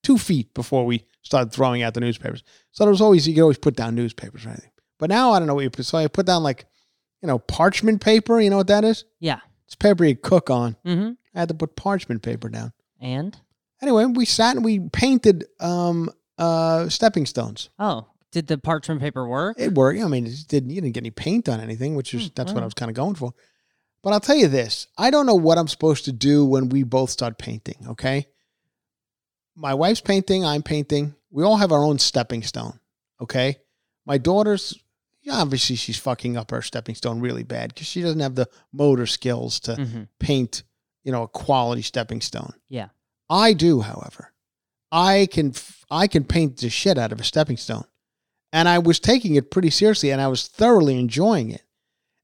two 0.04 0.17
feet 0.17 0.54
before 0.54 0.86
we 0.86 1.06
started 1.21 1.52
throwing 1.52 1.82
out 1.84 1.93
the 1.93 1.99
newspapers. 1.99 2.43
So 2.71 2.84
there 2.86 2.91
was 2.91 3.02
always 3.02 3.28
you 3.28 3.34
could 3.34 3.41
always 3.41 3.58
put 3.58 3.75
down 3.75 3.95
newspapers 3.95 4.45
or 4.45 4.49
anything. 4.49 4.71
But 4.97 5.10
now 5.10 5.32
I 5.32 5.39
don't 5.39 5.47
know 5.47 5.56
what 5.56 5.63
you 5.63 5.69
put. 5.69 5.86
So 5.86 5.97
I 5.97 6.08
put 6.08 6.25
down 6.25 6.41
like, 6.43 6.65
you 7.21 7.28
know, 7.28 7.39
parchment 7.39 8.02
paper. 8.02 8.39
You 8.39 8.49
know 8.49 8.58
what 8.58 8.67
that 8.67 8.84
is? 8.86 9.04
Yeah. 9.19 9.39
It's 9.65 9.75
paper 9.75 10.04
you 10.06 10.15
cook 10.15 10.49
on. 10.49 10.75
Mm-hmm. 10.86 11.12
I 11.36 11.39
had 11.39 11.50
to 11.50 11.54
put 11.56 11.76
parchment 11.76 12.22
paper 12.22 12.50
down. 12.50 12.74
And 13.00 13.38
Anyway, 13.82 14.06
we 14.06 14.26
sat 14.26 14.56
and 14.58 14.65
we 14.65 14.80
painted 14.80 15.46
um 15.60 16.10
uh 16.38 16.89
stepping 16.89 17.26
stones. 17.26 17.70
oh, 17.80 18.08
did 18.32 18.48
the 18.48 18.58
parchment 18.58 19.02
paper 19.02 19.28
work? 19.28 19.58
It 19.60 19.74
worked. 19.74 20.00
I 20.02 20.08
mean, 20.08 20.26
it 20.28 20.46
didn't 20.48 20.70
you 20.72 20.82
didn't 20.82 20.94
get 20.94 21.02
any 21.02 21.12
paint 21.12 21.48
on 21.50 21.60
anything, 21.60 21.96
which 21.96 22.13
is 22.13 22.24
Hmm, 22.28 22.34
that's 22.36 22.54
what. 22.54 22.62
I 22.62 22.65
was 22.65 22.74
kind 22.74 22.89
of 22.89 22.96
going 22.96 23.15
for. 23.15 23.34
But 24.02 24.13
I'll 24.13 24.20
tell 24.20 24.36
you 24.36 24.48
this: 24.48 24.88
I 24.98 25.10
don't 25.12 25.26
know 25.26 25.36
what 25.36 25.58
I'm 25.58 25.68
supposed 25.68 26.06
to 26.06 26.12
do 26.12 26.46
when 26.46 26.70
we 26.70 26.84
both 26.84 27.10
start 27.10 27.38
painting. 27.38 27.76
Okay, 27.89 28.28
my 29.56 29.74
wife's 29.74 30.02
painting, 30.02 30.46
I'm 30.46 30.63
painting. 30.63 31.15
We 31.32 31.44
all 31.44 31.58
have 31.58 31.72
our 31.72 31.84
own 31.84 32.00
stepping 32.00 32.44
stone. 32.44 32.80
Okay, 33.22 33.58
my 34.06 34.18
daughter's 34.18 34.78
obviously 35.32 35.76
she's 35.76 35.98
fucking 36.00 36.36
up 36.38 36.50
her 36.50 36.62
stepping 36.62 36.96
stone 36.96 37.20
really 37.20 37.44
bad 37.44 37.72
because 37.74 37.86
she 37.86 38.02
doesn't 38.02 38.20
have 38.22 38.34
the 38.34 38.50
motor 38.72 39.06
skills 39.06 39.60
to 39.60 39.76
Mhm. 39.76 40.08
paint, 40.20 40.63
you 41.04 41.12
know, 41.12 41.24
a 41.24 41.28
quality 41.28 41.82
stepping 41.82 42.22
stone. 42.22 42.54
Yeah. 42.68 42.90
I 43.30 43.54
do, 43.54 43.82
however. 43.82 44.34
I 44.92 45.28
can 45.32 45.54
I 45.92 46.08
can 46.08 46.24
paint 46.24 46.58
the 46.58 46.70
shit 46.70 46.98
out 46.98 47.12
of 47.12 47.20
a 47.20 47.24
stepping 47.24 47.58
stone. 47.58 47.86
And 48.52 48.68
I 48.68 48.80
was 48.80 49.00
taking 49.00 49.36
it 49.36 49.52
pretty 49.52 49.70
seriously 49.70 50.10
and 50.12 50.20
I 50.20 50.28
was 50.28 50.48
thoroughly 50.48 51.00
enjoying 51.00 51.52
it. 51.52 51.62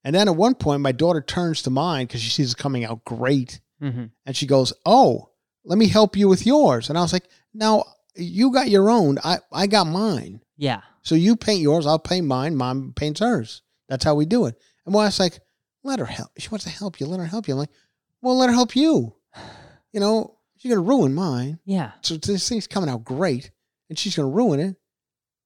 And 0.03 0.15
then 0.15 0.27
at 0.27 0.35
one 0.35 0.55
point 0.55 0.81
my 0.81 0.91
daughter 0.91 1.21
turns 1.21 1.61
to 1.63 1.69
mine 1.69 2.07
because 2.07 2.21
she 2.21 2.29
sees 2.31 2.51
it 2.53 2.57
coming 2.57 2.83
out 2.85 3.05
great 3.05 3.61
Mm-hmm. 3.81 4.05
and 4.25 4.35
she 4.37 4.47
goes, 4.47 4.71
"Oh, 4.85 5.29
let 5.65 5.77
me 5.77 5.87
help 5.89 6.15
you 6.15 6.29
with 6.29 6.45
yours." 6.45 6.87
And 6.89 6.97
I 6.97 7.01
was 7.01 7.11
like, 7.11 7.25
"Now, 7.53 7.83
you 8.15 8.51
got 8.53 8.69
your 8.69 8.89
own. 8.89 9.19
I 9.21 9.39
I 9.51 9.67
got 9.67 9.85
mine. 9.85 10.39
Yeah. 10.57 10.81
So 11.01 11.13
you 11.13 11.35
paint 11.35 11.59
yours, 11.61 11.85
I'll 11.85 11.99
paint 11.99 12.25
mine, 12.25 12.55
mom 12.55 12.93
paints 12.95 13.19
hers. 13.19 13.61
That's 13.89 14.05
how 14.05 14.15
we 14.15 14.25
do 14.25 14.45
it." 14.45 14.55
And 14.85 14.93
my 14.93 14.99
wife's 15.03 15.19
like, 15.19 15.39
"Let 15.83 15.99
her 15.99 16.05
help. 16.05 16.31
She 16.37 16.47
wants 16.49 16.63
to 16.63 16.71
help 16.71 17.01
you. 17.01 17.05
Let 17.05 17.19
her 17.19 17.25
help 17.25 17.49
you." 17.49 17.53
I'm 17.53 17.59
like, 17.59 17.69
"Well, 18.25 18.37
let 18.37 18.49
her 18.49 18.55
help 18.55 18.75
you. 18.75 19.13
You 19.93 19.99
know, 19.99 20.35
she's 20.57 20.71
going 20.73 20.83
to 20.83 20.89
ruin 20.89 21.13
mine." 21.13 21.59
Yeah. 21.65 21.91
So 22.01 22.17
this 22.17 22.49
thing's 22.49 22.67
coming 22.67 22.89
out 22.89 23.03
great, 23.05 23.51
and 23.89 23.97
she's 23.97 24.15
going 24.15 24.29
to 24.29 24.35
ruin 24.35 24.59
it. 24.59 24.75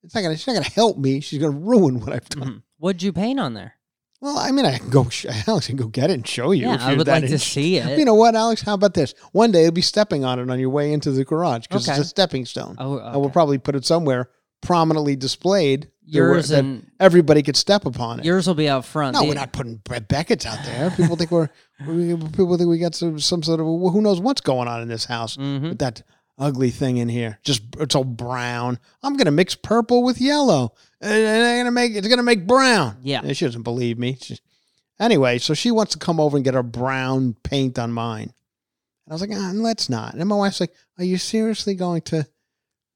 It's 0.03 0.15
not 0.15 0.21
to. 0.21 0.35
She's 0.37 0.47
not 0.47 0.53
going 0.53 0.63
to 0.63 0.71
help 0.71 0.97
me. 0.97 1.19
She's 1.19 1.39
going 1.39 1.51
to 1.51 1.59
ruin 1.59 1.99
what 1.99 2.13
I've 2.13 2.29
done. 2.29 2.47
Mhm. 2.47 2.61
What'd 2.77 3.03
you 3.03 3.11
paint 3.13 3.39
on 3.39 3.53
there? 3.53 3.73
Well, 4.21 4.37
I 4.37 4.51
mean, 4.51 4.65
I 4.65 4.77
can 4.77 4.89
go. 4.89 5.07
Alex 5.47 5.67
can 5.67 5.75
go 5.75 5.87
get 5.87 6.09
it 6.09 6.13
and 6.13 6.27
show 6.27 6.51
you. 6.51 6.67
Yeah, 6.67 6.77
I 6.79 6.93
would 6.95 7.07
like 7.07 7.25
to 7.27 7.39
see 7.39 7.77
it. 7.77 7.97
You 7.99 8.05
know 8.05 8.15
what, 8.15 8.35
Alex? 8.35 8.61
How 8.61 8.73
about 8.73 8.93
this? 8.93 9.13
One 9.33 9.51
day 9.51 9.63
you'll 9.63 9.71
be 9.71 9.81
stepping 9.81 10.23
on 10.25 10.39
it 10.39 10.49
on 10.49 10.59
your 10.59 10.69
way 10.69 10.91
into 10.93 11.11
the 11.11 11.23
garage 11.25 11.67
because 11.67 11.87
Okay. 11.87 11.97
it's 11.97 12.05
a 12.07 12.09
stepping 12.09 12.45
stone. 12.45 12.75
Oh, 12.79 12.97
And 12.99 13.19
we'll 13.21 13.29
probably 13.29 13.57
put 13.57 13.75
it 13.75 13.85
somewhere 13.85 14.29
prominently 14.61 15.15
displayed. 15.15 15.89
Yours 16.05 16.49
and- 16.51 16.89
everybody 16.99 17.43
could 17.43 17.55
step 17.55 17.85
upon 17.85 18.19
it. 18.19 18.25
Yours 18.25 18.47
will 18.47 18.55
be 18.55 18.67
out 18.67 18.83
front. 18.83 19.13
no, 19.13 19.21
The- 19.21 19.27
we're 19.27 19.33
not 19.35 19.53
putting 19.53 19.77
Beckett's 19.77 20.45
out 20.45 20.59
there. 20.65 20.89
People 20.91 21.15
think 21.15 21.29
we're 21.31 21.49
we, 21.87 22.15
people 22.17 22.57
think 22.57 22.69
we 22.69 22.77
got 22.79 22.95
some 22.95 23.19
some 23.19 23.41
sort 23.43 23.59
of 23.59 23.65
who 23.65 24.01
knows 24.01 24.19
what's 24.19 24.41
going 24.41 24.67
on 24.67 24.81
in 24.81 24.87
this 24.87 25.05
house 25.05 25.37
Mhm. 25.37 25.69
with 25.69 25.79
that 25.79 26.01
ugly 26.37 26.69
thing 26.71 26.97
in 26.97 27.09
here. 27.09 27.39
Just 27.43 27.61
it's 27.79 27.95
all 27.95 28.03
brown. 28.03 28.79
I'm 29.03 29.15
gonna 29.17 29.31
mix 29.31 29.55
purple 29.55 30.03
with 30.03 30.19
yellow, 30.21 30.73
and 31.01 31.45
I'm 31.45 31.57
gonna 31.59 31.71
make 31.71 31.93
it's 31.95 32.07
gonna 32.07 32.23
make 32.23 32.47
brown. 32.47 32.97
Yeah. 33.03 33.21
and 33.23 33.35
she 33.35 33.45
doesn't 33.45 33.63
believe 33.63 33.97
me. 33.97 34.17
She- 34.21 34.39
anyway, 34.99 35.37
so 35.39 35.53
she 35.53 35.71
wants 35.71 35.93
to 35.93 35.99
come 35.99 36.19
over 36.19 36.37
and 36.37 36.43
get 36.43 36.53
her 36.53 36.63
brown 36.63 37.35
paint 37.43 37.77
on 37.79 37.91
mine. 37.91 38.33
And 39.05 39.11
I 39.11 39.13
was 39.13 39.21
like, 39.21 39.31
ah, 39.33 39.51
let's 39.55 39.89
not. 39.89 40.13
And 40.15 40.27
my 40.29 40.35
wife's 40.35 40.59
like, 40.59 40.73
Are 40.97 41.03
you 41.05 41.17
seriously 41.17 41.75
going 41.75 42.01
to? 42.03 42.27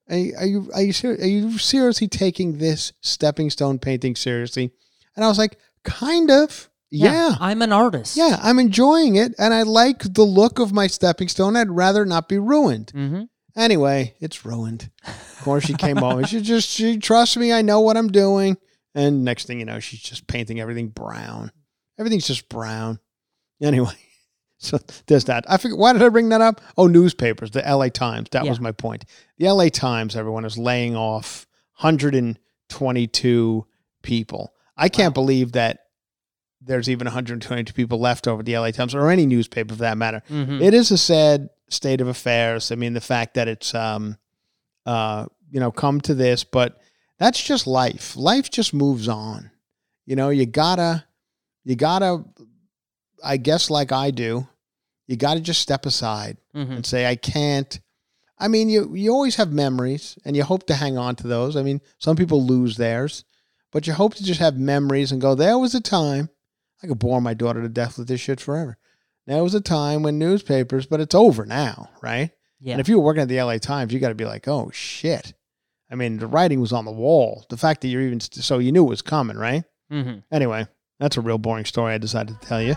Are 0.10 0.16
you 0.18 0.36
are 0.38 0.46
you 0.46 0.72
are 0.74 0.82
you, 0.82 0.94
ser- 0.94 1.16
are 1.22 1.26
you 1.26 1.58
seriously 1.58 2.08
taking 2.10 2.58
this 2.58 2.92
stepping 3.02 3.50
stone 3.50 3.80
painting 3.80 4.16
seriously? 4.16 4.72
And 5.16 5.24
I 5.24 5.28
was 5.30 5.38
like, 5.38 5.58
kind 5.84 6.30
of. 6.30 6.70
Yeah. 6.94 7.36
I'm 7.40 7.62
an 7.62 7.72
artist. 7.72 8.16
Yeah, 8.16 8.38
I'm 8.42 8.60
enjoying 8.60 9.16
it 9.16 9.34
and 9.40 9.54
I 9.54 9.64
like 9.64 10.14
the 10.14 10.24
look 10.24 10.60
of 10.60 10.72
my 10.72 10.88
stepping 10.88 11.28
stone. 11.28 11.56
I'd 11.56 11.72
rather 11.72 12.06
not 12.06 12.30
be 12.30 12.38
ruined. 12.38 12.92
Mm-hmm. 12.94 13.24
Anyway, 13.56 14.16
it's 14.20 14.46
ruined. 14.46 14.90
Of 15.06 15.42
course, 15.44 15.66
she 15.66 15.74
came 15.74 15.98
over. 16.04 16.26
She 16.26 16.42
just, 16.42 16.70
she 16.70 16.98
trusts 16.98 17.38
me. 17.38 17.52
I 17.52 17.62
know 17.62 17.82
what 17.82 17.98
I'm 17.98 18.12
doing. 18.12 18.58
And 18.96 19.24
next 19.26 19.46
thing 19.46 19.60
you 19.60 19.66
know, 19.66 19.80
she's 19.80 20.02
just 20.02 20.28
painting 20.28 20.60
everything 20.60 20.90
brown. 20.90 21.52
Everything's 22.00 22.28
just 22.28 22.48
brown. 22.50 23.00
Anyway, 23.62 23.96
so 24.58 24.80
there's 25.08 25.26
that. 25.26 25.46
I 25.48 25.58
forget, 25.58 25.78
why 25.78 25.94
did 25.94 26.04
I 26.04 26.10
bring 26.10 26.30
that 26.30 26.42
up? 26.42 26.62
Oh, 26.78 26.88
newspapers, 26.88 27.52
the 27.52 27.62
LA 27.62 27.90
Times. 27.90 28.30
That 28.32 28.46
was 28.46 28.60
my 28.60 28.72
point. 28.72 29.06
The 29.38 29.50
LA 29.52 29.70
Times, 29.70 30.16
everyone 30.16 30.46
is 30.46 30.58
laying 30.58 30.96
off 30.96 31.48
122 31.80 33.66
people. 34.02 34.54
I 34.76 34.90
can't 34.90 35.14
believe 35.14 35.52
that 35.54 35.83
there's 36.66 36.90
even 36.90 37.06
122 37.06 37.74
people 37.74 38.00
left 38.00 38.28
over 38.28 38.42
the 38.44 38.58
LA 38.58 38.72
Times 38.72 38.96
or 38.96 39.10
any 39.10 39.26
newspaper 39.26 39.74
for 39.74 39.82
that 39.82 39.98
matter. 39.98 40.22
Mhm. 40.30 40.62
It 40.62 40.74
is 40.74 40.92
a 40.92 40.98
sad 40.98 41.50
state 41.70 42.02
of 42.02 42.08
affairs. 42.08 42.72
I 42.72 42.76
mean, 42.76 42.94
the 42.94 43.02
fact 43.02 43.34
that 43.34 43.48
it's, 43.48 43.74
um, 43.76 44.18
uh, 44.86 45.26
you 45.50 45.60
know, 45.60 45.72
come 45.72 46.00
to 46.02 46.14
this, 46.14 46.44
but 46.44 46.80
that's 47.20 47.42
just 47.44 47.68
life. 47.68 48.16
Life 48.16 48.50
just 48.52 48.74
moves 48.74 49.08
on. 49.08 49.52
You 50.06 50.16
know, 50.16 50.30
you 50.30 50.46
gotta, 50.46 51.06
you 51.64 51.76
gotta, 51.76 52.24
I 53.24 53.38
guess, 53.38 53.70
like 53.70 53.92
I 53.92 54.12
do, 54.12 54.48
you 55.08 55.16
gotta 55.16 55.40
just 55.40 55.62
step 55.62 55.86
aside 55.86 56.38
Mhm. 56.56 56.76
and 56.78 56.86
say, 56.86 57.06
I 57.06 57.16
can't. 57.16 57.80
I 58.38 58.48
mean, 58.48 58.68
you 58.70 58.94
you 58.96 59.12
always 59.14 59.36
have 59.36 59.52
memories, 59.54 60.18
and 60.26 60.36
you 60.36 60.44
hope 60.44 60.66
to 60.68 60.76
hang 60.76 60.98
on 60.98 61.16
to 61.18 61.28
those. 61.28 61.56
I 61.56 61.62
mean, 61.64 61.82
some 61.98 62.16
people 62.18 62.44
lose 62.46 62.76
theirs, 62.78 63.24
but 63.72 63.88
you 63.88 63.94
hope 63.94 64.16
to 64.16 64.24
just 64.24 64.40
have 64.42 64.58
memories 64.58 65.12
and 65.12 65.22
go. 65.22 65.36
There 65.36 65.58
was 65.58 65.74
a 65.76 65.80
time 65.82 66.30
I 66.84 66.88
could 66.88 67.00
bore 67.00 67.22
my 67.22 67.34
daughter 67.34 67.62
to 67.62 67.70
death 67.70 67.98
with 67.98 68.08
this 68.08 68.20
shit 68.20 68.42
forever. 68.42 68.78
There 69.26 69.42
was 69.42 69.54
a 69.54 69.62
time 69.62 70.04
when 70.04 70.20
newspapers, 70.20 70.86
but 70.86 71.00
it's 71.00 71.16
over 71.16 71.46
now, 71.46 71.90
right? 72.02 72.32
Yeah. 72.60 72.74
And 72.74 72.82
if 72.82 72.90
you 72.90 72.98
were 72.98 73.06
working 73.06 73.22
at 73.22 73.30
the 73.30 73.42
LA 73.42 73.58
Times, 73.58 73.94
you 73.94 74.00
got 74.00 74.10
to 74.10 74.16
be 74.16 74.26
like, 74.26 74.48
oh 74.48 74.70
shit. 74.74 75.34
I 75.90 75.96
mean, 75.96 76.18
the 76.18 76.28
writing 76.28 76.60
was 76.60 76.74
on 76.74 76.86
the 76.86 76.92
wall. 76.92 77.46
The 77.50 77.58
fact 77.58 77.82
that 77.82 77.88
you're 77.88 78.02
even 78.02 78.20
st- 78.20 78.44
so 78.44 78.58
you 78.60 78.72
knew 78.72 78.86
it 78.86 78.90
was 78.90 79.02
coming, 79.02 79.38
right? 79.38 79.64
mm-hmm. 79.92 80.20
Anyway, 80.32 80.68
that's 81.00 81.18
a 81.18 81.22
real 81.22 81.38
boring 81.38 81.66
story. 81.66 81.94
I 81.94 81.98
decided 82.00 82.40
to 82.42 82.48
tell 82.48 82.62
you. 82.62 82.76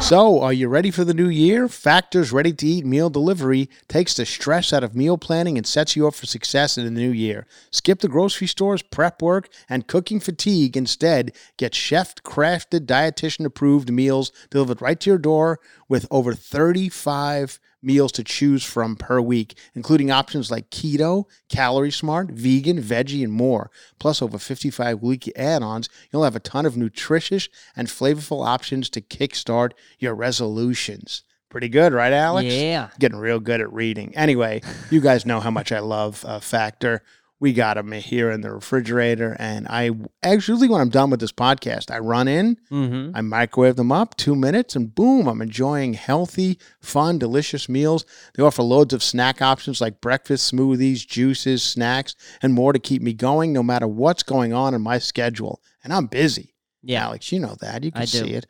So, 0.00 0.40
are 0.40 0.54
you 0.54 0.68
ready 0.68 0.90
for 0.90 1.04
the 1.04 1.12
new 1.12 1.28
year? 1.28 1.68
Factor's 1.68 2.32
ready 2.32 2.52
to 2.54 2.66
eat 2.66 2.86
meal 2.86 3.10
delivery 3.10 3.68
takes 3.88 4.14
the 4.14 4.24
stress 4.24 4.72
out 4.72 4.82
of 4.82 4.94
meal 4.94 5.18
planning 5.18 5.58
and 5.58 5.66
sets 5.66 5.96
you 5.96 6.06
up 6.06 6.14
for 6.14 6.24
success 6.24 6.78
in 6.78 6.84
the 6.84 6.90
new 6.90 7.10
year. 7.10 7.46
Skip 7.70 7.98
the 7.98 8.08
grocery 8.08 8.46
stores, 8.46 8.80
prep 8.80 9.20
work, 9.20 9.50
and 9.68 9.86
cooking 9.86 10.18
fatigue. 10.18 10.78
Instead, 10.78 11.32
get 11.58 11.74
chef 11.74 12.14
crafted, 12.14 12.86
dietitian 12.86 13.44
approved 13.44 13.92
meals 13.92 14.32
delivered 14.48 14.80
right 14.80 14.98
to 15.00 15.10
your 15.10 15.18
door 15.18 15.60
with 15.88 16.06
over 16.10 16.32
35 16.32 17.60
meals 17.82 18.12
to 18.12 18.24
choose 18.24 18.64
from 18.64 18.96
per 18.96 19.20
week, 19.20 19.56
including 19.74 20.10
options 20.10 20.50
like 20.50 20.70
keto, 20.70 21.24
calorie 21.48 21.90
smart, 21.90 22.30
vegan, 22.30 22.82
veggie, 22.82 23.22
and 23.22 23.32
more. 23.32 23.70
Plus, 23.98 24.20
over 24.20 24.38
55 24.38 25.00
weekly 25.02 25.34
add 25.36 25.62
ons, 25.62 25.88
you'll 26.12 26.24
have 26.24 26.36
a 26.36 26.40
ton 26.40 26.66
of 26.66 26.76
nutritious 26.76 27.48
and 27.76 27.88
flavorful 27.88 28.46
options 28.46 28.90
to 28.90 29.00
kickstart 29.00 29.72
your 29.98 30.14
resolutions. 30.14 31.24
Pretty 31.50 31.70
good, 31.70 31.94
right, 31.94 32.12
Alex? 32.12 32.52
Yeah. 32.52 32.90
Getting 32.98 33.18
real 33.18 33.40
good 33.40 33.62
at 33.62 33.72
reading. 33.72 34.14
Anyway, 34.14 34.60
you 34.90 35.00
guys 35.00 35.24
know 35.24 35.40
how 35.40 35.50
much 35.50 35.72
I 35.72 35.78
love 35.78 36.22
uh, 36.26 36.40
Factor. 36.40 37.02
We 37.40 37.52
got 37.52 37.74
them 37.74 37.92
here 37.92 38.30
in 38.32 38.40
the 38.40 38.52
refrigerator, 38.52 39.36
and 39.38 39.68
I 39.68 39.92
actually, 40.24 40.68
when 40.68 40.80
I'm 40.80 40.88
done 40.88 41.10
with 41.10 41.20
this 41.20 41.30
podcast, 41.32 41.90
I 41.90 41.98
run 42.00 42.26
in, 42.26 42.56
Mm-hmm. 42.70 43.16
I 43.16 43.20
microwave 43.20 43.76
them 43.76 43.92
up, 43.92 44.16
two 44.16 44.34
minutes, 44.34 44.74
and 44.74 44.92
boom, 44.94 45.28
I'm 45.28 45.40
enjoying 45.40 45.94
healthy, 45.94 46.58
fun, 46.80 47.18
delicious 47.18 47.68
meals. 47.68 48.04
They 48.34 48.42
offer 48.42 48.62
loads 48.62 48.92
of 48.92 49.02
snack 49.04 49.40
options 49.40 49.80
like 49.80 50.00
breakfast 50.00 50.52
smoothies, 50.52 51.06
juices, 51.06 51.62
snacks, 51.62 52.16
and 52.42 52.54
more 52.54 52.72
to 52.72 52.78
keep 52.80 53.02
me 53.02 53.12
going 53.12 53.52
no 53.52 53.62
matter 53.62 53.86
what's 53.86 54.22
going 54.24 54.52
on 54.52 54.74
in 54.74 54.82
my 54.82 54.98
schedule. 54.98 55.62
And 55.84 55.92
I'm 55.92 56.06
busy. 56.06 56.54
Yeah. 56.82 57.04
Alex, 57.04 57.32
you 57.32 57.40
know 57.40 57.56
that. 57.60 57.84
You 57.84 57.92
can 57.92 58.06
see 58.06 58.32
it. 58.34 58.46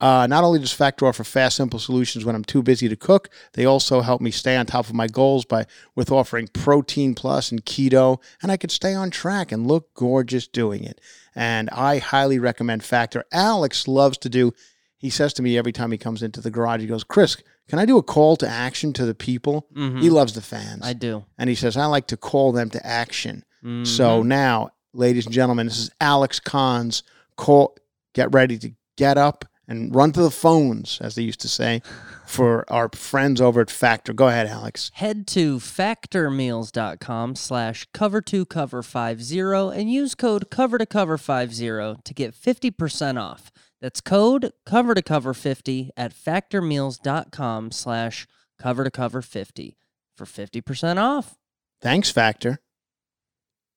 Uh, 0.00 0.26
not 0.26 0.44
only 0.44 0.58
does 0.58 0.72
Factor 0.72 1.06
offer 1.06 1.24
fast, 1.24 1.56
simple 1.56 1.78
solutions 1.78 2.24
when 2.24 2.34
I'm 2.34 2.44
too 2.44 2.62
busy 2.62 2.88
to 2.88 2.96
cook, 2.96 3.28
they 3.52 3.64
also 3.66 4.00
help 4.00 4.20
me 4.20 4.30
stay 4.30 4.56
on 4.56 4.64
top 4.66 4.86
of 4.88 4.94
my 4.94 5.06
goals 5.06 5.44
by 5.44 5.66
with 5.94 6.10
offering 6.10 6.48
Protein 6.48 7.14
Plus 7.14 7.50
and 7.50 7.64
Keto, 7.66 8.18
and 8.42 8.50
I 8.50 8.56
could 8.56 8.70
stay 8.70 8.94
on 8.94 9.10
track 9.10 9.52
and 9.52 9.66
look 9.66 9.92
gorgeous 9.94 10.46
doing 10.48 10.84
it. 10.84 11.00
And 11.34 11.68
I 11.70 11.98
highly 11.98 12.38
recommend 12.38 12.82
Factor. 12.82 13.24
Alex 13.32 13.86
loves 13.86 14.16
to 14.18 14.28
do. 14.28 14.52
He 14.96 15.10
says 15.10 15.32
to 15.34 15.42
me 15.42 15.56
every 15.58 15.72
time 15.72 15.92
he 15.92 15.98
comes 15.98 16.22
into 16.22 16.40
the 16.40 16.50
garage, 16.50 16.80
he 16.80 16.86
goes, 16.86 17.04
"Chris, 17.04 17.36
can 17.68 17.78
I 17.78 17.84
do 17.84 17.98
a 17.98 18.02
call 18.02 18.36
to 18.36 18.48
action 18.48 18.92
to 18.94 19.04
the 19.06 19.14
people?" 19.14 19.66
Mhm. 19.74 20.00
He 20.00 20.10
loves 20.10 20.32
the 20.32 20.42
fans, 20.42 20.80
I 20.84 20.92
do. 20.94 21.24
and 21.38 21.48
he 21.48 21.54
says, 21.56 21.76
"I 21.76 21.86
like 21.86 22.06
to 22.08 22.16
call 22.16 22.52
them 22.52 22.70
to 22.70 22.86
action." 22.86 23.44
Mhm. 23.64 23.86
So 23.86 24.22
now, 24.22 24.70
ladies 24.92 25.26
and 25.26 25.34
gentlemen, 25.34 25.66
this 25.66 25.78
is 25.78 25.90
Alex 26.00 26.40
Conn's 26.40 27.02
call. 27.36 27.76
Get 28.14 28.32
ready 28.34 28.58
to 28.58 28.72
get 28.96 29.16
up 29.16 29.44
and 29.70 29.94
run 29.94 30.10
to 30.12 30.20
the 30.20 30.32
phones, 30.32 30.98
as 31.00 31.14
they 31.14 31.22
used 31.22 31.40
to 31.40 31.48
say, 31.48 31.80
for 32.26 32.70
our 32.70 32.90
friends 32.92 33.40
over 33.40 33.60
at 33.60 33.70
Factor. 33.70 34.12
Go 34.12 34.26
ahead, 34.26 34.48
Alex. 34.48 34.90
Head 34.94 35.28
to 35.28 35.58
factormeals.com 35.58 37.36
slash 37.36 37.86
cover 37.94 38.20
to 38.20 38.44
cover 38.44 38.82
50 38.82 39.38
and 39.38 39.90
use 39.90 40.14
code 40.16 40.50
cover 40.50 40.76
to 40.76 40.86
cover 40.86 41.16
50 41.16 41.64
to 42.04 42.14
get 42.14 42.34
50% 42.34 43.20
off. 43.20 43.52
That's 43.80 44.00
code 44.00 44.52
cover 44.66 44.94
to 44.94 45.02
cover 45.02 45.32
50 45.32 45.90
at 45.96 46.12
factormeals.com 46.12 47.70
slash 47.70 48.26
cover 48.58 48.84
to 48.84 48.90
cover 48.90 49.22
50 49.22 49.76
for 50.16 50.24
50% 50.26 50.98
off. 50.98 51.36
Thanks, 51.80 52.10
Factor. 52.10 52.58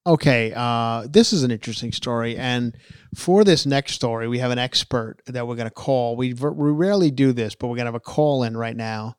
Okay, 0.06 0.52
uh, 0.54 1.08
this 1.10 1.32
is 1.32 1.44
an 1.44 1.52
interesting 1.52 1.94
story, 1.94 2.36
and 2.36 2.76
for 3.16 3.46
this 3.46 3.66
next 3.66 3.94
story, 3.94 4.28
we 4.28 4.40
have 4.40 4.52
an 4.52 4.60
expert 4.60 5.22
that 5.28 5.48
we're 5.48 5.56
going 5.56 5.70
to 5.70 5.74
call. 5.74 6.18
We 6.18 6.34
we 6.34 6.72
rarely 6.72 7.10
do 7.10 7.32
this, 7.32 7.56
but 7.56 7.68
we're 7.68 7.78
going 7.78 7.86
to 7.86 7.94
have 7.94 7.96
a 7.96 8.02
call 8.02 8.44
in 8.44 8.58
right 8.58 8.76
now 8.76 9.16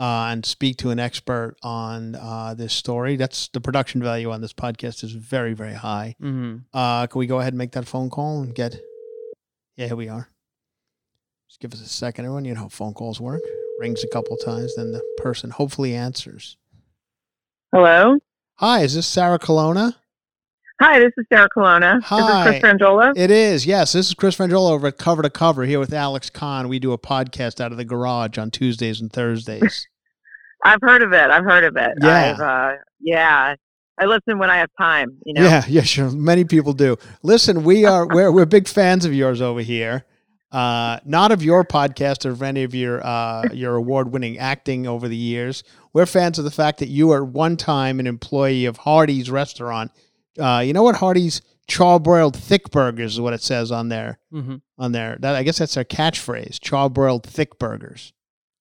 uh, 0.00 0.28
and 0.30 0.46
speak 0.46 0.78
to 0.78 0.90
an 0.90 0.98
expert 0.98 1.56
on 1.62 2.14
uh, 2.14 2.54
this 2.54 2.72
story. 2.72 3.16
That's 3.16 3.48
the 3.48 3.60
production 3.60 4.02
value 4.02 4.30
on 4.30 4.40
this 4.40 4.54
podcast 4.54 5.04
is 5.04 5.12
very 5.12 5.52
very 5.52 5.74
high. 5.74 6.16
Mm-hmm. 6.22 6.58
Uh, 6.72 7.06
can 7.08 7.18
we 7.18 7.26
go 7.26 7.40
ahead 7.40 7.52
and 7.52 7.58
make 7.58 7.72
that 7.72 7.86
phone 7.86 8.08
call 8.08 8.40
and 8.40 8.54
get? 8.54 8.80
Yeah, 9.76 9.88
here 9.88 9.96
we 9.96 10.08
are. 10.08 10.30
Just 11.46 11.60
give 11.60 11.74
us 11.74 11.82
a 11.82 11.88
second, 11.88 12.24
everyone. 12.24 12.46
You 12.46 12.54
know 12.54 12.60
how 12.60 12.68
phone 12.68 12.94
calls 12.94 13.20
work. 13.20 13.42
Rings 13.78 14.02
a 14.02 14.08
couple 14.08 14.38
times, 14.38 14.76
then 14.76 14.92
the 14.92 15.02
person 15.18 15.50
hopefully 15.50 15.94
answers. 15.94 16.56
Hello. 17.70 18.16
Hi, 18.56 18.80
is 18.80 18.94
this 18.94 19.06
Sarah 19.06 19.38
Colonna? 19.38 19.96
Hi, 20.80 20.98
this 20.98 21.12
is 21.16 21.26
Sarah 21.32 21.48
Colonna. 21.48 22.00
Hi. 22.02 22.44
This 22.44 22.56
is 22.56 22.60
Chris 22.60 22.72
Franjola. 22.72 23.12
It 23.16 23.30
is, 23.30 23.66
yes. 23.66 23.92
This 23.92 24.08
is 24.08 24.14
Chris 24.14 24.36
Franjola 24.36 24.70
over 24.70 24.88
at 24.88 24.98
Cover 24.98 25.22
to 25.22 25.30
Cover 25.30 25.64
here 25.64 25.78
with 25.78 25.92
Alex 25.92 26.30
Conn. 26.30 26.68
We 26.68 26.78
do 26.78 26.92
a 26.92 26.98
podcast 26.98 27.60
out 27.60 27.72
of 27.72 27.78
the 27.78 27.84
garage 27.84 28.38
on 28.38 28.50
Tuesdays 28.50 29.00
and 29.00 29.12
Thursdays. 29.12 29.86
I've 30.64 30.80
heard 30.80 31.02
of 31.02 31.12
it. 31.12 31.30
I've 31.30 31.44
heard 31.44 31.64
of 31.64 31.76
it. 31.76 31.92
Yeah. 32.00 32.34
I've, 32.36 32.40
uh, 32.40 32.76
yeah. 33.00 33.54
I 34.00 34.06
listen 34.06 34.38
when 34.38 34.50
I 34.50 34.56
have 34.58 34.70
time. 34.78 35.18
You 35.24 35.34
know. 35.34 35.42
Yeah, 35.42 35.64
yeah, 35.68 35.82
sure. 35.82 36.10
Many 36.10 36.44
people 36.44 36.72
do. 36.72 36.96
Listen, 37.22 37.64
we 37.64 37.84
are 37.86 38.06
we're 38.06 38.32
we're 38.32 38.46
big 38.46 38.66
fans 38.66 39.04
of 39.04 39.14
yours 39.14 39.40
over 39.40 39.60
here. 39.60 40.04
Uh, 40.50 40.98
not 41.06 41.32
of 41.32 41.42
your 41.42 41.64
podcast 41.64 42.26
or 42.26 42.30
of 42.30 42.42
any 42.42 42.62
of 42.62 42.74
your 42.74 43.04
uh, 43.04 43.44
your 43.52 43.76
award 43.76 44.12
winning 44.12 44.38
acting 44.38 44.86
over 44.86 45.08
the 45.08 45.16
years. 45.16 45.64
We're 45.92 46.06
fans 46.06 46.38
of 46.38 46.44
the 46.44 46.50
fact 46.50 46.78
that 46.78 46.88
you 46.88 47.10
are 47.10 47.24
one 47.24 47.56
time 47.56 48.00
an 48.00 48.06
employee 48.06 48.64
of 48.64 48.78
Hardee's 48.78 49.30
restaurant. 49.30 49.92
Uh, 50.38 50.62
you 50.64 50.72
know 50.72 50.82
what 50.82 50.96
Hardee's 50.96 51.42
charbroiled 51.68 52.34
thick 52.36 52.70
burgers 52.70 53.14
is 53.14 53.20
what 53.20 53.32
it 53.34 53.42
says 53.42 53.70
on 53.72 53.88
there 53.88 54.18
Mm-hmm. 54.32 54.56
on 54.78 54.92
there. 54.92 55.16
That 55.20 55.36
I 55.36 55.42
guess 55.42 55.58
that's 55.58 55.74
their 55.74 55.84
catchphrase. 55.84 56.58
Charbroiled 56.58 57.24
thick 57.24 57.58
burgers. 57.58 58.12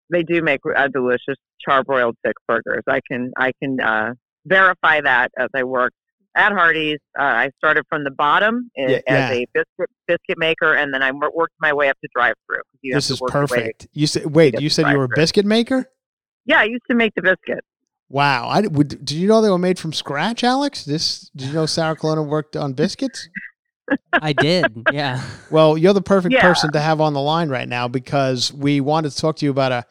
They 0.10 0.24
do 0.24 0.42
make 0.42 0.60
uh, 0.76 0.88
delicious 0.90 1.38
charbroiled 1.68 2.14
thick 2.26 2.36
burgers. 2.48 2.84
I 2.88 3.00
can 3.10 3.32
I 3.38 3.52
can 3.62 3.80
uh, 3.80 4.14
verify 4.46 5.02
that 5.02 5.32
as 5.38 5.48
I 5.56 5.64
worked 5.64 5.96
at 6.36 6.52
Hardee's. 6.52 7.00
Uh, 7.18 7.24
I 7.24 7.50
started 7.58 7.86
from 7.90 8.04
the 8.04 8.12
bottom 8.12 8.70
i- 8.78 8.82
Yeah, 8.82 8.98
as 8.98 9.04
yeah. 9.08 9.32
a 9.32 9.46
biscuit 9.54 9.90
biscuit 10.08 10.38
maker, 10.38 10.74
and 10.74 10.94
then 10.94 11.02
I 11.02 11.12
worked 11.12 11.54
my 11.62 11.72
way 11.74 11.88
up 11.90 11.98
to 12.02 12.10
drive 12.14 12.36
through. 12.48 12.62
This 12.94 13.10
is 13.10 13.22
perfect. 13.28 13.88
You 13.94 14.08
said 14.08 14.26
wait, 14.34 14.60
you 14.60 14.70
said 14.70 14.90
you 14.92 14.98
were 14.98 15.06
a 15.06 15.10
biscuit 15.16 15.46
maker? 15.46 15.86
Yeah, 16.46 16.60
I 16.60 16.64
used 16.66 16.84
to 16.90 16.96
make 16.96 17.14
the 17.16 17.22
biscuits. 17.22 17.66
Wow. 18.12 18.49
I 18.49 18.62
would 18.68 18.89
did 18.89 19.12
you 19.12 19.28
know 19.28 19.41
they 19.41 19.49
were 19.49 19.57
made 19.57 19.80
from 19.80 19.93
scratch, 19.93 20.43
Alex? 20.43 20.84
This 20.84 21.30
did 21.36 21.47
you 21.47 21.53
know 21.53 21.66
Sarah 21.66 21.95
Colonna 21.95 22.22
worked 22.24 22.55
on 22.57 22.74
biscuits? 22.74 23.30
I 24.14 24.34
did. 24.34 24.66
Yeah. 24.91 25.24
Well, 25.49 25.78
you're 25.78 25.93
the 25.93 26.01
perfect 26.01 26.34
Yeah. 26.34 26.41
person 26.41 26.72
to 26.74 26.80
have 26.82 26.99
on 27.01 27.14
the 27.14 27.22
line 27.22 27.49
right 27.49 27.68
now 27.68 27.88
because 27.88 28.51
we 28.53 28.82
wanted 28.82 29.12
to 29.12 29.18
talk 29.18 29.38
to 29.38 29.45
you 29.45 29.51
about 29.51 29.72
a 29.72 29.86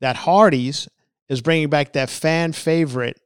that 0.00 0.16
Hardee's 0.16 0.88
is 1.28 1.40
bringing 1.40 1.70
back 1.70 1.92
that 1.94 2.10
fan 2.10 2.52
favorite 2.52 3.18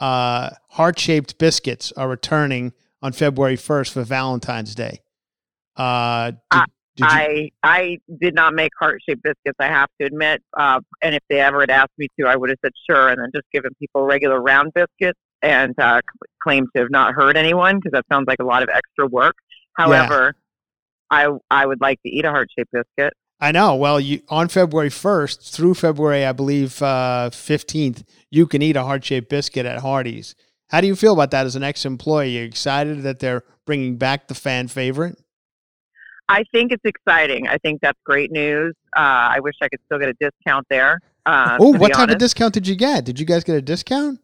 uh, 0.00 0.50
heart 0.70 0.98
shaped 0.98 1.38
biscuits 1.38 1.92
are 1.92 2.08
returning 2.08 2.72
on 3.00 3.12
February 3.12 3.56
1st 3.56 3.92
for 3.92 4.02
Valentine's 4.02 4.74
Day. 4.74 5.00
Uh, 5.76 6.32
did, 6.32 6.38
I- 6.50 6.64
did 6.96 7.04
you, 7.04 7.10
I 7.10 7.50
I 7.62 7.98
did 8.20 8.34
not 8.34 8.54
make 8.54 8.72
heart 8.78 9.00
shaped 9.08 9.22
biscuits. 9.22 9.56
I 9.58 9.66
have 9.66 9.88
to 10.00 10.06
admit. 10.06 10.42
Uh, 10.56 10.80
and 11.02 11.14
if 11.14 11.22
they 11.28 11.40
ever 11.40 11.60
had 11.60 11.70
asked 11.70 11.92
me 11.98 12.08
to, 12.18 12.26
I 12.26 12.36
would 12.36 12.50
have 12.50 12.58
said 12.64 12.72
sure, 12.88 13.08
and 13.08 13.20
then 13.20 13.30
just 13.34 13.46
given 13.52 13.72
people 13.80 14.02
regular 14.02 14.40
round 14.40 14.72
biscuits 14.74 15.18
and 15.42 15.78
uh, 15.78 16.00
claimed 16.42 16.68
to 16.74 16.82
have 16.82 16.90
not 16.90 17.14
hurt 17.14 17.36
anyone 17.36 17.76
because 17.76 17.92
that 17.92 18.04
sounds 18.10 18.26
like 18.26 18.38
a 18.40 18.44
lot 18.44 18.62
of 18.62 18.68
extra 18.68 19.06
work. 19.06 19.34
However, 19.74 20.34
I 21.10 21.28
I 21.50 21.66
would 21.66 21.80
like 21.80 22.00
to 22.02 22.08
eat 22.08 22.24
a 22.24 22.30
heart 22.30 22.48
shaped 22.56 22.72
biscuit. 22.72 23.12
I 23.40 23.52
know. 23.52 23.74
Well, 23.74 24.00
you 24.00 24.22
on 24.28 24.48
February 24.48 24.88
1st 24.88 25.52
through 25.52 25.74
February, 25.74 26.24
I 26.24 26.32
believe 26.32 26.80
uh, 26.80 27.30
15th, 27.32 28.04
you 28.30 28.46
can 28.46 28.62
eat 28.62 28.76
a 28.76 28.84
heart 28.84 29.04
shaped 29.04 29.28
biscuit 29.28 29.66
at 29.66 29.80
Hardee's. 29.80 30.34
How 30.68 30.80
do 30.80 30.86
you 30.86 30.96
feel 30.96 31.12
about 31.12 31.30
that 31.32 31.46
as 31.46 31.56
an 31.56 31.62
ex 31.62 31.84
employee? 31.84 32.38
Are 32.38 32.40
You 32.40 32.46
excited 32.46 33.02
that 33.02 33.18
they're 33.18 33.42
bringing 33.66 33.96
back 33.96 34.28
the 34.28 34.34
fan 34.34 34.68
favorite? 34.68 35.18
I 36.28 36.44
think 36.52 36.72
it's 36.72 36.84
exciting. 36.84 37.48
I 37.48 37.58
think 37.58 37.80
that's 37.82 37.98
great 38.04 38.30
news. 38.32 38.74
Uh, 38.96 39.00
I 39.36 39.40
wish 39.40 39.54
I 39.62 39.68
could 39.68 39.80
still 39.86 39.98
get 39.98 40.08
a 40.08 40.14
discount 40.20 40.66
there. 40.70 41.00
Uh, 41.26 41.56
oh, 41.60 41.76
what 41.76 41.92
type 41.92 42.10
of 42.10 42.18
discount 42.18 42.54
did 42.54 42.66
you 42.66 42.76
get? 42.76 43.04
Did 43.04 43.18
you 43.20 43.26
guys 43.26 43.44
get 43.44 43.56
a 43.56 43.62
discount? 43.62 44.20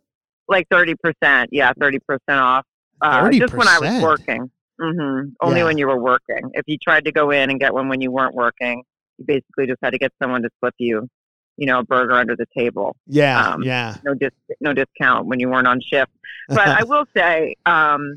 like 0.48 0.66
thirty 0.68 0.94
percent. 0.96 1.48
Yeah, 1.52 1.72
thirty 1.80 2.00
percent 2.00 2.40
off. 2.40 2.66
Uh, 3.00 3.30
just 3.30 3.54
when 3.54 3.68
I 3.68 3.78
was 3.78 3.88
30%? 3.88 4.02
working. 4.02 4.50
hmm 4.80 5.20
Only 5.40 5.60
Yeah. 5.60 5.64
when 5.64 5.78
you 5.78 5.86
were 5.86 5.98
working. 6.00 6.50
If 6.54 6.64
you 6.66 6.76
tried 6.76 7.04
to 7.06 7.12
go 7.12 7.30
in 7.30 7.48
and 7.50 7.58
get 7.60 7.72
one 7.72 7.88
when 7.88 8.00
you 8.00 8.10
weren't 8.10 8.34
working, 8.34 8.82
you 9.18 9.24
basically 9.26 9.66
just 9.68 9.78
had 9.82 9.90
to 9.92 9.98
get 9.98 10.12
someone 10.20 10.42
to 10.42 10.50
slip 10.60 10.74
you, 10.78 11.08
you 11.56 11.66
know, 11.66 11.78
a 11.78 11.84
burger 11.84 12.12
under 12.14 12.34
the 12.36 12.46
table. 12.54 12.96
Yeah, 13.06 13.52
Um, 13.52 13.62
yeah. 13.62 13.96
No 14.04 14.12
dis- 14.14 14.32
no 14.60 14.74
discount 14.74 15.26
when 15.28 15.38
you 15.40 15.48
weren't 15.48 15.66
on 15.68 15.80
shift. 15.80 16.10
But 16.48 16.66
I 16.68 16.82
will 16.84 17.06
say, 17.16 17.54
um, 17.64 18.16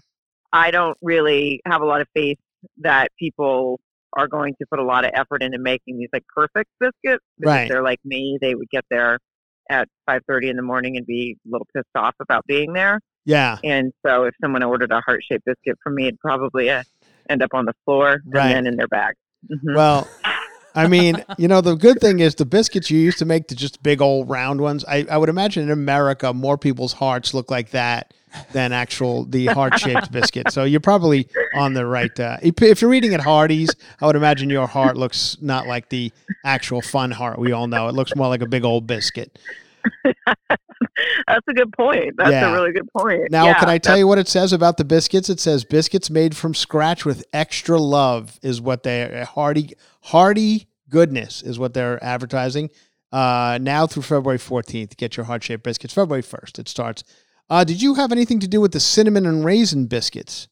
I 0.52 0.72
don't 0.72 0.98
really 1.02 1.62
have 1.66 1.82
a 1.82 1.86
lot 1.86 2.02
of 2.02 2.08
faith 2.14 2.40
that 2.80 3.10
people 3.18 3.80
are 4.16 4.28
going 4.28 4.54
to 4.60 4.66
put 4.70 4.80
a 4.80 4.84
lot 4.84 5.06
of 5.06 5.12
effort 5.16 5.42
into 5.42 5.58
making 5.58 5.98
these 5.98 6.10
like 6.14 6.24
perfect 6.36 6.70
biscuits. 6.80 7.24
Right. 7.44 7.64
If 7.64 7.70
they're 7.70 7.84
like 7.84 8.00
me, 8.06 8.38
they 8.42 8.54
would 8.56 8.70
get 8.70 8.86
there 8.90 9.20
at 9.70 9.88
5:30 10.10 10.50
in 10.50 10.56
the 10.56 10.62
morning 10.62 10.98
and 10.98 11.06
be 11.06 11.38
a 11.46 11.50
little 11.52 11.68
pissed 11.76 11.88
off 11.96 12.14
about 12.20 12.46
being 12.46 12.74
there. 12.74 13.00
Yeah. 13.26 13.58
And 13.64 13.92
so 14.06 14.24
if 14.26 14.36
someone 14.42 14.62
ordered 14.64 14.92
a 14.92 15.02
heart 15.02 15.22
shaped 15.30 15.46
biscuit 15.46 15.78
from 15.84 15.96
me, 15.96 16.08
it'd 16.08 16.20
probably 16.20 16.70
uh, 16.70 16.84
end 17.30 17.42
up 17.42 17.52
on 17.54 17.66
the 17.66 17.74
floor 17.86 18.22
Right. 18.26 18.48
and 18.48 18.66
then 18.66 18.68
in 18.74 18.76
their 18.78 18.88
bag. 18.88 19.16
Mhm. 19.52 19.76
Well, 19.76 20.08
I 20.76 20.88
mean, 20.88 21.24
you 21.38 21.48
know, 21.48 21.62
the 21.62 21.76
good 21.76 22.00
thing 22.00 22.20
is 22.20 22.36
the 22.36 22.46
biscuits 22.46 22.90
you 22.90 23.00
used 23.00 23.20
to 23.20 23.26
make 23.26 23.48
the 23.48 23.56
just 23.56 23.84
big 23.84 24.02
old 24.02 24.30
round 24.30 24.62
ones. 24.62 24.84
I, 24.86 25.06
I 25.10 25.18
would 25.18 25.30
imagine 25.30 25.64
in 25.64 25.72
America, 25.72 26.34
more 26.34 26.58
people's 26.58 26.94
hearts 26.94 27.34
look 27.34 27.52
like 27.52 27.72
that 27.72 28.14
than 28.52 28.72
actual 28.72 29.26
the 29.26 29.46
heart 29.48 29.80
shaped 29.80 30.12
biscuit. 30.12 30.52
So 30.52 30.64
you're 30.64 30.80
probably 30.80 31.28
on 31.56 31.74
the 31.74 31.86
right. 31.86 32.18
Uh, 32.20 32.38
if, 32.42 32.62
if 32.62 32.82
you're 32.82 32.94
eating 32.94 33.14
at 33.14 33.22
Hardee's, 33.22 33.76
I 34.02 34.08
would 34.08 34.16
imagine 34.16 34.50
your 34.50 34.68
heart 34.68 34.98
looks 34.98 35.38
not 35.42 35.68
like 35.68 35.90
the 35.90 36.12
actual 36.44 36.82
fun 36.82 37.12
heart 37.12 37.38
we 37.38 37.52
all 37.52 37.68
know. 37.68 37.88
It 37.88 37.96
looks 37.96 38.16
more 38.16 38.28
like 38.28 38.42
a 38.42 38.48
big 38.48 38.66
old 38.66 38.88
biscuit. 38.88 39.38
That's 41.28 41.48
a 41.50 41.54
good 41.54 41.72
point. 41.74 42.16
That's 42.18 42.32
Yeah. 42.32 42.50
a 42.52 42.54
really 42.54 42.72
good 42.72 42.88
point. 42.98 43.32
Now, 43.32 43.46
Yeah, 43.46 43.60
can 43.60 43.70
I 43.70 43.78
tell 43.78 43.98
you 43.98 44.08
what 44.08 44.18
it 44.18 44.28
says 44.28 44.54
about 44.54 44.78
the 44.78 44.84
biscuits? 44.86 45.30
It 45.30 45.40
says 45.40 45.64
biscuits 45.64 46.10
made 46.10 46.36
from 46.36 46.54
scratch 46.54 47.06
with 47.06 47.26
extra 47.34 47.80
love 47.80 48.40
is 48.42 48.62
what 48.62 48.84
they 48.84 49.26
hearty 49.30 49.74
hearty 50.04 50.68
goodness 50.90 51.42
is 51.42 51.58
what 51.58 51.74
they're 51.74 52.04
advertising. 52.04 52.70
Uh, 53.12 53.60
now 53.62 53.86
through 53.88 54.04
February 54.04 54.40
14th, 54.40 54.98
get 54.98 55.16
your 55.18 55.26
heart 55.26 55.44
shaped 55.44 55.64
biscuits. 55.64 55.94
February 55.94 56.24
1st, 56.24 56.60
it 56.60 56.68
starts. 56.68 57.04
Uh, 57.50 57.64
did 57.64 57.82
you 57.82 57.94
have 57.96 58.12
anything 58.12 58.40
to 58.40 58.48
do 58.48 58.60
with 58.62 58.72
the 58.72 58.80
cinnamon 58.80 59.26
and 59.26 59.46
raisin 59.46 59.86
biscuits? 59.86 60.48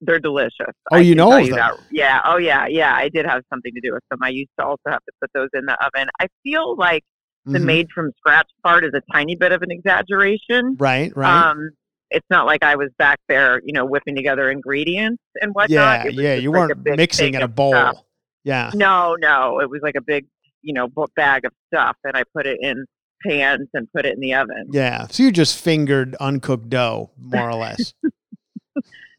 They're 0.00 0.20
delicious. 0.20 0.72
Oh, 0.92 0.96
I 0.96 1.00
you 1.00 1.14
know 1.16 1.36
you 1.38 1.54
that. 1.54 1.74
Yeah. 1.90 2.20
Oh, 2.24 2.36
yeah. 2.36 2.66
Yeah. 2.68 2.94
I 2.94 3.08
did 3.08 3.26
have 3.26 3.42
something 3.50 3.74
to 3.74 3.80
do 3.80 3.92
with 3.92 4.04
them. 4.10 4.20
I 4.22 4.28
used 4.28 4.50
to 4.60 4.64
also 4.64 4.80
have 4.86 5.04
to 5.04 5.12
put 5.20 5.30
those 5.34 5.48
in 5.54 5.66
the 5.66 5.76
oven. 5.84 6.08
I 6.20 6.28
feel 6.44 6.76
like 6.76 7.02
the 7.48 7.58
Mhm. 7.58 7.64
made 7.64 7.90
from 7.94 8.12
scratch 8.18 8.48
part 8.62 8.84
is 8.84 8.92
a 8.94 9.02
tiny 9.12 9.34
bit 9.36 9.52
of 9.52 9.62
an 9.62 9.70
exaggeration. 9.70 10.76
Right, 10.78 11.14
right. 11.16 11.50
Um, 11.50 11.70
it's 12.10 12.26
not 12.30 12.46
like 12.46 12.62
I 12.62 12.74
was 12.76 12.88
back 12.98 13.20
there, 13.28 13.60
you 13.64 13.72
know, 13.72 13.84
whipping 13.84 14.16
together 14.16 14.50
ingredients 14.50 15.22
and 15.40 15.52
whatnot. 15.52 15.68
yeah, 15.70 16.08
yeah. 16.10 16.34
You 16.34 16.50
like 16.52 16.68
weren't 16.70 16.84
mixing 16.96 17.34
in 17.34 17.42
a 17.42 17.48
bowl. 17.48 17.72
stuff. 17.72 17.96
Yeah. 18.44 18.70
No, 18.74 19.16
no. 19.18 19.60
It 19.60 19.68
was 19.68 19.80
like 19.82 19.94
a 19.96 20.00
big, 20.00 20.26
you 20.62 20.72
know, 20.72 20.88
bag 21.16 21.44
of 21.44 21.52
stuff, 21.72 21.96
and 22.04 22.16
I 22.16 22.22
put 22.34 22.46
it 22.46 22.58
in 22.62 22.84
pans 23.26 23.68
and 23.74 23.86
put 23.92 24.06
it 24.06 24.14
in 24.14 24.20
the 24.20 24.32
oven. 24.34 24.68
Yeah. 24.70 25.06
So 25.10 25.22
you 25.24 25.32
just 25.32 25.58
fingered 25.62 26.14
uncooked 26.20 26.70
dough, 26.70 27.10
more 27.18 27.48
or 27.50 27.54
less. 27.54 27.92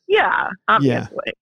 Yeah, 0.08 0.50
obviously. 0.68 1.34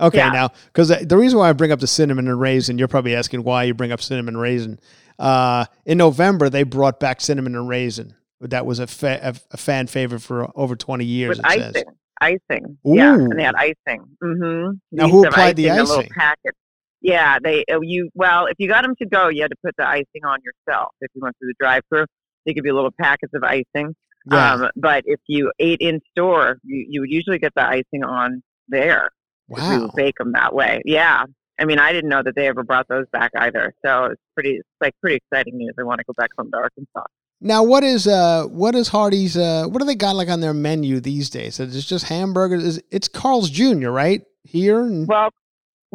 Okay, 0.00 0.18
Yeah. 0.18 0.30
now 0.30 0.48
because 0.66 0.88
the 0.88 1.16
reason 1.16 1.38
why 1.38 1.48
I 1.48 1.52
bring 1.52 1.72
up 1.72 1.80
the 1.80 1.86
cinnamon 1.86 2.28
and 2.28 2.38
raisin, 2.38 2.76
you're 2.76 2.88
probably 2.88 3.14
asking 3.14 3.42
why 3.44 3.62
you 3.64 3.72
bring 3.72 3.92
up 3.92 4.02
cinnamon 4.02 4.34
and 4.34 4.42
raisin. 4.42 4.78
Uh, 5.22 5.66
in 5.86 5.98
November, 5.98 6.50
they 6.50 6.64
brought 6.64 6.98
back 6.98 7.20
cinnamon 7.20 7.54
and 7.54 7.68
raisin. 7.68 8.14
That 8.40 8.66
was 8.66 8.80
a, 8.80 8.88
fa- 8.88 9.36
a, 9.52 9.56
fan 9.56 9.86
favorite 9.86 10.18
for 10.18 10.50
over 10.58 10.74
20 10.74 11.04
years. 11.04 11.38
With 11.38 11.46
it 11.46 11.52
says. 11.52 11.74
icing. 11.76 12.38
Icing. 12.50 12.78
Yeah, 12.84 13.14
and 13.14 13.38
they 13.38 13.44
had 13.44 13.54
icing. 13.54 14.04
Mm-hmm. 14.22 14.72
Now, 14.90 15.08
who 15.08 15.24
applied 15.24 15.54
the 15.54 15.68
A 15.68 15.74
little 15.76 16.00
icing? 16.00 16.10
packet. 16.10 16.54
Yeah, 17.00 17.38
they 17.42 17.64
uh, 17.72 17.80
you 17.82 18.10
well, 18.14 18.46
if 18.46 18.54
you 18.58 18.68
got 18.68 18.82
them 18.82 18.94
to 19.00 19.06
go, 19.06 19.28
you 19.28 19.42
had 19.42 19.50
to 19.50 19.56
put 19.64 19.74
the 19.76 19.86
icing 19.86 20.24
on 20.24 20.38
yourself. 20.44 20.90
If 21.00 21.10
you 21.14 21.20
went 21.22 21.36
through 21.38 21.48
the 21.48 21.54
drive-through, 21.58 22.06
they 22.46 22.52
give 22.52 22.64
you 22.64 22.74
little 22.74 22.92
packets 23.00 23.32
of 23.34 23.42
icing. 23.42 23.94
Yeah. 24.30 24.54
Um, 24.54 24.70
but 24.76 25.02
if 25.06 25.20
you 25.26 25.52
ate 25.58 25.80
in 25.80 26.00
store, 26.10 26.58
you, 26.62 26.86
you 26.88 27.00
would 27.00 27.10
usually 27.10 27.38
get 27.38 27.52
the 27.56 27.64
icing 27.64 28.04
on 28.04 28.42
there. 28.68 29.10
if 29.48 29.70
We 29.70 29.78
would 29.78 29.90
bake 29.96 30.16
them 30.18 30.32
that 30.32 30.54
way. 30.54 30.80
Yeah. 30.84 31.24
I 31.62 31.64
mean, 31.64 31.78
I 31.78 31.92
didn't 31.92 32.10
know 32.10 32.22
that 32.24 32.34
they 32.34 32.48
ever 32.48 32.62
brought 32.64 32.88
those 32.88 33.06
back 33.12 33.30
either. 33.36 33.72
So 33.86 34.06
it's 34.06 34.20
pretty, 34.34 34.56
it's 34.56 34.68
like 34.80 34.94
pretty 35.00 35.16
exciting 35.16 35.56
news. 35.56 35.74
I 35.78 35.84
want 35.84 36.00
to 36.00 36.04
go 36.04 36.12
back 36.16 36.30
home 36.36 36.50
to 36.50 36.56
Arkansas. 36.58 37.04
Now, 37.40 37.62
what 37.62 37.82
is 37.84 38.06
uh, 38.06 38.44
what 38.48 38.74
is 38.74 38.88
Hardee's? 38.88 39.36
Uh, 39.36 39.66
what 39.68 39.78
do 39.80 39.84
they 39.86 39.94
got 39.94 40.14
like 40.16 40.28
on 40.28 40.40
their 40.40 40.54
menu 40.54 41.00
these 41.00 41.30
days? 41.30 41.58
It's 41.60 41.84
just 41.86 42.04
hamburgers. 42.06 42.62
Is- 42.64 42.82
It's 42.90 43.08
Carl's 43.08 43.48
Jr. 43.50 43.90
right 43.90 44.22
here? 44.44 44.80
And, 44.84 45.08
Well, 45.08 45.30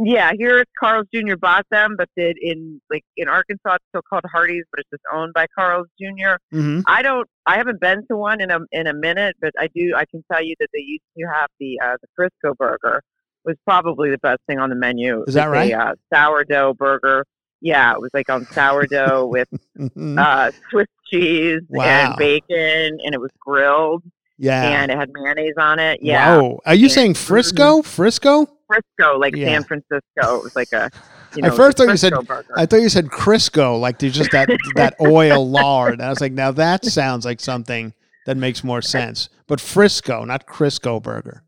yeah, 0.04 0.32
here 0.38 0.60
it's 0.60 0.72
Carl's 0.80 1.08
Jr. 1.14 1.38
bought 1.38 1.66
them, 1.72 1.96
but 1.98 2.08
did 2.18 2.38
in 2.42 2.80
like 2.92 3.04
in 3.16 3.28
Arkansas 3.28 3.76
it's 3.76 3.86
still 3.90 4.02
called 4.10 4.24
Hardee's, 4.32 4.66
but 4.72 4.80
it's 4.82 4.90
just 4.92 5.04
owned 5.14 5.34
by 5.34 5.48
Carl's 5.58 5.88
Jr. 6.00 6.36
Mhm. 6.54 6.84
I 6.86 7.02
don't, 7.02 7.28
I 7.46 7.56
haven't 7.58 7.80
been 7.82 8.06
to 8.12 8.16
one 8.18 8.40
in 8.42 8.52
a 8.52 8.60
in 8.72 8.86
a 8.88 8.94
minute, 8.94 9.38
but 9.42 9.54
I 9.58 9.68
do. 9.74 9.94
I 9.96 10.06
can 10.06 10.24
tell 10.32 10.44
you 10.44 10.54
that 10.60 10.68
they 10.74 10.82
used 10.82 11.04
to 11.18 11.26
have 11.34 11.48
the 11.60 11.80
uh, 11.84 11.96
the 12.02 12.08
Frisco 12.16 12.56
burger 12.60 13.02
was 13.48 13.56
probably 13.66 14.12
the 14.12 14.18
best 14.20 14.42
thing 14.48 14.60
on 14.60 14.70
the 14.70 14.76
menu. 14.76 15.24
Is 15.28 15.34
that 15.34 15.46
right? 15.46 15.72
A 15.72 15.80
uh, 15.80 15.94
sourdough 16.14 16.76
burger. 16.76 17.26
Yeah, 17.62 17.94
it 17.94 18.00
was 18.02 18.12
like 18.14 18.30
on 18.30 18.46
sourdough 18.52 19.26
with 19.32 19.48
Mhm. 19.80 20.20
uh, 20.20 20.52
Swiss 20.70 20.86
cheese 21.10 21.62
Wow. 21.70 21.84
and 21.86 22.16
bacon, 22.18 23.00
and 23.04 23.14
it 23.16 23.20
was 23.20 23.32
grilled, 23.40 24.04
yeah. 24.38 24.64
and 24.82 24.92
it 24.92 24.98
had 24.98 25.10
mayonnaise 25.14 25.56
on 25.58 25.80
it. 25.80 26.00
Yeah, 26.04 26.38
Wow. 26.38 26.60
Are 26.68 26.76
you 26.76 26.86
And- 26.86 26.92
saying 26.92 27.14
Frisco? 27.16 27.82
Frisco? 27.82 28.48
Frisco, 28.68 29.18
like 29.18 29.36
Yeah. 29.36 29.48
San 29.48 29.64
Francisco. 29.64 30.38
It 30.38 30.44
was 30.44 30.56
like 30.56 30.72
a. 30.74 30.92
You 31.36 31.42
know, 31.44 31.50
At 31.50 31.56
first, 31.56 31.78
thought 31.78 31.88
you 31.90 31.98
said 31.98 32.14
burger. 32.26 32.46
I 32.56 32.66
thought 32.66 32.82
you 32.82 32.90
said 32.90 33.08
Crisco, 33.08 33.80
like 33.80 34.00
there's 34.00 34.14
just 34.16 34.32
that 34.32 34.50
that 34.76 34.96
oil 35.02 35.50
lard. 35.50 35.94
And 35.94 36.02
I 36.02 36.10
was 36.10 36.20
like, 36.22 36.32
now 36.34 36.52
that 36.52 36.84
sounds 36.86 37.26
like 37.26 37.40
something 37.40 37.94
that 38.26 38.38
makes 38.38 38.64
more 38.64 38.82
sense. 38.82 39.30
But 39.48 39.60
Frisco, 39.62 40.24
not 40.26 40.48
Crisco 40.48 41.02
burger. 41.02 41.44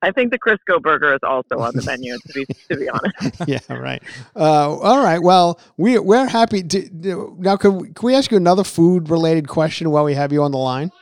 I 0.00 0.12
think 0.12 0.30
the 0.30 0.38
Crisco 0.38 0.80
burger 0.80 1.12
is 1.12 1.20
also 1.22 1.58
on 1.58 1.74
the 1.74 1.82
menu. 1.86 2.16
To 2.16 2.32
be 2.32 2.44
to 2.70 2.76
be 2.76 2.88
honest, 2.88 3.42
yeah, 3.46 3.74
right. 3.74 4.02
Uh, 4.36 4.76
all 4.76 5.02
right. 5.02 5.20
Well, 5.20 5.60
we 5.76 5.98
we're 5.98 6.28
happy 6.28 6.62
to 6.62 7.34
now. 7.38 7.56
Can 7.56 7.78
we, 7.78 7.88
can 7.90 8.06
we 8.06 8.14
ask 8.14 8.30
you 8.30 8.36
another 8.36 8.64
food 8.64 9.10
related 9.10 9.48
question 9.48 9.90
while 9.90 10.04
we 10.04 10.14
have 10.14 10.32
you 10.32 10.42
on 10.42 10.52
the 10.52 10.58
line? 10.58 10.92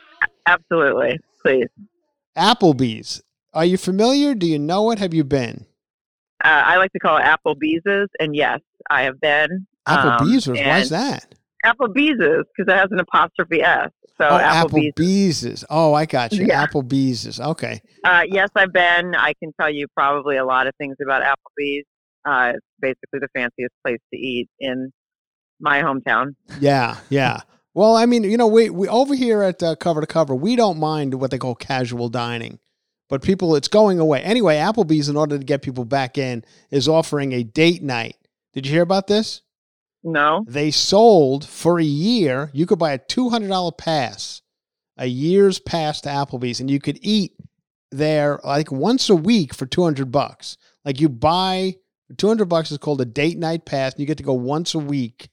absolutely. 0.47 1.19
Please, 1.43 1.69
Applebee's. 2.37 3.23
Are 3.53 3.65
you 3.65 3.77
familiar? 3.79 4.35
Do 4.35 4.47
you 4.47 4.59
know 4.59 4.91
it? 4.91 4.99
Have 4.99 5.15
you 5.15 5.25
been? 5.25 5.67
uh, 6.45 6.49
I 6.49 6.77
like 6.77 6.93
to 6.93 6.99
call 6.99 7.17
it 7.17 7.25
Applebee's, 7.25 8.09
and 8.21 8.35
yes, 8.35 8.61
I 8.91 9.03
have 9.03 9.21
been. 9.21 9.67
Um, 9.87 9.99
Applebee's. 9.99 10.49
Why 10.49 10.79
is 10.79 10.91
that? 10.91 11.35
Applebee's 11.65 12.19
because 12.19 12.73
it 12.73 12.77
has 12.77 12.89
an 12.91 13.01
apostrophe 13.01 13.63
s. 13.63 13.91
So 14.19 14.27
oh, 14.29 14.39
Applebee's. 14.39 14.95
Applebee's. 14.95 15.65
Oh, 15.69 15.93
I 15.93 16.07
got 16.07 16.33
you. 16.33 16.47
Yeah. 16.47 16.67
Applebee's. 16.67 17.39
Okay. 17.39 17.83
Uh, 18.03 18.23
yes, 18.27 18.49
I've 18.57 18.73
been. 18.73 19.15
I 19.15 19.35
can 19.43 19.53
tell 19.61 19.71
you 19.71 19.87
probably 19.95 20.37
a 20.37 20.45
lot 20.45 20.67
of 20.67 20.75
things 20.79 20.97
about 21.03 21.23
Applebee's. 21.23 21.85
Uh, 22.25 22.53
it's 22.55 22.67
basically 22.81 23.21
the 23.21 23.29
fanciest 23.35 23.75
place 23.85 24.01
to 24.13 24.19
eat 24.19 24.49
in 24.59 24.91
my 25.61 25.83
hometown. 25.83 26.35
Yeah, 26.61 26.97
yeah. 27.09 27.41
Well, 27.75 27.95
I 27.95 28.07
mean, 28.07 28.25
you 28.25 28.39
know, 28.39 28.47
we 28.47 28.71
we 28.71 28.89
over 28.89 29.15
here 29.15 29.43
at 29.43 29.63
uh, 29.63 29.77
Cover 29.77 30.01
to 30.01 30.07
Cover, 30.07 30.35
we 30.35 30.57
don't 30.57 30.79
mind 30.79 31.15
what 31.15 31.31
they 31.31 31.39
call 31.39 31.55
casual 31.55 32.09
dining, 32.09 32.59
but 33.09 33.23
people, 33.23 33.55
it's 33.55 33.69
going 33.69 34.01
away 34.01 34.23
anyway. 34.23 34.57
Applebee's, 34.57 35.11
in 35.11 35.17
order 35.17 35.39
to 35.39 35.45
get 35.45 35.61
people 35.61 35.85
back 35.85 36.17
in, 36.17 36.43
is 36.71 36.89
offering 36.89 37.33
a 37.33 37.43
date 37.43 37.83
night. 37.83 38.17
Did 38.55 38.67
you 38.67 38.73
hear 38.73 38.83
about 38.83 39.07
this? 39.09 39.43
No. 40.07 40.45
They 40.47 40.71
sold 40.71 41.47
for 41.47 41.79
a 41.81 41.85
year. 41.85 42.51
You 42.55 42.65
could 42.65 42.79
buy 42.79 42.93
a 42.93 42.99
two 42.99 43.29
hundred 43.29 43.49
dollar 43.49 43.73
pass, 43.73 44.41
a 44.97 45.07
year's 45.07 45.59
pass 45.59 46.01
to 46.03 46.09
Applebee's, 46.09 46.61
and 46.61 46.71
you 46.71 46.79
could 46.81 46.99
eat 47.03 47.33
there 47.91 48.41
like 48.45 48.71
once 48.71 49.11
a 49.11 49.17
week 49.17 49.53
for 49.53 49.67
two 49.67 49.83
hundred 49.83 50.11
bucks. 50.13 50.57
Like 50.85 51.01
you 51.01 51.09
buy 51.09 51.75
two 52.17 52.29
hundred 52.29 52.47
bucks 52.49 52.71
is 52.71 52.79
called 52.79 53.01
a 53.01 53.05
date 53.05 53.37
night 53.37 53.65
pass, 53.67 53.93
and 53.95 54.01
you 54.01 54.07
get 54.07 54.19
to 54.19 54.25
go 54.25 54.33
once 54.35 54.75
a 54.75 54.79
week 54.79 55.29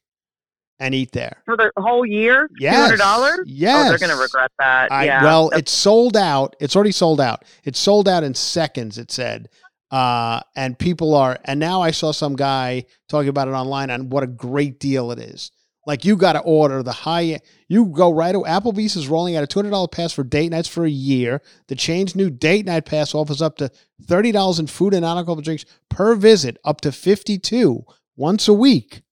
and 0.80 0.96
eat 0.96 1.12
there. 1.12 1.38
For 1.46 1.56
the 1.56 1.72
whole 1.78 2.04
year, 2.06 2.48
two 2.48 2.56
Yes. 2.64 2.76
hundred 2.76 2.98
dollars. 2.98 3.38
Oh, 3.42 3.44
Yes. 3.46 3.90
they're 3.90 4.00
going 4.08 4.18
to 4.18 4.22
regret 4.22 4.52
that. 4.58 4.92
I, 4.92 5.06
yeah. 5.06 5.24
well, 5.24 5.50
That's- 5.50 5.62
it's 5.62 5.72
sold 5.72 6.18
out. 6.18 6.56
It's 6.60 6.76
already 6.76 6.92
sold 6.92 7.22
out. 7.22 7.46
It's 7.64 7.80
sold 7.80 8.10
out 8.10 8.24
in 8.24 8.34
seconds. 8.34 8.98
It 8.98 9.12
said, 9.12 9.50
uh, 9.94 10.42
and 10.56 10.78
people 10.80 11.14
are. 11.14 11.38
And 11.46 11.60
now 11.60 11.84
I 11.84 11.92
saw 11.92 12.12
some 12.12 12.36
guy 12.36 12.86
talking 13.08 13.30
about 13.30 13.48
it 13.48 13.52
online 13.52 13.92
on 13.92 14.10
what 14.10 14.24
a 14.24 14.28
great 14.28 14.80
deal 14.80 15.12
it 15.12 15.20
is. 15.20 15.52
Like 15.86 16.04
you 16.04 16.16
got 16.16 16.34
to 16.34 16.40
order 16.40 16.82
the 16.82 16.92
high. 16.92 17.42
You 17.68 17.86
go 17.86 18.12
right. 18.12 18.34
away. 18.34 18.50
Applebee's 18.50 18.96
is 18.96 19.08
rolling 19.08 19.36
out 19.36 19.44
a 19.44 19.48
two 19.48 19.60
hundred 19.60 19.70
dollar 19.70 19.88
pass 19.88 20.12
for 20.12 20.24
date 20.24 20.50
nights 20.50 20.68
for 20.68 20.84
a 20.84 20.90
year. 20.90 21.44
The 21.68 21.76
chain's 21.76 22.16
new 22.16 22.32
date 22.32 22.66
night 22.66 22.86
pass 22.86 23.14
offers 23.14 23.40
up 23.40 23.58
to 23.58 23.70
thirty 24.08 24.32
dollars 24.32 24.58
in 24.58 24.66
food 24.66 24.96
and 24.96 25.04
non-alcoholic 25.04 25.46
drinks 25.46 25.66
per 25.90 26.16
visit, 26.16 26.58
up 26.66 26.82
to 26.82 26.92
fifty 26.92 27.38
two 27.38 27.84
once 28.16 28.48
a 28.48 28.54
week. 28.54 29.04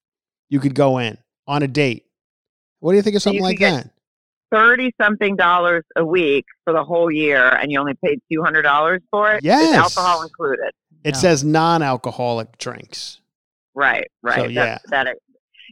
You 0.49 0.59
could 0.59 0.73
go 0.73 0.97
in 0.97 1.19
on 1.45 1.61
a 1.61 1.67
date. 1.67 2.05
What 2.79 2.93
do 2.93 2.95
you 2.95 3.03
think 3.03 3.17
of 3.17 3.21
something 3.21 3.43
like 3.43 3.59
get- 3.59 3.83
that? 3.83 3.91
Thirty 4.51 4.93
something 5.01 5.35
dollars 5.35 5.83
a 5.95 6.05
week 6.05 6.45
for 6.63 6.73
the 6.73 6.83
whole 6.83 7.11
year, 7.11 7.47
and 7.49 7.71
you 7.71 7.79
only 7.79 7.93
paid 8.03 8.19
two 8.31 8.41
hundred 8.43 8.63
dollars 8.63 9.01
for 9.09 9.33
it. 9.33 9.43
Yes. 9.43 9.69
Is 9.69 9.75
alcohol 9.75 10.23
included. 10.23 10.71
It 11.03 11.15
says 11.15 11.43
non-alcoholic 11.43 12.57
drinks. 12.59 13.21
Right, 13.73 14.07
right. 14.21 14.35
So, 14.35 14.45
yeah. 14.47 14.77
that, 14.89 15.17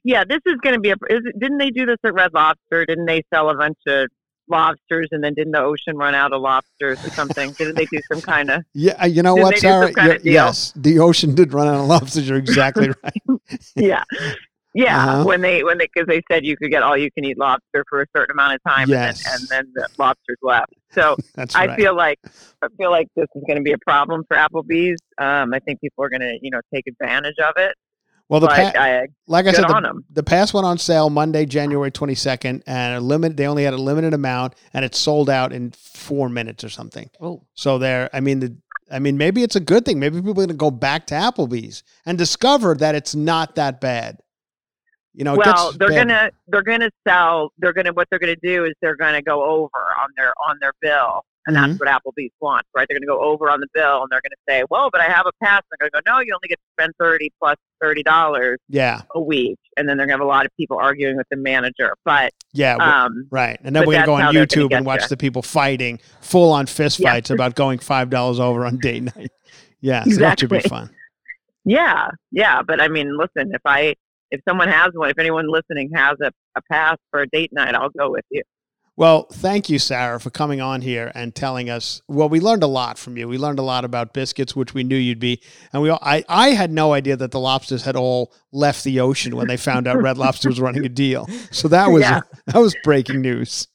yeah. 0.03 0.23
This 0.23 0.39
is 0.45 0.55
going 0.63 0.73
to 0.73 0.79
be 0.79 0.89
a. 0.89 0.95
Is, 1.09 1.21
didn't 1.37 1.57
they 1.59 1.69
do 1.69 1.85
this 1.85 1.97
at 2.03 2.13
Red 2.13 2.33
Lobster? 2.33 2.85
Didn't 2.85 3.05
they 3.05 3.21
sell 3.31 3.49
a 3.49 3.55
bunch 3.55 3.77
of 3.87 4.07
lobsters, 4.49 5.07
and 5.11 5.23
then 5.23 5.35
didn't 5.35 5.51
the 5.51 5.61
ocean 5.61 5.95
run 5.95 6.15
out 6.15 6.33
of 6.33 6.41
lobsters 6.41 7.05
or 7.05 7.09
something? 7.11 7.51
Didn't 7.51 7.75
they 7.75 7.85
do 7.85 7.99
some 8.11 8.21
kind 8.21 8.49
of? 8.49 8.63
Yeah, 8.73 8.93
uh, 9.01 9.05
you 9.05 9.21
know 9.21 9.35
what, 9.35 9.55
they 9.55 9.59
Sarah? 9.59 9.91
kind 9.93 10.07
of 10.07 10.13
You're- 10.15 10.23
deal? 10.23 10.33
yes, 10.33 10.73
the 10.75 10.97
ocean 10.99 11.35
did 11.35 11.53
run 11.53 11.67
out 11.67 11.81
of 11.81 11.85
lobsters. 11.87 12.27
You're 12.27 12.37
exactly 12.39 12.89
right. 13.03 13.39
Yeah, 13.75 14.03
yeah. 14.73 15.13
Uh-huh. 15.13 15.23
When 15.25 15.41
they 15.41 15.63
when 15.63 15.77
they 15.77 15.87
because 15.93 16.07
they 16.07 16.21
said 16.31 16.45
you 16.45 16.55
could 16.57 16.69
get 16.71 16.83
all 16.83 16.97
you 16.97 17.11
can 17.11 17.25
eat 17.25 17.37
lobster 17.37 17.83
for 17.89 18.01
a 18.01 18.05
certain 18.15 18.33
amount 18.33 18.53
of 18.55 18.61
time, 18.67 18.89
Yes. 18.89 19.23
and, 19.25 19.47
then, 19.49 19.59
and 19.59 19.67
then 19.67 19.73
the 19.75 19.87
lobsters 20.01 20.37
left. 20.41 20.73
So 20.91 21.15
That's 21.35 21.55
I 21.55 21.65
right. 21.67 21.79
feel 21.79 21.95
like 21.95 22.19
I 22.61 22.67
feel 22.77 22.91
like 22.91 23.07
this 23.15 23.27
is 23.35 23.43
going 23.47 23.57
to 23.57 23.63
be 23.63 23.71
a 23.73 23.77
problem 23.79 24.23
for 24.27 24.37
Applebee's. 24.37 24.97
Um, 25.17 25.53
I 25.53 25.59
think 25.59 25.81
people 25.81 26.03
are 26.03 26.09
going 26.09 26.21
to 26.21 26.37
you 26.41 26.51
know 26.51 26.61
take 26.73 26.85
advantage 26.87 27.37
of 27.39 27.53
it. 27.57 27.75
Well, 28.27 28.39
the 28.41 28.45
but 28.45 28.75
pa- 28.75 28.79
I, 28.79 29.07
like 29.25 29.47
I 29.47 29.53
said, 29.53 29.65
on 29.65 29.81
the, 29.81 29.89
'em. 29.89 30.05
the 30.11 30.21
pass 30.21 30.53
went 30.53 30.63
on 30.63 30.77
sale 30.77 31.09
Monday, 31.09 31.47
January 31.47 31.89
22nd, 31.89 32.61
and 32.67 32.95
a 32.95 32.99
limit. 32.99 33.35
They 33.37 33.47
only 33.47 33.63
had 33.63 33.73
a 33.73 33.77
limited 33.81 34.13
amount, 34.13 34.53
and 34.71 34.85
it 34.85 34.93
sold 34.93 35.31
out 35.31 35.51
in 35.51 35.71
four 35.71 36.29
minutes 36.29 36.63
or 36.63 36.69
something. 36.69 37.09
Oh. 37.19 37.41
So 37.55 37.79
there, 37.79 38.07
I 38.13 38.19
mean, 38.19 38.39
the, 38.39 38.55
I 38.91 38.99
mean, 38.99 39.17
maybe 39.17 39.41
it's 39.41 39.55
a 39.55 39.59
good 39.59 39.83
thing. 39.83 39.99
Maybe 39.99 40.17
people 40.17 40.31
are 40.33 40.35
going 40.35 40.47
to 40.49 40.53
go 40.53 40.69
back 40.69 41.07
to 41.07 41.15
Applebee's 41.15 41.81
and 42.05 42.19
discover 42.19 42.75
that 42.75 42.93
it's 42.93 43.15
not 43.15 43.55
that 43.55 43.81
bad. 43.81 44.19
You 45.19 45.25
know, 45.25 45.35
well, 45.35 45.73
they're 45.73 45.89
bad. 45.89 46.07
gonna 46.07 46.31
they're 46.47 46.63
gonna 46.63 46.89
sell. 47.05 47.51
They're 47.57 47.73
gonna 47.73 47.91
what 47.91 48.07
they're 48.09 48.19
gonna 48.19 48.37
do 48.41 48.63
is 48.63 48.71
they're 48.81 48.95
gonna 48.95 49.21
go 49.21 49.43
over 49.43 49.69
on 50.01 50.07
their 50.15 50.31
on 50.47 50.55
their 50.61 50.71
bill, 50.79 51.25
and 51.45 51.57
Mhm. 51.57 51.77
that's 51.77 51.79
what 51.81 51.89
Applebee's 51.89 52.31
wants, 52.39 52.69
right? 52.73 52.87
They're 52.89 52.97
gonna 52.97 53.05
go 53.05 53.21
over 53.21 53.49
on 53.49 53.59
the 53.59 53.67
bill, 53.73 54.01
and 54.01 54.07
they're 54.09 54.21
gonna 54.23 54.39
say, 54.47 54.63
"Well, 54.69 54.89
but 54.89 55.01
I 55.01 55.09
have 55.09 55.25
a 55.25 55.31
pass." 55.43 55.61
And 55.69 55.77
they're 55.77 55.89
gonna 55.89 56.03
go, 56.05 56.13
"No, 56.13 56.19
you 56.21 56.33
only 56.33 56.47
get 56.47 56.55
to 56.55 56.63
spend 56.81 56.93
thirty 56.97 57.33
plus 57.37 57.57
thirty 57.81 58.01
dollars 58.01 58.59
Yeah, 58.69 59.01
a 59.13 59.19
week," 59.19 59.59
and 59.75 59.89
then 59.89 59.97
they're 59.97 60.05
gonna 60.07 60.19
have 60.19 60.25
a 60.25 60.29
lot 60.29 60.45
of 60.45 60.55
people 60.55 60.77
arguing 60.77 61.17
with 61.17 61.27
the 61.29 61.35
manager. 61.35 61.95
But 62.05 62.31
yeah, 62.53 62.75
um, 62.77 63.27
right. 63.29 63.59
And 63.61 63.75
then 63.75 63.81
we're 63.85 63.95
going 63.95 64.03
to 64.03 64.05
go 64.05 64.13
on 64.13 64.21
gonna 64.33 64.39
YouTube 64.47 64.73
and 64.73 64.85
watch 64.85 65.09
the 65.09 65.17
people 65.17 65.41
fighting, 65.41 65.99
full 66.21 66.53
on 66.53 66.65
fist 66.65 66.97
Yeah. 66.97 67.11
fights 67.11 67.29
about 67.29 67.55
going 67.55 67.79
five 67.79 68.09
dollars 68.09 68.39
over 68.39 68.65
on 68.65 68.77
date 68.77 69.03
night. 69.17 69.31
Yeah, 69.81 70.03
so 70.05 70.19
that 70.21 70.39
should 70.39 70.49
be 70.49 70.57
Exactly. 70.57 70.77
fun. 70.77 70.89
yeah, 71.65 72.07
yeah. 72.31 72.61
But 72.61 72.79
I 72.81 72.87
mean, 72.87 73.17
listen, 73.17 73.51
if 73.53 73.61
I 73.65 73.95
if 74.31 74.41
someone 74.47 74.67
has 74.69 74.89
one, 74.93 75.09
if 75.09 75.17
anyone 75.19 75.47
listening 75.49 75.89
has 75.95 76.15
a, 76.21 76.31
a 76.57 76.61
pass 76.71 76.97
for 77.11 77.21
a 77.21 77.27
date 77.27 77.51
night, 77.53 77.75
I'll 77.75 77.89
go 77.89 78.11
with 78.11 78.25
you. 78.29 78.41
Well, 78.95 79.27
thank 79.31 79.69
you, 79.69 79.79
Sarah, 79.79 80.19
for 80.19 80.29
coming 80.29 80.59
on 80.59 80.81
here 80.81 81.09
and 81.15 81.33
telling 81.33 81.69
us. 81.69 82.01
Well, 82.09 82.27
we 82.27 82.41
learned 82.41 82.63
a 82.63 82.67
lot 82.67 82.97
from 82.97 83.15
you. 83.15 83.29
We 83.29 83.37
learned 83.37 83.57
a 83.57 83.61
lot 83.63 83.85
about 83.85 84.13
biscuits, 84.13 84.57
which 84.57 84.73
we 84.73 84.83
knew 84.83 84.97
you'd 84.97 85.19
be, 85.19 85.41
and 85.71 85.81
we. 85.81 85.89
all- 85.89 85.99
I 86.01 86.25
I 86.27 86.49
had 86.49 86.69
no 86.69 86.91
idea 86.91 87.15
that 87.15 87.31
the 87.31 87.39
lobsters 87.39 87.83
had 87.83 87.95
all 87.95 88.33
left 88.51 88.83
the 88.83 88.99
ocean 88.99 89.37
when 89.37 89.47
they 89.47 89.55
found 89.55 89.87
out 89.87 90.01
Red 90.01 90.17
Lobster 90.17 90.49
was 90.49 90.59
running 90.59 90.85
a 90.85 90.89
deal. 90.89 91.27
So 91.51 91.69
that 91.69 91.87
was 91.91 92.01
Yeah. 92.01 92.19
that 92.47 92.59
was 92.59 92.75
breaking 92.83 93.21
news. 93.21 93.67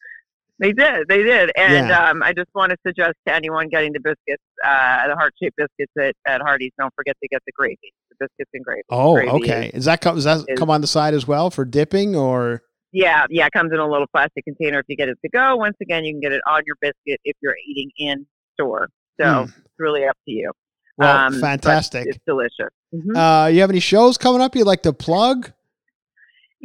They 0.61 0.73
did, 0.73 1.09
they 1.09 1.23
did, 1.23 1.51
and 1.57 1.89
Yeah. 1.89 2.11
um, 2.11 2.23
I 2.23 2.33
just 2.33 2.49
want 2.55 2.71
to 2.71 2.77
suggest 2.87 3.15
to 3.27 3.35
anyone 3.35 3.69
getting 3.69 3.93
the 3.93 3.99
biscuits, 4.01 4.43
uh, 4.65 5.09
the 5.09 5.17
heart 5.17 5.33
shaped 5.43 5.57
biscuits 5.57 5.93
at, 5.99 6.15
at 6.33 6.41
Hardee's, 6.43 6.71
don't 6.79 6.95
forget 6.95 7.17
to 7.21 7.29
get 7.29 7.41
the 7.45 7.51
gravy, 7.57 7.93
biscuits 8.19 8.51
and 8.55 8.65
gravy. 8.65 8.83
Oh, 8.91 9.15
Gravy 9.15 9.31
okay. 9.31 9.67
is- 9.69 9.81
Is 9.81 9.85
that 9.87 10.01
come? 10.01 10.15
Does 10.17 10.25
that 10.25 10.45
is- 10.49 10.59
come 10.59 10.71
on 10.71 10.81
the 10.81 10.87
side 10.87 11.15
as 11.15 11.27
well 11.27 11.51
for 11.51 11.65
dipping 11.65 12.15
or? 12.17 12.63
yeah, 12.93 13.27
yeah, 13.29 13.47
it 13.47 13.53
comes 13.53 13.73
in 13.73 13.79
a 13.81 13.89
little 13.89 14.07
plastic 14.13 14.45
container 14.45 14.79
if 14.79 14.87
you 14.89 14.97
get 14.97 15.09
it 15.09 15.19
to 15.25 15.29
go. 15.31 15.57
Once 15.57 15.77
again, 15.83 16.05
you 16.05 16.13
can 16.13 16.21
get 16.21 16.33
it 16.33 16.41
on 16.49 16.63
your 16.67 16.77
biscuit 16.81 17.21
if 17.25 17.37
you're 17.43 17.57
eating 17.69 17.91
in 17.99 18.27
store. 18.55 18.89
So 19.21 19.43
it's 19.49 19.53
really 19.79 20.05
up 20.05 20.17
to 20.27 20.31
you. 20.33 20.53
Well, 20.97 21.27
Um, 21.27 21.41
fantastic. 21.41 22.07
It's 22.07 22.19
delicious. 22.27 22.69
Mhm. 22.95 23.17
Uh, 23.17 23.49
you 23.49 23.61
have 23.63 23.71
any 23.71 23.81
shows 23.81 24.17
coming 24.17 24.41
up 24.41 24.55
you'd 24.55 24.67
like 24.67 24.83
to 24.85 24.93
plug? 24.93 25.51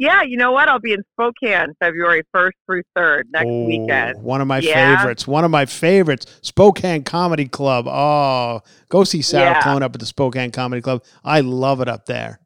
Yeah, 0.00 0.22
you 0.22 0.38
know 0.38 0.50
what? 0.50 0.66
I'll 0.70 0.78
be 0.80 0.94
in 0.94 1.02
Spokane 1.12 1.74
February 1.78 2.22
1st 2.34 2.52
through 2.66 2.82
3rd 2.96 3.24
next 3.34 3.46
Oh, 3.48 3.66
weekend. 3.66 4.22
One 4.22 4.40
of 4.40 4.46
my 4.46 4.58
Yeah. 4.60 4.96
favorites. 4.96 5.28
One 5.28 5.44
of 5.44 5.50
my 5.50 5.66
favorites. 5.66 6.38
Spokane 6.40 7.02
Comedy 7.04 7.46
Club. 7.46 7.86
Oh, 7.86 8.62
go 8.88 9.04
see 9.04 9.20
Sarah 9.20 9.50
Yeah. 9.50 9.60
Colonna 9.62 9.84
up 9.84 9.94
at 9.94 10.00
the 10.00 10.06
Spokane 10.06 10.52
Comedy 10.52 10.80
Club. 10.80 11.04
I 11.22 11.40
love 11.40 11.82
it 11.82 11.88
up 11.88 12.06
there. 12.06 12.40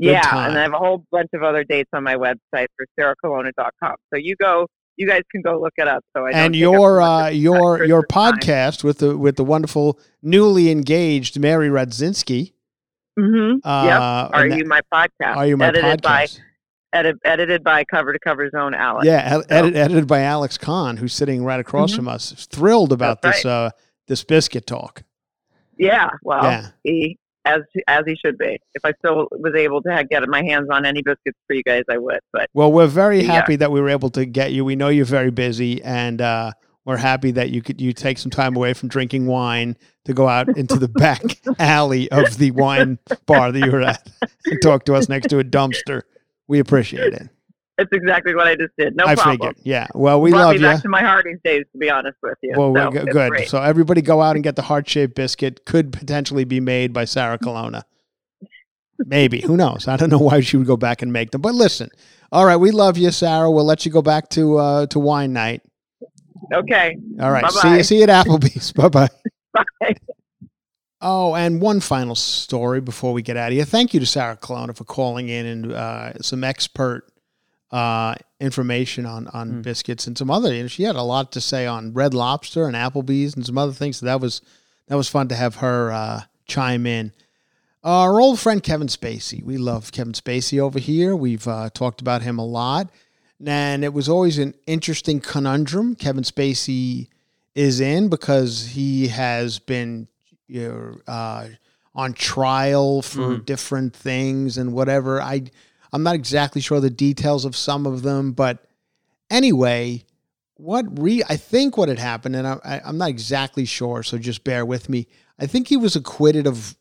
Good 0.00 0.10
Yeah, 0.12 0.20
time. 0.20 0.50
and 0.50 0.58
I 0.60 0.62
have 0.62 0.74
a 0.74 0.78
whole 0.78 1.04
bunch 1.10 1.30
of 1.34 1.42
other 1.42 1.64
dates 1.64 1.90
on 1.92 2.04
my 2.04 2.14
website 2.14 2.66
for 2.76 2.86
sarahcolonna.com. 2.96 3.96
So 4.14 4.18
you 4.20 4.36
go, 4.40 4.68
you 4.96 5.08
guys 5.08 5.22
can 5.32 5.42
go 5.42 5.58
look 5.60 5.72
it 5.78 5.88
up. 5.88 6.04
So 6.16 6.24
I 6.26 6.30
and 6.30 6.54
your 6.54 7.02
uh, 7.02 7.28
your 7.30 7.82
your 7.84 8.02
Chris's 8.04 8.14
time. 8.14 8.32
podcast 8.34 8.84
with 8.84 8.98
the 8.98 9.16
with 9.18 9.34
the 9.34 9.44
wonderful 9.44 9.98
newly 10.22 10.70
engaged 10.70 11.40
Mary 11.40 11.68
Radzinski. 11.68 12.52
Mhm. 13.18 13.56
Uh, 13.64 13.82
yep. 13.86 14.00
Are 14.00 14.42
and 14.44 14.52
that- 14.52 14.58
you 14.58 14.64
my 14.66 14.80
podcast? 14.94 15.36
Are 15.36 15.46
you 15.46 15.56
my 15.56 15.66
edited 15.68 16.02
by 16.02 16.26
podcast? 16.26 16.40
Edit, 16.92 17.16
edited 17.24 17.62
by 17.64 17.84
cover 17.84 18.12
to 18.12 18.18
cover 18.18 18.48
zone 18.50 18.72
Alex. 18.74 19.06
Yeah, 19.06 19.42
edit, 19.50 19.74
edited 19.76 20.06
by 20.06 20.20
Alex 20.20 20.56
Conn, 20.56 20.96
who's 20.96 21.12
sitting 21.12 21.44
right 21.44 21.60
across 21.60 21.92
Mhm. 21.92 21.96
from 21.96 22.08
us. 22.08 22.46
Thrilled 22.50 22.92
about 22.92 23.22
That's 23.22 23.38
this 23.38 23.44
uh, 23.46 23.70
this 24.08 24.24
biscuit 24.24 24.66
talk. 24.66 25.02
Yeah. 25.78 26.08
Well, 26.22 26.44
Yeah. 26.44 26.66
he 26.84 27.18
as 27.44 27.62
as 27.86 28.04
he 28.06 28.16
should 28.16 28.38
be. 28.38 28.58
If 28.74 28.84
I 28.84 28.92
still 28.98 29.28
was 29.32 29.54
able 29.54 29.82
to 29.82 30.04
get 30.08 30.26
my 30.28 30.42
hands 30.44 30.68
on 30.70 30.86
any 30.86 31.02
biscuits 31.02 31.38
for 31.46 31.54
you 31.54 31.62
guys, 31.64 31.82
I 31.90 31.98
would. 31.98 32.20
But 32.32 32.48
Well, 32.54 32.72
we're 32.72 32.86
very 32.86 33.20
Yeah. 33.22 33.32
happy 33.32 33.56
that 33.56 33.70
we 33.72 33.80
were 33.80 33.88
able 33.90 34.10
to 34.10 34.24
get 34.24 34.52
you. 34.52 34.64
We 34.64 34.76
know 34.76 34.88
you're 34.88 35.04
very 35.04 35.30
busy, 35.30 35.82
and 35.84 36.22
uh, 36.22 36.52
we're 36.84 36.96
happy 36.98 37.32
that 37.32 37.50
you 37.50 37.62
could 37.62 37.80
you 37.80 37.92
take 37.92 38.16
some 38.18 38.30
time 38.30 38.56
away 38.56 38.72
from 38.72 38.88
drinking 38.88 39.26
wine 39.26 39.76
to 40.06 40.14
go 40.14 40.28
out 40.28 40.48
into 40.56 40.76
the 40.78 40.88
back 40.88 41.20
alley 41.58 42.10
of 42.12 42.38
the 42.38 42.52
wine 42.52 42.98
bar 43.26 43.50
that 43.52 43.58
you 43.58 43.72
were 43.72 43.82
at 43.82 44.08
and 44.46 44.62
talk 44.62 44.84
to 44.84 44.94
us 44.94 45.08
next 45.08 45.26
to 45.28 45.38
a 45.40 45.44
dumpster. 45.44 46.02
We 46.48 46.58
appreciate 46.60 47.12
it. 47.12 47.28
it's 47.78 47.90
exactly 47.92 48.34
what 48.34 48.46
I 48.46 48.54
just 48.56 48.72
did. 48.78 48.96
No 48.96 49.04
I 49.04 49.14
problem. 49.14 49.36
figured. 49.36 49.56
Yeah. 49.64 49.86
Well, 49.94 50.20
we 50.20 50.30
Brought 50.30 50.40
love 50.40 50.50
me 50.56 50.60
you. 50.60 50.66
back 50.66 50.82
to 50.82 50.88
my 50.88 51.02
Harding's 51.02 51.40
days, 51.44 51.64
to 51.72 51.78
be 51.78 51.90
honest 51.90 52.16
with 52.22 52.38
you. 52.42 52.54
Well, 52.56 52.74
so 52.74 52.90
good. 52.90 53.30
great. 53.30 53.48
So 53.48 53.60
everybody 53.60 54.00
go 54.02 54.22
out 54.22 54.36
and 54.36 54.42
get 54.44 54.56
the 54.56 54.62
heart 54.62 54.88
shaped 54.88 55.14
biscuit. 55.14 55.64
Could 55.66 55.92
potentially 55.92 56.44
be 56.44 56.60
made 56.60 56.92
by 56.92 57.04
Sarah 57.04 57.38
Colonna. 57.38 57.82
Maybe. 58.98 59.42
Who 59.42 59.56
knows? 59.56 59.88
I 59.88 59.96
don't 59.96 60.08
know 60.10 60.18
why 60.18 60.40
she 60.40 60.56
would 60.56 60.66
go 60.66 60.76
back 60.76 61.02
and 61.02 61.12
make 61.12 61.30
them. 61.32 61.42
But 61.42 61.54
listen. 61.54 61.90
All 62.32 62.44
right, 62.44 62.56
we 62.56 62.70
love 62.72 62.96
you, 62.98 63.10
Sarah. 63.12 63.50
We'll 63.50 63.64
let 63.64 63.86
you 63.86 63.92
go 63.92 64.02
back 64.02 64.30
to 64.30 64.56
uh, 64.58 64.86
to 64.86 64.98
wine 64.98 65.32
night. 65.32 65.62
Okay. 66.52 66.96
All 67.20 67.30
right. 67.30 67.48
See 67.50 67.58
Bye-bye. 67.62 67.76
you 67.76 67.82
see 67.82 67.96
you 67.98 68.02
at 68.04 68.26
Applebee's. 68.26 68.72
Bye 68.72 68.88
bye 68.88 69.08
bye. 69.80 69.96
Oh, 71.08 71.36
and 71.36 71.60
one 71.60 71.78
final 71.78 72.16
story 72.16 72.80
before 72.80 73.12
we 73.12 73.22
get 73.22 73.36
out 73.36 73.52
of 73.52 73.52
here. 73.52 73.64
Thank 73.64 73.94
you 73.94 74.00
to 74.00 74.06
Sarah 74.06 74.34
Colonna 74.34 74.74
for 74.74 74.82
calling 74.82 75.28
in 75.28 75.46
and 75.46 75.72
uh, 75.72 76.20
some 76.20 76.42
expert 76.42 77.04
uh, 77.70 78.16
information 78.40 79.06
on 79.06 79.28
on 79.28 79.62
biscuits 79.62 80.08
and 80.08 80.18
some 80.18 80.32
other. 80.32 80.52
You 80.52 80.62
know, 80.62 80.68
she 80.68 80.82
had 80.82 80.96
a 80.96 81.02
lot 81.02 81.30
to 81.32 81.40
say 81.40 81.64
on 81.64 81.92
Red 81.92 82.12
Lobster 82.12 82.66
and 82.66 82.74
Applebee's 82.74 83.36
and 83.36 83.46
some 83.46 83.56
other 83.56 83.72
things. 83.72 83.98
So 83.98 84.06
that 84.06 84.20
was 84.20 84.40
that 84.88 84.96
was 84.96 85.08
fun 85.08 85.28
to 85.28 85.36
have 85.36 85.54
her 85.56 85.92
uh, 85.92 86.20
chime 86.48 86.86
in. 86.86 87.12
Our 87.84 88.20
old 88.20 88.40
friend 88.40 88.60
Kevin 88.60 88.88
Spacey. 88.88 89.44
We 89.44 89.58
love 89.58 89.92
Kevin 89.92 90.12
Spacey 90.12 90.58
over 90.58 90.80
here. 90.80 91.14
We've 91.14 91.46
uh, 91.46 91.70
talked 91.70 92.00
about 92.00 92.22
him 92.22 92.40
a 92.40 92.44
lot, 92.44 92.90
and 93.46 93.84
it 93.84 93.92
was 93.92 94.08
always 94.08 94.38
an 94.38 94.54
interesting 94.66 95.20
conundrum 95.20 95.94
Kevin 95.94 96.24
Spacey 96.24 97.10
is 97.54 97.78
in 97.78 98.08
because 98.08 98.70
he 98.70 99.06
has 99.06 99.60
been 99.60 100.08
you 100.48 100.68
know, 100.68 101.12
uh, 101.12 101.48
on 101.94 102.12
trial 102.12 103.02
for 103.02 103.38
different 103.38 103.96
things 103.96 104.58
and 104.58 104.72
whatever. 104.72 105.20
I 105.20 105.44
I'm 105.92 106.02
not 106.02 106.14
exactly 106.14 106.60
sure 106.60 106.80
the 106.80 106.90
details 106.90 107.44
of 107.44 107.56
some 107.56 107.86
of 107.86 108.02
them, 108.02 108.32
but 108.32 108.66
anyway, 109.30 110.04
what 110.56 110.84
re 111.00 111.22
I 111.28 111.36
think 111.36 111.76
what 111.76 111.88
had 111.88 111.98
happened, 111.98 112.36
and 112.36 112.46
I, 112.46 112.58
I, 112.64 112.80
I'm 112.84 112.98
not 112.98 113.08
exactly 113.08 113.64
sure, 113.64 114.02
so 114.02 114.18
just 114.18 114.44
bear 114.44 114.64
with 114.64 114.88
me. 114.88 115.06
I 115.38 115.46
think 115.46 115.68
he 115.68 115.76
was 115.76 115.96
acquitted 115.96 116.46
of 116.46 116.76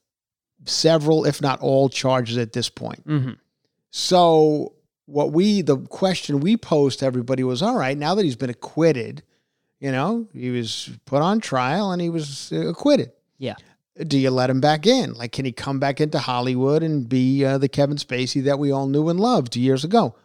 several, 0.65 1.25
if 1.25 1.41
not 1.41 1.59
all, 1.61 1.89
charges 1.89 2.37
at 2.37 2.53
this 2.53 2.69
point. 2.69 3.07
Mm-hmm. 3.07 3.33
So 3.91 4.73
what 5.05 5.31
we 5.31 5.61
the 5.61 5.77
question 5.77 6.39
we 6.39 6.57
posed 6.57 6.99
to 6.99 7.05
everybody 7.05 7.43
was 7.43 7.61
all 7.61 7.77
right, 7.77 7.97
now 7.97 8.15
that 8.15 8.25
he's 8.25 8.35
been 8.35 8.49
acquitted, 8.49 9.23
you 9.79 9.91
know, 9.91 10.27
he 10.33 10.49
was 10.49 10.89
put 11.05 11.21
on 11.21 11.39
trial 11.39 11.91
and 11.91 12.01
he 12.01 12.09
was 12.09 12.51
uh, 12.51 12.67
acquitted. 12.67 13.11
Yeah. 13.37 13.55
Do 14.07 14.17
you 14.17 14.29
let 14.29 14.49
him 14.49 14.59
back 14.59 14.85
in? 14.85 15.13
Like 15.13 15.31
can 15.31 15.45
he 15.45 15.51
come 15.51 15.79
back 15.79 16.01
into 16.01 16.19
Hollywood 16.19 16.83
and 16.83 17.07
be 17.07 17.45
uh, 17.45 17.57
the 17.57 17.69
Kevin 17.69 17.97
Spacey 17.97 18.43
that 18.43 18.59
we 18.59 18.71
all 18.71 18.87
knew 18.87 19.09
and 19.09 19.19
loved 19.19 19.55
years 19.55 19.83
ago? 19.83 20.15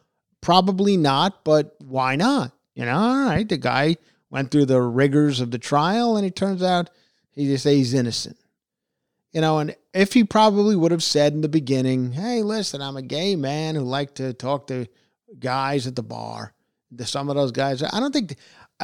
Probably 0.40 0.96
not, 0.96 1.44
but 1.44 1.76
why 1.78 2.16
not? 2.16 2.52
You 2.74 2.84
know, 2.84 2.96
all 2.96 3.24
right, 3.26 3.48
the 3.48 3.58
guy 3.58 3.96
went 4.30 4.50
through 4.50 4.66
the 4.66 4.80
rigors 4.80 5.40
of 5.40 5.50
the 5.50 5.58
trial 5.58 6.16
and 6.16 6.26
it 6.26 6.34
turns 6.34 6.62
out 6.62 6.90
he 7.32 7.46
just 7.46 7.62
say 7.62 7.76
he's 7.76 7.94
innocent. 7.94 8.38
You 9.32 9.40
know, 9.40 9.58
and 9.60 9.76
if 9.94 10.12
he 10.12 10.24
probably 10.24 10.74
would 10.74 10.90
have 10.90 11.04
said 11.04 11.32
in 11.32 11.40
the 11.40 11.48
beginning, 11.48 12.12
"Hey, 12.12 12.42
listen, 12.42 12.82
I'm 12.82 12.96
a 12.96 13.02
gay 13.02 13.36
man 13.36 13.76
who 13.76 13.82
like 13.82 14.14
to 14.16 14.32
talk 14.32 14.66
to 14.68 14.86
guys 15.38 15.86
at 15.86 15.94
the 15.94 16.02
bar." 16.02 16.52
The, 16.90 17.06
some 17.06 17.28
of 17.28 17.36
those 17.36 17.52
guys, 17.52 17.82
I 17.84 18.00
don't 18.00 18.12
think, 18.12 18.34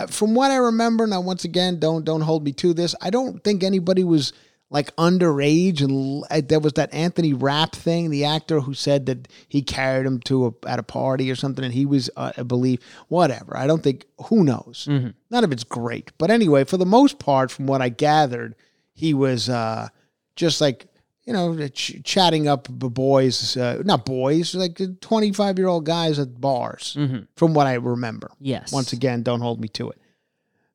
from 0.06 0.34
what 0.34 0.50
I 0.50 0.56
remember. 0.56 1.06
Now, 1.06 1.22
once 1.22 1.44
again, 1.44 1.78
don't 1.80 2.04
don't 2.04 2.20
hold 2.20 2.44
me 2.44 2.52
to 2.52 2.74
this. 2.74 2.94
I 3.00 3.08
don't 3.10 3.42
think 3.42 3.64
anybody 3.64 4.04
was 4.04 4.32
like 4.68 4.94
underage, 4.96 5.80
and 5.80 6.24
uh, 6.30 6.40
there 6.46 6.58
was 6.60 6.72
that 6.74 6.92
Anthony 6.92 7.32
Rapp 7.32 7.72
thing, 7.74 8.10
the 8.10 8.24
actor 8.24 8.60
who 8.60 8.74
said 8.74 9.06
that 9.06 9.28
he 9.48 9.62
carried 9.62 10.04
him 10.06 10.18
to 10.22 10.46
a, 10.46 10.68
at 10.68 10.80
a 10.80 10.82
party 10.82 11.30
or 11.30 11.36
something, 11.36 11.64
and 11.64 11.72
he 11.72 11.86
was, 11.86 12.10
uh, 12.16 12.32
I 12.36 12.42
believe, 12.42 12.80
whatever. 13.08 13.56
I 13.56 13.68
don't 13.68 13.82
think 13.82 14.06
who 14.24 14.42
knows. 14.42 14.88
Mhm. 14.90 15.14
None 15.30 15.44
of 15.44 15.52
it's 15.52 15.62
great, 15.64 16.10
but 16.18 16.30
anyway, 16.32 16.64
for 16.64 16.76
the 16.78 16.84
most 16.84 17.18
part, 17.20 17.50
from 17.52 17.66
what 17.68 17.80
I 17.80 17.88
gathered, 17.90 18.56
he 18.92 19.14
was 19.14 19.48
uh, 19.48 19.88
just 20.34 20.60
like 20.60 20.86
you 21.26 21.32
know 21.32 21.68
ch- 21.68 22.00
chatting 22.04 22.46
up 22.48 22.68
the 22.70 22.88
boys, 22.88 23.56
uh, 23.56 23.82
not 23.84 24.04
boys, 24.06 24.54
like 24.54 24.80
twenty 25.00 25.32
five 25.32 25.58
year 25.58 25.66
old 25.68 25.84
guys 25.84 26.18
at 26.18 26.40
bars, 26.40 26.96
Mhm. 26.98 27.26
from 27.36 27.52
what 27.52 27.66
I 27.66 27.74
remember. 27.74 28.30
Yes. 28.40 28.72
Once 28.72 28.92
again, 28.92 29.22
don't 29.22 29.40
hold 29.40 29.60
me 29.60 29.68
to 29.68 29.90
it. 29.90 29.98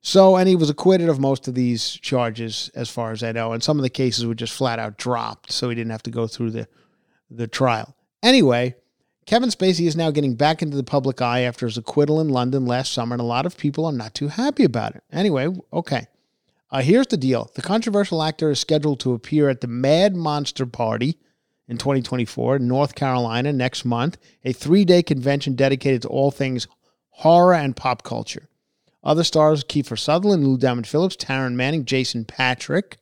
So, 0.04 0.36
and 0.36 0.49
he 0.49 0.56
was 0.56 0.70
acquitted 0.70 1.10
of 1.10 1.20
most 1.20 1.47
of 1.47 1.54
these 1.54 1.91
charges, 1.91 2.72
as 2.74 2.89
far 2.89 3.12
as 3.12 3.22
I 3.24 3.32
know, 3.32 3.54
and 3.54 3.62
some 3.62 3.78
of 3.78 3.84
the 3.84 3.89
cases 3.89 4.26
were 4.26 4.34
just 4.34 4.52
flat 4.54 4.80
out 4.80 4.97
dropped, 4.97 5.52
so 5.52 5.70
he 5.70 5.76
didn't 5.76 5.91
have 5.91 6.04
to 6.04 6.12
go 6.12 6.28
through 6.28 6.52
the 6.52 6.68
the 7.30 7.47
trial. 7.47 7.95
Anyway, 8.24 8.76
Kevin 9.26 9.49
Spacey 9.49 9.88
is 9.88 9.95
now 9.95 10.12
getting 10.12 10.36
back 10.36 10.62
into 10.62 10.76
the 10.76 10.84
public 10.84 11.22
eye 11.22 11.41
after 11.41 11.66
his 11.66 11.78
acquittal 11.78 12.20
in 12.20 12.28
London 12.30 12.66
last 12.66 12.91
summer, 12.91 13.14
and 13.14 13.22
a 13.22 13.26
lot 13.26 13.45
of 13.45 13.56
people 13.58 13.86
are 13.86 13.91
not 13.93 14.14
too 14.14 14.28
happy 14.28 14.64
about 14.66 14.95
it. 14.95 15.04
Anyway, 15.14 15.47
okay. 15.72 16.08
Uh, 16.72 16.82
here's 16.82 17.07
the 17.07 17.17
deal 17.17 17.51
the 17.55 17.61
controversial 17.61 18.24
actor 18.24 18.51
is 18.51 18.59
scheduled 18.59 18.99
to 19.01 19.13
appear 19.13 19.49
at 19.49 19.61
the 19.61 19.67
Mad 19.67 20.15
Monster 20.15 20.65
Party 20.65 21.17
in 21.67 21.78
2024 21.78 22.57
in 22.57 22.67
North 22.67 22.95
Carolina 22.95 23.51
next 23.51 23.86
month, 23.86 24.17
a 24.43 24.53
three 24.53 24.86
day 24.86 25.03
convention 25.03 25.55
dedicated 25.55 26.01
to 26.03 26.07
all 26.07 26.32
things 26.32 26.67
horror 27.09 27.53
and 27.53 27.76
pop 27.76 28.03
culture. 28.03 28.47
Other 29.03 29.24
stars, 29.24 29.63
Kiefer 29.63 29.97
Sutherland, 29.97 30.45
Lou 30.45 30.57
Diamond 30.57 30.88
Phillips, 30.88 31.15
Taryn 31.15 31.53
Manning, 31.53 31.86
Jason 31.86 32.24
Patric, 32.24 32.97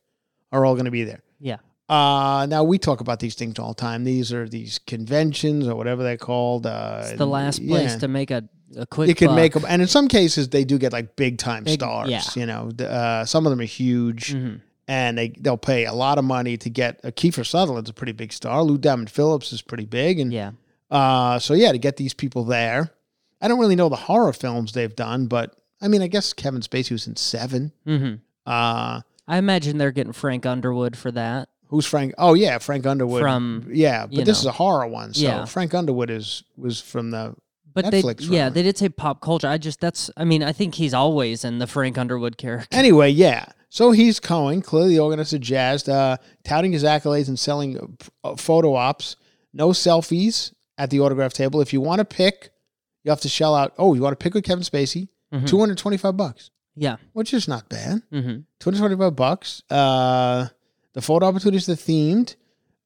are 0.52 0.66
all 0.66 0.74
going 0.74 0.86
to 0.86 0.92
be 0.92 1.04
there. 1.04 1.22
Yeah. 1.40 1.58
Uh, 1.90 2.46
now 2.48 2.64
we 2.64 2.78
talk 2.78 3.02
about 3.02 3.20
these 3.20 3.36
things 3.36 3.60
all 3.60 3.70
the 3.74 3.82
time. 3.82 4.04
These 4.04 4.32
are 4.32 4.48
these 4.48 4.80
conventions 4.80 5.68
or 5.68 5.76
whatever 5.76 6.04
they're 6.04 6.18
called. 6.18 6.66
Uh, 6.66 7.02
It's 7.04 7.18
the 7.18 7.26
last 7.26 7.66
place 7.68 7.92
yeah. 7.92 7.98
to 7.98 8.08
make 8.08 8.32
a, 8.32 8.48
a 8.78 8.86
quick 8.86 9.10
You 9.10 9.16
can 9.16 9.28
buck. 9.28 9.36
make 9.36 9.54
them, 9.54 9.66
and 9.68 9.82
in 9.82 9.88
some 9.88 10.08
cases 10.08 10.50
they 10.50 10.64
do 10.64 10.78
get 10.78 10.94
like 10.94 11.16
big 11.16 11.38
time 11.38 11.64
Big- 11.64 11.80
stars. 11.80 12.10
yeah. 12.10 12.22
You 12.36 12.46
know, 12.46 12.70
uh, 12.86 13.26
some 13.26 13.46
of 13.46 13.50
them 13.50 13.60
are 13.60 13.64
huge, 13.64 14.34
Mhm. 14.34 14.62
and 14.88 15.18
they 15.18 15.30
they'll 15.40 15.58
pay 15.58 15.86
a 15.86 15.94
lot 15.94 16.18
of 16.18 16.24
money 16.26 16.58
to 16.58 16.70
get. 16.70 17.00
Uh, 17.04 17.10
Kiefer 17.12 17.46
Sutherland's 17.46 17.90
a 17.90 17.94
pretty 17.94 18.12
big 18.14 18.32
star. 18.34 18.64
Lou 18.64 18.78
Diamond 18.78 19.10
Phillips 19.10 19.52
is 19.54 19.62
pretty 19.62 19.86
big, 19.86 20.20
and 20.20 20.32
Yeah. 20.34 20.52
uh, 20.92 21.40
so 21.40 21.54
yeah, 21.54 21.72
to 21.72 21.78
get 21.78 21.98
these 21.98 22.14
people 22.14 22.44
there. 22.44 22.92
I 23.42 23.48
don't 23.48 23.60
really 23.60 23.76
know 23.76 23.88
the 23.90 23.96
horror 23.96 24.34
films 24.34 24.74
they've 24.74 24.96
done, 24.96 25.28
but 25.28 25.56
I 25.82 25.88
mean, 25.88 26.02
I 26.02 26.08
guess 26.08 26.34
Kevin 26.34 26.60
Spacey 26.62 26.92
was 26.92 27.08
in 27.08 27.16
7 27.16 27.72
hmm 27.86 28.16
Uh, 28.46 29.02
I 29.28 29.38
imagine 29.38 29.78
they're 29.78 29.92
getting 29.92 30.12
Frank 30.14 30.46
Underwood 30.46 30.98
for 30.98 31.12
that. 31.12 31.48
who's 31.68 31.86
Frank? 31.86 32.14
Oh 32.18 32.34
yeah, 32.34 32.58
Frank 32.58 32.86
Underwood 32.88 33.22
From, 33.22 33.68
yeah, 33.72 34.08
but 34.08 34.26
this 34.26 34.28
know. 34.28 34.32
is 34.32 34.46
a 34.48 34.52
horror 34.54 34.88
one, 34.88 35.14
so 35.14 35.22
Yeah. 35.24 35.46
Frank 35.46 35.74
Underwood 35.74 36.10
is 36.10 36.44
was 36.58 36.82
from 36.82 37.12
the 37.12 37.36
But 37.84 37.94
Netflix. 37.94 38.28
they, 38.28 38.36
yeah, 38.36 38.50
they 38.50 38.64
did 38.64 38.78
say 38.78 38.90
pop 38.90 39.22
culture. 39.22 39.48
I 39.48 39.58
just 39.58 39.80
that's. 39.80 40.10
I 40.18 40.24
mean, 40.26 40.44
I 40.44 40.52
think 40.54 40.76
he's 40.76 40.94
always 40.94 41.44
in 41.46 41.60
the 41.60 41.68
Frank 41.68 41.98
Underwood 41.98 42.38
character. 42.38 42.76
Anyway, 42.78 43.10
yeah. 43.10 43.46
So 43.70 43.92
he's 43.92 44.20
going, 44.20 44.62
clearly 44.64 44.96
the 44.96 45.00
organizer 45.00 45.38
jazz, 45.38 45.88
uh, 45.88 46.18
touting 46.44 46.72
his 46.72 46.84
accolades 46.84 47.28
and 47.28 47.38
selling 47.38 47.78
uh, 48.24 48.30
uh, 48.30 48.36
photo 48.36 48.74
ops. 48.76 49.16
No 49.54 49.70
selfies 49.70 50.54
at 50.78 50.90
the 50.90 51.00
autograph 51.02 51.34
table. 51.34 51.62
If 51.62 51.72
you 51.74 51.80
want 51.82 52.00
to 52.00 52.06
pick, 52.06 52.50
you 53.04 53.12
have 53.12 53.22
to 53.22 53.30
shell 53.30 53.54
out. 53.54 53.74
Oh, 53.78 53.94
you 53.94 54.02
want 54.02 54.18
to 54.20 54.24
pick 54.24 54.34
with 54.34 54.44
Kevin 54.44 54.64
Spacey? 54.64 55.10
Mhm. 55.34 55.48
225 55.48 56.18
bucks, 56.18 56.50
Yeah. 56.76 56.96
which 57.14 57.34
is 57.34 57.48
not 57.48 57.70
bad. 57.70 58.02
hmm 58.12 58.40
225 58.60 59.16
bucks. 59.16 59.62
Uh, 59.70 60.48
the 60.94 61.02
photo 61.02 61.28
opportunities 61.28 61.70
are 61.70 61.74
themed. 61.74 62.36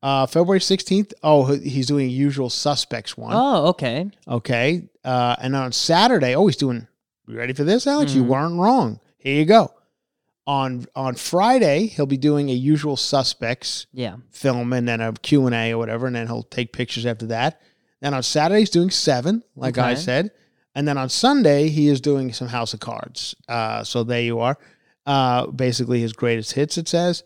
Uh, 0.04 0.26
February 0.28 0.60
16th. 0.60 1.14
Oh, 1.24 1.46
he's 1.46 1.88
doing 1.88 2.06
a 2.08 2.10
usual 2.12 2.50
suspects 2.50 3.18
one. 3.18 3.32
Oh, 3.34 3.68
okay. 3.68 4.12
Okay. 4.28 4.84
Uh, 5.04 5.36
and 5.40 5.56
on 5.56 5.72
Saturday, 5.72 6.36
oh, 6.36 6.46
he's 6.48 6.58
doing. 6.58 6.88
You 7.26 7.38
ready 7.38 7.54
for 7.54 7.64
this, 7.64 7.88
Alex? 7.88 8.14
You 8.14 8.24
Mhm. 8.24 8.28
weren't 8.28 8.60
wrong. 8.60 9.00
Here 9.18 9.36
you 9.36 9.46
go. 9.46 9.72
On 10.46 10.86
on 10.94 11.16
Friday, 11.16 11.88
he'll 11.88 12.06
be 12.06 12.18
doing 12.18 12.50
a 12.50 12.54
usual 12.54 12.98
suspects 12.98 13.86
Yeah. 13.94 14.18
film 14.30 14.74
and 14.74 14.86
then 14.86 15.00
a 15.00 15.14
Q 15.14 15.46
and 15.46 15.56
A 15.56 15.72
or 15.72 15.78
whatever, 15.78 16.06
and 16.06 16.18
then 16.18 16.28
he'll 16.28 16.44
take 16.44 16.74
pictures 16.74 17.06
after 17.06 17.26
that. 17.28 17.62
Then 18.02 18.14
on 18.14 18.24
Saturday, 18.24 18.60
he's 18.60 18.70
doing 18.70 18.90
seven, 18.90 19.44
like 19.56 19.78
I 19.78 19.94
said, 19.94 20.32
and 20.76 20.86
then 20.86 20.98
on 20.98 21.08
Sunday, 21.08 21.70
he 21.70 21.88
is 21.88 22.02
doing 22.02 22.34
some 22.34 22.50
House 22.50 22.74
of 22.74 22.82
Cards. 22.82 23.36
Uh, 23.48 23.86
so 23.86 24.04
there 24.04 24.22
you 24.22 24.40
are. 24.42 24.58
Uh, 25.06 25.48
basically, 25.48 26.02
his 26.02 26.12
greatest 26.12 26.52
hits. 26.54 26.78
It 26.78 26.90
says. 26.90 27.24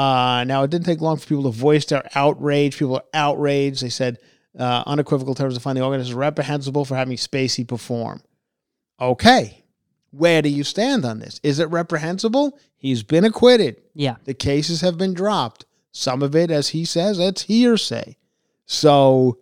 Uh, 0.00 0.44
now 0.44 0.62
it 0.62 0.70
didn't 0.70 0.86
take 0.86 1.00
long 1.00 1.16
for 1.18 1.26
people 1.26 1.42
to 1.44 1.50
voice 1.50 1.84
their 1.86 2.08
outrage. 2.14 2.78
People 2.78 2.96
are 2.96 3.04
outraged. 3.12 3.82
They 3.82 3.88
said 3.90 4.18
uh, 4.58 4.82
unequivocal 4.86 5.34
terms 5.34 5.54
to 5.54 5.60
find 5.60 5.76
the 5.76 5.82
organizers 5.84 6.14
reprehensible 6.14 6.84
for 6.84 6.96
having 6.96 7.16
Spacey 7.16 7.66
perform. 7.66 8.22
Okay, 9.00 9.64
where 10.10 10.42
do 10.42 10.48
you 10.48 10.64
stand 10.64 11.04
on 11.04 11.18
this? 11.20 11.40
Is 11.42 11.58
it 11.58 11.68
reprehensible? 11.70 12.58
He's 12.76 13.02
been 13.02 13.24
acquitted. 13.24 13.80
Yeah. 13.94 14.16
The 14.24 14.34
cases 14.34 14.80
have 14.80 14.96
been 14.98 15.14
dropped. 15.14 15.66
Some 15.92 16.22
of 16.22 16.34
it, 16.36 16.50
as 16.50 16.68
he 16.68 16.84
says, 16.84 17.18
it's 17.18 17.42
hearsay. 17.42 18.16
So 18.66 19.38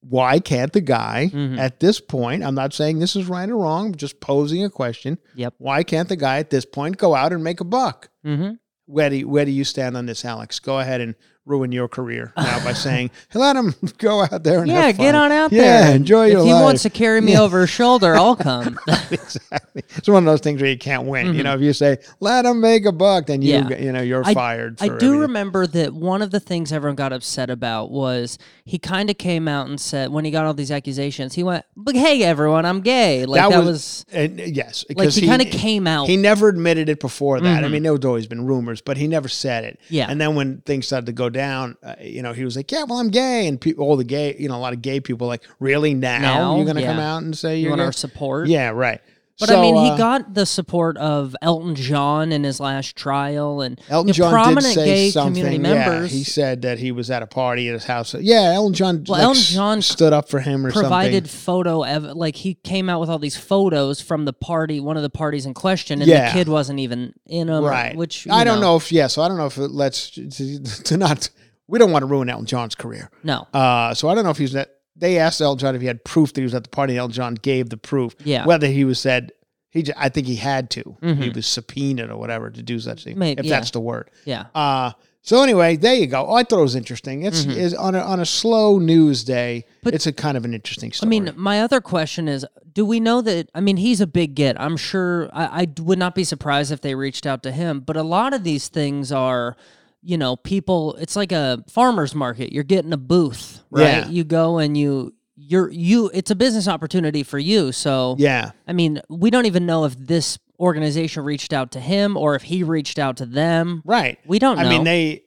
why 0.00 0.38
can't 0.40 0.72
the 0.72 0.80
guy 0.80 1.30
Mhm. 1.32 1.58
at 1.58 1.80
this 1.80 2.00
point, 2.00 2.42
I'm 2.44 2.54
not 2.54 2.72
saying 2.72 2.98
this 2.98 3.14
is 3.16 3.26
right 3.28 3.48
or 3.48 3.56
wrong, 3.56 3.86
I'm 3.88 3.94
just 3.94 4.20
posing 4.20 4.64
a 4.64 4.70
question. 4.70 5.18
Yep. 5.36 5.54
Why 5.58 5.82
can't 5.84 6.08
the 6.08 6.16
guy 6.16 6.38
at 6.38 6.50
this 6.50 6.64
point 6.64 6.96
go 6.98 7.14
out 7.14 7.32
and 7.32 7.42
make 7.44 7.60
a 7.60 7.64
buck? 7.64 8.08
hmm 8.24 8.52
Where 8.86 9.10
do 9.10 9.16
you, 9.16 9.28
where 9.28 9.44
do 9.44 9.50
you 9.50 9.64
stand 9.64 9.96
on 9.96 10.06
this, 10.06 10.24
Alex? 10.24 10.58
Go 10.58 10.78
ahead 10.80 11.00
and 11.00 11.14
ruin 11.44 11.72
your 11.72 11.88
career 11.88 12.32
now 12.36 12.62
by 12.64 12.72
saying, 12.72 13.10
let 13.34 13.56
him 13.56 13.74
go 13.98 14.22
out 14.22 14.44
there 14.44 14.60
and 14.60 14.68
Yeah, 14.68 14.92
get 14.92 15.14
on 15.14 15.32
out 15.32 15.50
Yeah, 15.52 15.62
there. 15.62 15.88
Yeah, 15.90 15.94
enjoy 15.96 16.26
if 16.26 16.32
your 16.32 16.44
he 16.44 16.52
life. 16.52 16.58
He 16.60 16.64
wants 16.64 16.82
to 16.82 16.90
carry 16.90 17.20
me 17.20 17.32
Yeah. 17.32 17.40
over 17.40 17.62
his 17.62 17.70
shoulder, 17.70 18.14
I'll 18.14 18.36
come. 18.50 18.78
exactly. 19.10 19.82
It's 19.96 20.08
one 20.08 20.22
of 20.22 20.26
those 20.32 20.40
things 20.40 20.60
where 20.60 20.70
you 20.70 20.78
can't 20.78 21.04
win. 21.06 21.26
You 21.34 21.40
Mhm. 21.40 21.44
know, 21.44 21.54
if 21.54 21.60
you 21.60 21.72
say 21.72 21.98
let 22.20 22.44
him 22.44 22.60
make 22.60 22.84
a 22.86 22.92
buck, 22.92 23.26
then 23.26 23.42
you 23.42 23.52
Yeah. 23.54 23.76
you 23.78 23.92
know 23.92 24.02
you're 24.02 24.22
I- 24.24 24.34
fired. 24.34 24.78
For 24.78 24.84
I 24.84 24.88
do 24.88 24.94
everything. 24.94 25.18
remember 25.18 25.66
that 25.66 25.94
one 25.94 26.22
of 26.22 26.30
the 26.30 26.40
things 26.40 26.72
everyone 26.72 26.96
got 26.96 27.12
upset 27.12 27.50
about 27.50 27.90
was 27.90 28.38
he 28.64 28.78
kind 28.78 29.10
of 29.10 29.18
came 29.18 29.48
out 29.48 29.66
and 29.68 29.80
said 29.80 30.10
when 30.10 30.24
he 30.24 30.30
got 30.30 30.44
all 30.46 30.54
these 30.54 30.70
accusations, 30.70 31.34
he 31.34 31.42
went, 31.42 31.64
"But 31.76 31.96
hey, 31.96 32.22
everyone, 32.22 32.64
I'm 32.64 32.80
gay." 32.80 33.26
Like 33.26 33.48
that, 33.50 33.64
was, 33.64 34.04
and, 34.12 34.40
uh, 34.40 34.44
yes, 34.44 34.84
like 34.88 34.98
because 34.98 35.16
he, 35.16 35.26
kind 35.26 35.42
of 35.42 35.48
came 35.48 35.86
out. 35.86 36.06
He 36.08 36.16
never 36.16 36.48
admitted 36.48 36.88
it 36.88 37.00
before 37.00 37.40
that. 37.40 37.64
I 37.64 37.66
Mhm. 37.66 37.70
mean, 37.72 37.82
there 37.82 37.92
was 37.92 38.04
always 38.04 38.26
been 38.26 38.46
rumors, 38.46 38.80
but 38.80 38.96
he 38.96 39.06
never 39.08 39.28
said 39.28 39.64
it. 39.64 39.78
Yeah. 39.88 40.06
And 40.08 40.20
then 40.20 40.34
when 40.34 40.62
things 40.64 40.86
started 40.86 41.06
to 41.06 41.12
go 41.12 41.28
down, 41.32 41.76
uh, 41.82 41.94
you 42.00 42.22
know, 42.22 42.32
he 42.32 42.44
was 42.44 42.54
like, 42.56 42.70
"Yeah, 42.70 42.84
well, 42.84 42.98
I'm 42.98 43.10
gay," 43.10 43.46
and 43.48 43.60
pe- 43.60 43.72
all 43.74 43.96
the 43.96 44.04
gay, 44.04 44.36
you 44.38 44.48
know, 44.48 44.56
a 44.56 44.60
lot 44.60 44.72
of 44.72 44.82
gay 44.82 45.00
people 45.00 45.26
like, 45.26 45.42
"Really 45.58 45.94
now, 45.94 46.18
Now? 46.20 46.56
you're 46.56 46.64
going 46.64 46.76
to 46.76 46.82
Yeah. 46.82 46.88
come 46.92 47.00
out 47.00 47.22
and 47.22 47.36
say 47.36 47.56
you 47.56 47.62
you're 47.62 47.70
want 47.70 47.80
gay?" 47.80 47.86
our 47.86 47.92
support? 47.92 48.48
Yeah, 48.48 48.68
right. 48.70 49.00
But 49.42 49.48
So, 49.48 49.58
I 49.58 49.60
mean, 49.60 49.74
he 49.74 49.90
uh, 49.90 49.96
got 49.96 50.34
the 50.34 50.46
support 50.46 50.96
of 50.98 51.34
Elton 51.42 51.74
John 51.74 52.30
in 52.30 52.44
his 52.44 52.60
last 52.60 52.94
trial, 52.94 53.60
and 53.60 53.80
Elton 53.88 54.06
know, 54.08 54.12
John 54.12 54.28
did 54.30 54.32
prominent 54.32 54.74
say 54.74 54.84
gay 54.84 55.10
something. 55.10 55.42
community 55.42 55.68
yeah, 55.68 55.88
members 55.88 56.12
he 56.12 56.22
said 56.22 56.62
that 56.62 56.78
he 56.78 56.92
was 56.92 57.10
at 57.10 57.22
a 57.22 57.26
party 57.26 57.66
at 57.68 57.72
his 57.74 57.84
house. 57.84 58.14
Yeah, 58.14 58.52
Elton 58.54 58.74
John. 58.74 59.04
Well, 59.08 59.18
like, 59.18 59.22
Elton 59.24 59.42
John 59.42 59.82
stood 59.82 60.12
up 60.12 60.28
for 60.28 60.38
him 60.38 60.64
or 60.64 60.70
provided 60.70 61.26
something. 61.28 61.40
photo 61.40 61.82
ev- 61.82 62.04
like 62.04 62.36
he 62.36 62.54
came 62.54 62.88
out 62.88 63.00
with 63.00 63.10
all 63.10 63.18
these 63.18 63.36
photos 63.36 64.00
from 64.00 64.24
the 64.26 64.32
party, 64.32 64.78
one 64.78 64.96
of 64.96 65.02
the 65.02 65.10
parties 65.10 65.44
in 65.44 65.54
question, 65.54 66.00
and 66.00 66.08
Yeah. 66.08 66.28
the 66.28 66.32
kid 66.34 66.48
wasn't 66.48 66.78
even 66.78 67.14
in 67.26 67.48
them. 67.48 67.64
Right. 67.64 67.96
Which 67.96 68.28
I 68.30 68.44
don't 68.44 68.60
know 68.60 68.76
if 68.76 68.92
yeah. 68.92 69.08
So 69.08 69.22
I 69.22 69.28
don't 69.28 69.38
know 69.38 69.46
if 69.46 69.58
it 69.58 69.72
lets 69.72 70.10
to, 70.10 70.62
to 70.84 70.96
not. 70.96 71.28
We 71.66 71.78
don't 71.78 71.90
want 71.90 72.02
to 72.02 72.06
ruin 72.06 72.28
Elton 72.28 72.46
John's 72.46 72.74
career. 72.74 73.10
No. 73.24 73.46
Uh, 73.54 73.94
so 73.94 74.08
I 74.08 74.14
don't 74.14 74.24
know 74.24 74.30
if 74.30 74.38
he's 74.38 74.50
was 74.52 74.56
at. 74.56 74.70
They 75.02 75.18
asked 75.18 75.40
Elton 75.40 75.58
John 75.58 75.74
if 75.74 75.80
he 75.82 75.86
had 75.88 76.04
proof 76.04 76.32
that 76.32 76.40
he 76.40 76.44
was 76.44 76.54
at 76.54 76.62
the 76.62 76.70
party. 76.70 76.92
and 76.94 77.00
Elton 77.00 77.12
John 77.14 77.34
gave 77.34 77.68
the 77.70 77.76
proof. 77.76 78.14
Yeah. 78.24 78.46
Whether 78.46 78.68
he 78.68 78.84
was 78.84 78.98
said 79.00 79.32
he, 79.68 79.82
j- 79.82 79.92
I 79.96 80.08
think 80.08 80.26
he 80.26 80.36
had 80.36 80.70
to. 80.70 80.96
He 81.00 81.06
Mhm. 81.08 81.34
was 81.34 81.46
subpoenaed 81.46 82.08
or 82.10 82.16
whatever 82.16 82.50
to 82.50 82.62
do 82.62 82.78
such 82.78 83.04
thing. 83.04 83.18
Maybe, 83.18 83.40
if 83.40 83.46
yeah. 83.46 83.56
that's 83.58 83.70
the 83.72 83.80
word. 83.80 84.10
Yeah. 84.24 84.44
Uh, 84.54 84.92
so 85.22 85.42
anyway, 85.42 85.76
there 85.76 85.94
you 85.94 86.06
go. 86.06 86.26
Oh, 86.28 86.34
I 86.34 86.42
thought 86.44 86.58
it 86.60 86.62
was 86.62 86.74
interesting. 86.76 87.22
It's 87.24 87.44
Mhm. 87.46 87.56
is 87.56 87.74
on 87.74 87.94
a 87.94 88.00
on 88.00 88.20
a 88.20 88.26
slow 88.26 88.78
news 88.78 89.24
day. 89.24 89.64
But- 89.82 89.94
it's 89.94 90.06
a 90.06 90.12
kind 90.12 90.36
of 90.36 90.44
an 90.44 90.54
interesting 90.54 90.92
I 91.02 91.06
mean, 91.06 91.32
my 91.36 91.60
other 91.60 91.80
question 91.80 92.28
is 92.28 92.46
do 92.74 92.86
we 92.86 93.00
know 93.00 93.20
that? 93.22 93.50
I 93.54 93.60
mean, 93.60 93.76
he's 93.76 94.00
a 94.00 94.06
big 94.06 94.34
get. 94.34 94.58
I'm 94.60 94.76
sure 94.78 95.28
I, 95.32 95.62
I 95.62 95.66
would 95.82 95.98
not 95.98 96.14
be 96.14 96.24
surprised 96.24 96.72
if 96.72 96.80
they 96.80 96.94
reached 96.94 97.26
out 97.26 97.42
to 97.42 97.50
him, 97.52 97.80
but 97.80 97.96
a 97.98 98.02
lot 98.02 98.32
of 98.34 98.44
these 98.44 98.68
things 98.68 99.10
are. 99.12 99.56
You 100.02 100.18
know, 100.18 100.36
people. 100.36 100.96
It's 100.96 101.14
like 101.16 101.32
a 101.32 101.62
farmer's 101.68 102.14
market. 102.14 102.52
You're 102.52 102.64
getting 102.64 102.92
a 102.92 102.96
booth, 102.96 103.60
right? 103.70 103.82
Yeah. 103.82 104.08
You 104.08 104.24
go 104.24 104.58
and 104.58 104.76
you, 104.76 105.14
you're 105.36 105.70
you. 105.70 106.10
It's 106.12 106.30
a 106.30 106.34
business 106.34 106.66
opportunity 106.68 107.22
for 107.22 107.38
you. 107.38 107.70
So 107.72 108.16
yeah. 108.18 108.50
I 108.66 108.72
mean, 108.72 109.00
we 109.08 109.30
don't 109.30 109.46
even 109.46 109.64
know 109.66 109.84
if 109.84 109.96
this 109.96 110.38
organization 110.58 111.24
reached 111.24 111.52
out 111.52 111.72
to 111.72 111.80
him 111.80 112.16
or 112.16 112.34
if 112.34 112.42
he 112.42 112.62
reached 112.62 112.98
out 112.98 113.16
to 113.18 113.26
them. 113.26 113.82
Right. 113.84 114.18
We 114.26 114.38
don't 114.38 114.56
know. 114.56 114.62
I 114.64 114.68
mean, 114.68 114.84
they. 114.84 115.22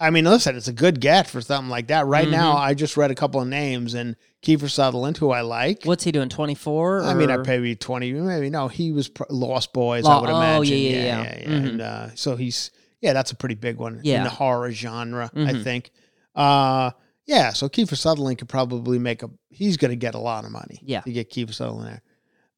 I 0.00 0.10
mean, 0.10 0.24
listen, 0.24 0.56
it's 0.56 0.66
a 0.66 0.72
good 0.72 1.00
get 1.00 1.28
for 1.28 1.40
something 1.40 1.70
like 1.70 1.86
that. 1.88 2.06
Right 2.06 2.28
now, 2.28 2.54
Mhm. 2.54 2.60
I 2.60 2.74
just 2.74 2.96
read 2.96 3.12
a 3.12 3.14
couple 3.14 3.40
of 3.40 3.46
names 3.46 3.94
and 3.94 4.16
Kiefer 4.42 4.68
Sutherland, 4.68 5.16
who 5.16 5.30
I 5.30 5.42
like. 5.42 5.84
What's 5.84 6.02
he 6.02 6.10
doing? 6.10 6.28
Twenty 6.28 6.56
four? 6.56 7.02
I 7.04 7.14
mean, 7.14 7.30
I 7.30 7.36
maybe 7.36 7.76
twenty, 7.76 8.12
maybe 8.12 8.50
no. 8.50 8.66
He 8.66 8.90
was 8.90 9.08
pr- 9.08 9.22
Lost 9.30 9.72
Boys, 9.72 10.02
Law- 10.02 10.18
I 10.18 10.20
would 10.22 10.30
oh, 10.30 10.36
imagine. 10.36 10.76
yeah, 10.78 10.88
yeah, 10.88 10.96
yeah, 10.96 11.22
yeah. 11.22 11.38
yeah. 11.40 11.46
Mhm. 11.48 11.68
And 11.70 11.80
uh, 11.80 12.14
so 12.16 12.34
he's, 12.34 12.72
Yeah, 13.02 13.12
that's 13.12 13.30
a 13.32 13.36
pretty 13.36 13.56
big 13.56 13.76
one 13.76 14.00
in 14.18 14.24
the 14.24 14.30
horror 14.30 14.70
genre, 14.72 15.30
I 15.34 15.38
Mhm. 15.38 15.64
think. 15.64 15.90
Uh, 16.34 16.92
yeah, 17.26 17.52
so 17.52 17.68
Kiefer 17.68 17.96
Sutherland 17.96 18.38
could 18.38 18.48
probably 18.48 18.98
make 18.98 19.22
a. 19.22 19.30
He's 19.50 19.76
going 19.76 19.90
to 19.90 19.96
get 19.96 20.14
a 20.14 20.18
lot 20.18 20.44
of 20.46 20.50
money. 20.50 20.80
Yeah. 20.82 21.00
to 21.02 21.12
get 21.12 21.30
Kiefer 21.30 21.52
Sutherland 21.52 21.88
there. 21.88 22.02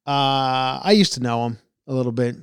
Uh, 0.07 0.79
I 0.83 0.93
used 0.95 1.13
to 1.13 1.19
know 1.19 1.45
him 1.47 1.57
a 1.87 1.93
little 1.93 2.11
bit. 2.11 2.35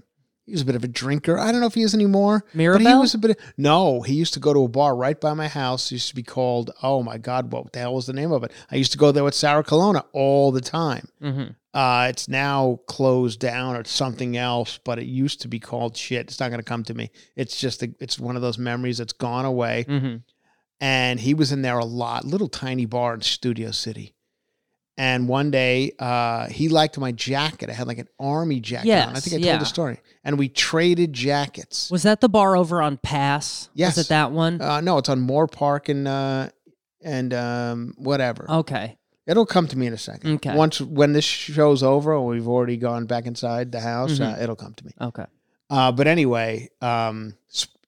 He 0.47 0.53
was 0.53 0.63
a 0.63 0.65
bit 0.65 0.75
of 0.75 0.83
a 0.83 0.89
drinker. 0.89 1.39
I 1.39 1.53
don't 1.53 1.61
know 1.61 1.69
if 1.69 1.75
he 1.75 1.83
is 1.83 1.95
anymore. 1.95 2.45
But 2.73 2.81
he 2.81 2.87
was 3.01 3.15
a 3.15 3.19
bit. 3.19 3.31
Of, 3.31 3.37
no, 3.57 4.03
he 4.03 4.15
used 4.15 4.35
to 4.35 4.41
go 4.41 4.53
to 4.53 4.65
a 4.65 4.69
bar 4.69 4.97
right 4.97 5.19
by 5.21 5.35
my 5.35 5.47
house. 5.47 5.87
It 5.87 5.93
used 5.95 6.09
to 6.09 6.15
be 6.17 6.25
called. 6.25 6.73
Oh 6.83 7.03
my 7.03 7.17
God, 7.17 7.53
what 7.53 7.73
the 7.73 7.79
hell 7.79 7.95
was 7.95 8.07
the 8.07 8.13
name 8.13 8.33
of 8.33 8.43
it? 8.43 8.51
I 8.71 8.75
used 8.77 8.91
to 8.93 8.99
go 8.99 9.13
there 9.13 9.23
with 9.23 9.35
Sarah 9.35 9.63
Colonna 9.63 10.05
all 10.13 10.51
the 10.51 10.61
time. 10.61 11.09
Mhm. 11.23 11.55
Uh, 11.73 12.07
it's 12.11 12.29
now 12.29 12.81
closed 12.87 13.39
down 13.41 13.77
or 13.77 13.85
something 13.85 14.37
else, 14.37 14.79
but 14.85 14.99
it 14.99 15.07
used 15.07 15.41
to 15.43 15.49
be 15.49 15.61
called 15.61 15.97
shit. 15.97 16.27
It's 16.27 16.41
not 16.41 16.49
going 16.51 16.59
to 16.61 16.65
come 16.65 16.83
to 16.85 16.93
me. 16.95 17.11
It's 17.37 17.59
just 17.59 17.83
a, 17.83 17.95
it's 18.01 18.19
one 18.19 18.35
of 18.37 18.43
those 18.43 18.59
memories 18.59 18.99
that's 18.99 19.13
gone 19.15 19.45
away. 19.45 19.87
Mhm. 19.89 20.23
And 20.81 21.21
he 21.21 21.33
was 21.35 21.53
in 21.53 21.63
there 21.63 21.79
a 21.79 21.85
lot, 21.85 22.25
little 22.27 22.49
tiny 22.49 22.85
bar 22.85 23.15
in 23.15 23.21
Studio 23.23 23.71
City. 23.71 24.15
And 24.99 25.27
one 25.27 25.51
day, 25.51 25.93
uh, 25.99 26.49
he 26.49 26.69
liked 26.69 26.99
my 26.99 27.13
jacket. 27.13 27.71
I 27.71 27.73
had 27.73 27.87
like 27.87 27.99
an 27.99 28.09
army 28.21 28.61
jacket 28.61 28.91
on. 28.93 29.17
I 29.17 29.21
think 29.21 29.35
I 29.35 29.37
told 29.39 29.45
yeah. 29.47 29.57
the 29.59 29.65
story. 29.65 30.01
And 30.23 30.39
we 30.39 30.49
traded 30.51 31.13
jackets. 31.15 31.91
Was 31.91 32.03
that 32.03 32.21
the 32.21 32.29
bar 32.29 32.57
over 32.57 32.83
on 32.83 32.99
Pass? 32.99 33.71
Yes. 33.75 33.97
Was 33.97 34.07
it 34.07 34.09
that 34.11 34.33
one? 34.33 34.61
Uh, 34.61 34.81
no, 34.83 34.99
it's 34.99 35.09
on 35.09 35.27
Moorpark 35.27 35.89
and 35.89 36.07
uh, 36.07 36.51
and 37.03 37.33
um, 37.35 37.95
whatever. 37.97 38.47
okay. 38.49 38.99
It'll 39.25 39.47
come 39.47 39.69
to 39.69 39.79
me 39.79 39.87
in 39.87 39.93
a 39.93 39.99
second. 39.99 40.35
Okay. 40.35 40.55
Once 40.57 40.81
when 40.81 41.13
this 41.13 41.25
show's 41.25 41.85
over, 41.85 42.13
or 42.13 42.27
we've 42.27 42.49
already 42.49 42.77
gone 42.77 43.07
back 43.07 43.25
inside 43.27 43.71
the 43.71 43.79
house, 43.81 44.19
uh, 44.19 44.35
Mhm. 44.35 44.43
it'll 44.43 44.57
come 44.57 44.75
to 44.75 44.85
me. 44.85 44.91
Okay. 45.01 45.25
Uh, 45.71 45.93
but 45.93 46.09
anyway, 46.09 46.69
um, 46.81 47.35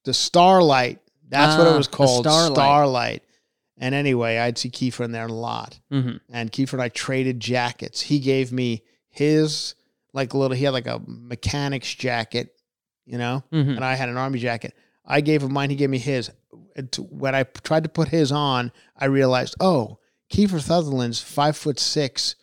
the 0.05 0.13
Starlight. 0.13 0.99
That's 1.27 1.57
what 1.57 1.67
Ah, 1.67 1.73
it 1.73 1.77
was 1.77 1.87
called. 1.89 2.25
Starlight. 2.25 2.55
Starlight. 2.55 3.23
And 3.77 3.93
anyway, 3.93 4.37
I'd 4.37 4.57
see 4.57 4.69
Kiefer 4.69 5.03
in 5.03 5.11
there 5.11 5.25
a 5.25 5.31
lot. 5.33 5.79
Mhm. 5.91 6.19
And 6.31 6.51
Kiefer 6.51 6.73
and 6.73 6.81
I 6.81 6.89
traded 6.89 7.39
jackets. 7.39 8.01
He 8.01 8.19
gave 8.19 8.51
me 8.51 8.83
his 9.09 9.75
like 10.13 10.33
a 10.33 10.37
little. 10.37 10.55
He 10.55 10.63
had 10.63 10.73
like 10.73 10.87
a 10.87 11.01
mechanic's 11.05 11.93
jacket, 11.93 12.55
you 13.05 13.17
know, 13.17 13.43
Mhm. 13.51 13.75
and 13.75 13.83
I 13.83 13.95
had 13.95 14.07
an 14.09 14.15
army 14.17 14.39
jacket. 14.39 14.73
I 15.05 15.19
gave 15.21 15.43
him 15.43 15.51
mine. 15.53 15.69
He 15.69 15.75
gave 15.75 15.89
me 15.89 15.97
his. 15.99 16.31
And 16.77 16.93
When 17.09 17.35
I 17.35 17.43
tried 17.43 17.83
to 17.83 17.89
put 17.89 18.09
his 18.09 18.31
on, 18.31 18.71
I 18.97 19.05
realized, 19.05 19.55
oh, 19.59 19.99
Kiefer 20.31 20.61
Sutherland's 20.61 21.19
five 21.21 21.55
foot 21.57 21.79
six, 21.79 22.35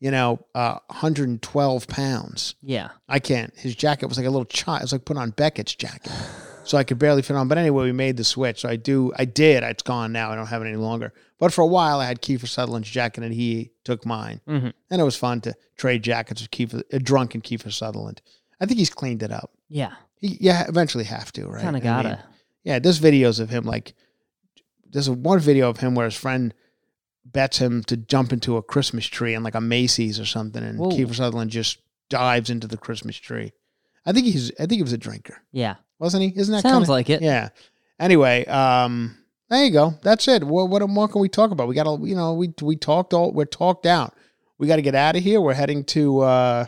you 0.00 0.10
know, 0.10 0.44
uh, 0.54 0.78
112 0.88 1.86
pounds. 1.88 2.54
Yeah. 2.62 2.90
I 3.08 3.18
can't. 3.20 3.52
His 3.56 3.74
jacket 3.76 4.06
was 4.06 4.16
like 4.18 4.26
a 4.26 4.30
little 4.30 4.44
child. 4.44 4.80
It 4.80 4.84
was 4.84 4.92
like 4.92 5.04
putting 5.04 5.22
on 5.22 5.30
Beckett's 5.30 5.74
jacket. 5.74 6.12
So 6.70 6.78
I 6.78 6.84
could 6.84 7.00
barely 7.00 7.20
fit 7.22 7.34
on. 7.36 7.48
But 7.48 7.58
anyway, 7.58 7.86
we 7.86 7.90
made 7.92 8.16
the 8.16 8.22
switch. 8.22 8.60
So 8.60 8.68
I 8.68 8.76
do, 8.76 9.12
I 9.16 9.24
did. 9.24 9.64
It's 9.64 9.82
gone 9.82 10.12
now. 10.12 10.30
I 10.30 10.36
don't 10.36 10.46
have 10.46 10.62
it 10.62 10.68
any 10.68 10.76
longer. 10.76 11.12
But 11.40 11.52
for 11.52 11.62
a 11.62 11.66
while, 11.66 11.98
I 11.98 12.06
had 12.06 12.22
Kiefer 12.22 12.46
Sutherland's 12.46 12.88
jacket 12.88 13.24
and 13.24 13.34
he 13.34 13.72
took 13.82 14.06
mine. 14.06 14.40
Mhm. 14.46 14.72
And 14.88 15.00
it 15.00 15.02
was 15.02 15.16
fun 15.16 15.40
to 15.40 15.56
trade 15.76 16.04
jackets 16.04 16.40
with 16.42 16.52
Kiefer, 16.52 16.84
a 16.92 17.00
drunken 17.00 17.40
Kiefer 17.40 17.72
Sutherland. 17.72 18.22
I 18.60 18.66
think 18.66 18.78
he's 18.78 18.88
cleaned 18.88 19.24
it 19.24 19.32
up. 19.32 19.50
Yeah. 19.68 19.94
He, 20.14 20.38
yeah, 20.40 20.64
eventually 20.68 21.02
have 21.04 21.32
to, 21.32 21.48
right? 21.48 21.60
Kinda 21.60 21.80
gotta. 21.80 22.08
mean, 22.10 22.18
yeah, 22.62 22.78
there's 22.78 23.00
videos 23.00 23.40
of 23.40 23.50
him 23.50 23.64
like, 23.64 23.94
there's 24.88 25.08
a, 25.08 25.12
one 25.12 25.40
video 25.40 25.68
of 25.70 25.78
him 25.78 25.96
where 25.96 26.04
his 26.04 26.14
friend 26.14 26.54
bets 27.24 27.58
him 27.58 27.82
to 27.84 27.96
jump 27.96 28.32
into 28.32 28.56
a 28.56 28.62
Christmas 28.62 29.06
tree 29.06 29.34
in 29.34 29.42
like 29.42 29.56
a 29.56 29.60
Macy's 29.60 30.20
or 30.20 30.24
something, 30.24 30.62
and 30.62 30.78
Whoa. 30.78 30.90
Kiefer 30.90 31.16
Sutherland 31.16 31.50
just 31.50 31.78
dives 32.08 32.48
into 32.48 32.68
the 32.68 32.76
Christmas 32.76 33.16
tree. 33.16 33.50
I 34.06 34.12
think 34.12 34.26
he's, 34.26 34.52
I 34.52 34.66
think 34.66 34.74
he 34.78 34.82
was 34.82 34.92
a 34.92 34.98
drinker, 34.98 35.42
Yeah. 35.50 35.74
Wasn't 36.00 36.24
he? 36.24 36.32
Isn't 36.34 36.52
that 36.52 36.62
Sounds 36.62 36.86
kinda- 36.86 36.90
like 36.90 37.10
it. 37.10 37.22
Yeah. 37.22 37.50
Anyway, 38.00 38.44
um, 38.46 39.16
there 39.48 39.64
you 39.64 39.70
go. 39.70 39.94
That's 40.02 40.26
it. 40.26 40.42
What, 40.42 40.68
what 40.70 40.88
more 40.88 41.06
can 41.06 41.20
we 41.20 41.28
talk 41.28 41.50
about? 41.50 41.68
We 41.68 41.74
got 41.74 41.84
to, 41.84 41.98
you 42.04 42.16
know, 42.16 42.34
we 42.34 42.52
we 42.62 42.74
talked 42.76 43.12
all, 43.14 43.32
we're 43.32 43.44
talked 43.44 43.86
out. 43.86 44.14
We 44.58 44.66
got 44.66 44.76
to 44.76 44.82
get 44.82 44.94
out 44.94 45.16
of 45.16 45.22
here. 45.22 45.40
We're 45.40 45.54
heading 45.54 45.84
to 45.84 46.20
uh, 46.20 46.66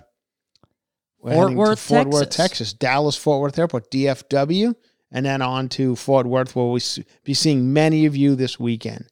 we're 1.20 1.32
Fort 1.32 1.42
heading 1.44 1.56
Worth, 1.56 1.78
to 1.78 1.84
Fort 1.84 2.08
Worth, 2.08 2.22
Texas. 2.30 2.36
Texas, 2.36 2.72
Dallas 2.74 3.16
Fort 3.16 3.40
Worth 3.40 3.58
Airport, 3.58 3.90
DFW, 3.90 4.74
and 5.10 5.24
then 5.24 5.40
on 5.42 5.68
to 5.70 5.96
Fort 5.96 6.26
Worth, 6.26 6.54
where 6.54 6.66
we'll 6.66 6.80
be 7.24 7.34
seeing 7.34 7.72
many 7.72 8.06
of 8.06 8.16
you 8.16 8.34
this 8.34 8.58
weekend. 8.60 9.06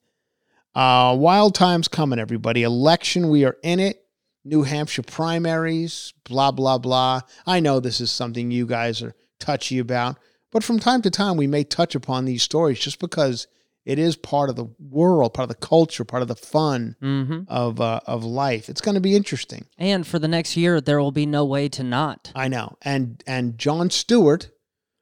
Uh, 0.75 1.17
wild 1.19 1.55
times 1.55 1.89
coming, 1.89 2.19
everybody. 2.19 2.63
Election, 2.63 3.29
we 3.29 3.45
are 3.45 3.57
in 3.63 3.81
it. 3.81 4.05
New 4.45 4.63
Hampshire 4.63 5.03
primaries, 5.03 6.15
blah, 6.25 6.51
blah, 6.51 6.79
blah. 6.79 7.21
I 7.47 7.61
know 7.61 7.79
this 7.81 8.01
is 8.01 8.11
something 8.11 8.51
you 8.51 8.67
guys 8.67 9.03
are 9.03 9.15
touchy 9.41 9.79
about, 9.79 10.17
but 10.53 10.63
from 10.63 10.79
time 10.79 11.03
to 11.03 11.11
time, 11.11 11.37
we 11.37 11.47
may 11.47 11.65
touch 11.65 11.95
upon 11.95 12.25
these 12.25 12.43
stories 12.43 12.79
just 12.79 12.99
because 13.01 13.47
it 13.87 13.99
is 13.99 14.15
part 14.15 14.51
of 14.51 14.57
the 14.57 14.67
world, 14.79 15.33
part 15.35 15.49
of 15.51 15.57
the 15.61 15.67
culture, 15.67 16.05
part 16.05 16.23
of 16.23 16.29
the 16.29 16.37
fun 16.37 16.97
Mhm. 17.03 17.47
of 17.49 17.81
uh, 17.81 18.01
of 18.07 18.25
life. 18.25 18.69
It's 18.69 18.81
going 18.83 18.95
to 18.95 19.01
be 19.01 19.17
interesting. 19.17 19.67
And 19.79 20.07
for 20.07 20.19
the 20.19 20.29
next 20.29 20.57
year, 20.57 20.81
there 20.81 21.01
will 21.01 21.13
be 21.13 21.27
no 21.27 21.45
way 21.45 21.69
to 21.71 21.83
not. 21.83 22.31
I 22.35 22.49
know. 22.49 22.77
And 22.83 23.23
and 23.27 23.57
Jon 23.59 23.91
Stewart 23.91 24.51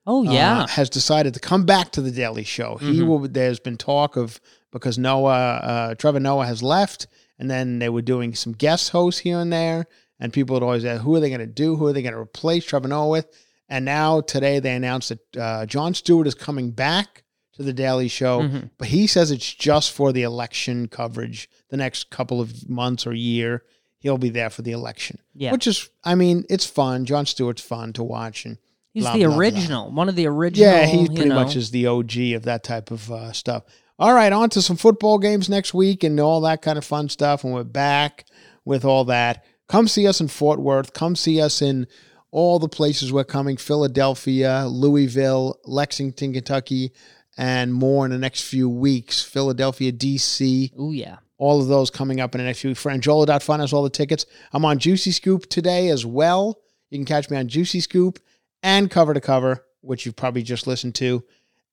Oh, 0.06 0.26
uh, 0.26 0.32
yeah. 0.32 0.66
has 0.68 0.88
decided 0.88 1.34
to 1.34 1.40
come 1.40 1.64
back 1.66 1.90
to 1.92 2.00
the 2.00 2.10
Daily 2.10 2.44
Show. 2.44 2.76
He 2.76 3.00
Mhm. 3.00 3.06
will. 3.08 3.18
There's 3.28 3.60
been 3.60 3.76
talk 3.76 4.16
of 4.16 4.40
because 4.72 4.96
Noah, 4.96 5.56
uh, 5.62 5.94
Trevor 5.96 6.20
Noah 6.20 6.46
has 6.46 6.62
left, 6.62 7.06
and 7.38 7.50
then 7.50 7.78
they 7.78 7.88
were 7.88 8.00
doing 8.02 8.34
some 8.34 8.52
guest 8.52 8.90
hosts 8.90 9.20
here 9.20 9.38
and 9.38 9.52
there, 9.52 9.86
and 10.20 10.32
people 10.32 10.54
would 10.54 10.62
always 10.62 10.84
ask, 10.84 11.02
who 11.02 11.14
are 11.14 11.20
they 11.20 11.28
going 11.30 11.40
to 11.40 11.46
do? 11.46 11.76
Who 11.76 11.86
are 11.86 11.92
they 11.92 12.00
going 12.02 12.14
to 12.14 12.20
replace 12.20 12.64
Trevor 12.64 12.88
Noah 12.88 13.08
with? 13.08 13.26
And 13.68 13.84
now 13.84 14.20
today 14.20 14.60
they 14.60 14.74
announced 14.74 15.10
that 15.10 15.36
uh, 15.36 15.66
Jon 15.66 15.94
Stewart 15.94 16.26
is 16.26 16.34
coming 16.34 16.70
back 16.70 17.24
to 17.54 17.62
the 17.62 17.72
Daily 17.72 18.08
Show, 18.08 18.40
Mhm. 18.42 18.70
but 18.78 18.88
he 18.88 19.06
says 19.06 19.30
it's 19.30 19.52
just 19.52 19.92
for 19.92 20.12
the 20.12 20.22
election 20.22 20.88
coverage. 20.88 21.50
The 21.70 21.76
next 21.76 22.08
couple 22.10 22.40
of 22.40 22.68
months 22.68 23.06
or 23.06 23.12
year, 23.12 23.64
he'll 23.98 24.16
be 24.18 24.30
there 24.30 24.48
for 24.50 24.62
the 24.62 24.72
election. 24.72 25.18
Yeah. 25.34 25.52
which 25.52 25.66
is, 25.66 25.88
I 26.04 26.14
mean, 26.14 26.44
it's 26.48 26.64
fun. 26.66 27.04
Jon 27.04 27.26
Stewart's 27.26 27.62
fun 27.62 27.92
to 27.94 28.02
watch, 28.04 28.44
and 28.44 28.58
He's 28.94 29.04
blah, 29.04 29.12
the 29.12 29.18
blah, 29.24 29.28
blah. 29.28 29.38
original, 29.38 29.90
one 29.92 30.08
of 30.08 30.16
the 30.16 30.26
original. 30.26 30.68
Yeah, 30.72 30.86
he 30.86 31.06
pretty 31.06 31.26
know. 31.28 31.34
much 31.34 31.54
is 31.56 31.70
the 31.70 31.86
OG 31.86 32.32
of 32.34 32.44
that 32.44 32.64
type 32.64 32.90
of 32.90 33.10
uh, 33.12 33.32
stuff. 33.32 33.64
All 33.98 34.14
right, 34.14 34.32
on 34.32 34.48
to 34.50 34.62
some 34.62 34.76
football 34.76 35.18
games 35.18 35.48
next 35.48 35.74
week 35.74 36.02
and 36.04 36.18
all 36.20 36.40
that 36.42 36.62
kind 36.62 36.78
of 36.78 36.84
fun 36.84 37.08
stuff. 37.08 37.42
And 37.44 37.52
we're 37.52 37.64
back 37.64 38.24
with 38.64 38.84
all 38.84 39.04
that. 39.06 39.44
Come 39.68 39.88
see 39.88 40.06
us 40.06 40.20
in 40.20 40.28
Fort 40.28 40.60
Worth. 40.60 40.92
Come 40.92 41.14
see 41.16 41.40
us 41.40 41.60
in 41.60 41.86
all 42.30 42.58
the 42.58 42.68
places 42.68 43.12
we're 43.12 43.24
coming 43.24 43.56
Philadelphia, 43.56 44.66
Louisville, 44.66 45.58
Lexington, 45.64 46.32
Kentucky, 46.32 46.92
and 47.36 47.72
more 47.72 48.04
in 48.04 48.10
the 48.10 48.18
next 48.18 48.42
few 48.42 48.68
weeks. 48.68 49.22
Philadelphia, 49.22 49.92
D.C. 49.92 50.72
Oh, 50.76 50.90
yeah. 50.90 51.18
All 51.38 51.60
of 51.60 51.68
those 51.68 51.90
coming 51.90 52.20
up 52.20 52.34
in 52.34 52.40
the 52.40 52.44
next 52.44 52.60
few 52.60 52.70
weeks. 52.70 52.82
Franjola.fun 52.82 53.60
has 53.60 53.72
all 53.72 53.84
the 53.84 53.90
tickets. 53.90 54.26
I'm 54.52 54.64
on 54.64 54.78
Juicy 54.78 55.12
Scoop 55.12 55.48
today 55.48 55.88
as 55.88 56.04
well. 56.04 56.60
You 56.90 56.98
can 56.98 57.06
catch 57.06 57.30
me 57.30 57.36
on 57.36 57.48
Juicy 57.48 57.80
Scoop 57.80 58.18
and 58.62 58.90
Cover 58.90 59.14
to 59.14 59.20
Cover, 59.20 59.64
which 59.80 60.04
you've 60.04 60.16
probably 60.16 60.42
just 60.42 60.66
listened 60.66 60.96
to. 60.96 61.22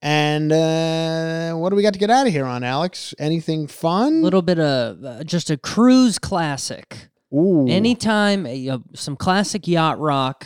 And 0.01 0.51
uh, 0.51 1.55
what 1.55 1.71
do 1.71 1.75
we 1.75 1.81
got 1.81 1.93
to 1.93 1.99
get 1.99 2.11
out 2.11 2.27
of 2.27 2.33
here 2.33 2.45
on, 2.45 2.63
Alex? 2.63 3.15
Anything 3.17 3.65
fun? 3.65 4.19
A 4.19 4.21
little 4.21 4.43
bit 4.43 4.59
of 4.59 5.03
uh, 5.03 5.23
just 5.23 5.49
a 5.49 5.57
cruise 5.57 6.19
classic. 6.19 7.09
Ooh. 7.35 7.67
Anytime, 7.67 8.45
uh, 8.45 8.77
some 8.93 9.15
classic 9.15 9.67
yacht 9.67 9.99
rock. 9.99 10.45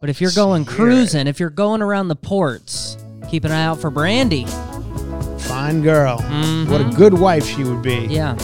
But 0.00 0.08
if 0.08 0.20
you're 0.20 0.30
going 0.32 0.64
cruising, 0.64 1.26
if 1.26 1.38
you're 1.38 1.50
going 1.50 1.82
around 1.82 2.08
the 2.08 2.16
ports, 2.16 2.96
keep 3.28 3.44
an 3.44 3.52
eye 3.52 3.64
out 3.64 3.80
for 3.80 3.90
Brandy. 3.90 4.46
Fine 5.40 5.82
girl. 5.82 6.18
What 6.68 6.80
a 6.80 6.90
good 6.96 7.12
wife 7.12 7.44
she 7.46 7.64
would 7.64 7.82
be. 7.82 8.08
Mm-hmm. 8.08 8.10
Yeah. 8.12 8.34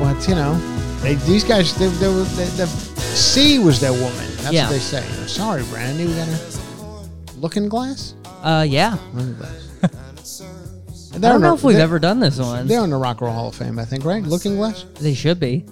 But, 0.00 0.26
you 0.28 0.34
know, 0.34 0.54
they, 1.02 1.14
these 1.26 1.44
guys, 1.44 1.76
they, 1.78 1.88
they, 1.88 2.06
the 2.06 2.66
sea 2.66 3.58
was 3.58 3.80
their 3.80 3.92
woman. 3.92 4.26
That's 4.38 4.52
Yeah. 4.52 4.64
what 4.68 4.72
they 4.72 4.78
say. 4.78 5.02
Sorry, 5.26 5.62
Brandy. 5.64 6.06
We 6.06 6.14
got 6.14 6.28
a 6.28 7.36
looking 7.36 7.68
glass? 7.68 8.14
Uh, 8.42 8.64
yeah. 8.66 8.96
Looking 9.12 9.34
glass. 9.34 9.62
I 11.14 11.18
don't 11.18 11.40
know 11.40 11.54
if 11.54 11.62
we've 11.64 11.76
ever 11.78 11.98
done 11.98 12.20
this 12.20 12.38
one. 12.38 12.66
They're 12.66 12.84
in 12.84 12.90
the 12.90 12.96
Rock 12.96 13.20
and 13.20 13.26
Roll 13.28 13.34
Hall 13.34 13.48
of 13.48 13.54
Fame, 13.54 13.78
I 13.78 13.84
think, 13.84 14.04
right? 14.04 14.22
Looking 14.22 14.56
Glass? 14.56 14.84
They 15.00 15.14
should 15.14 15.40
be. 15.40 15.64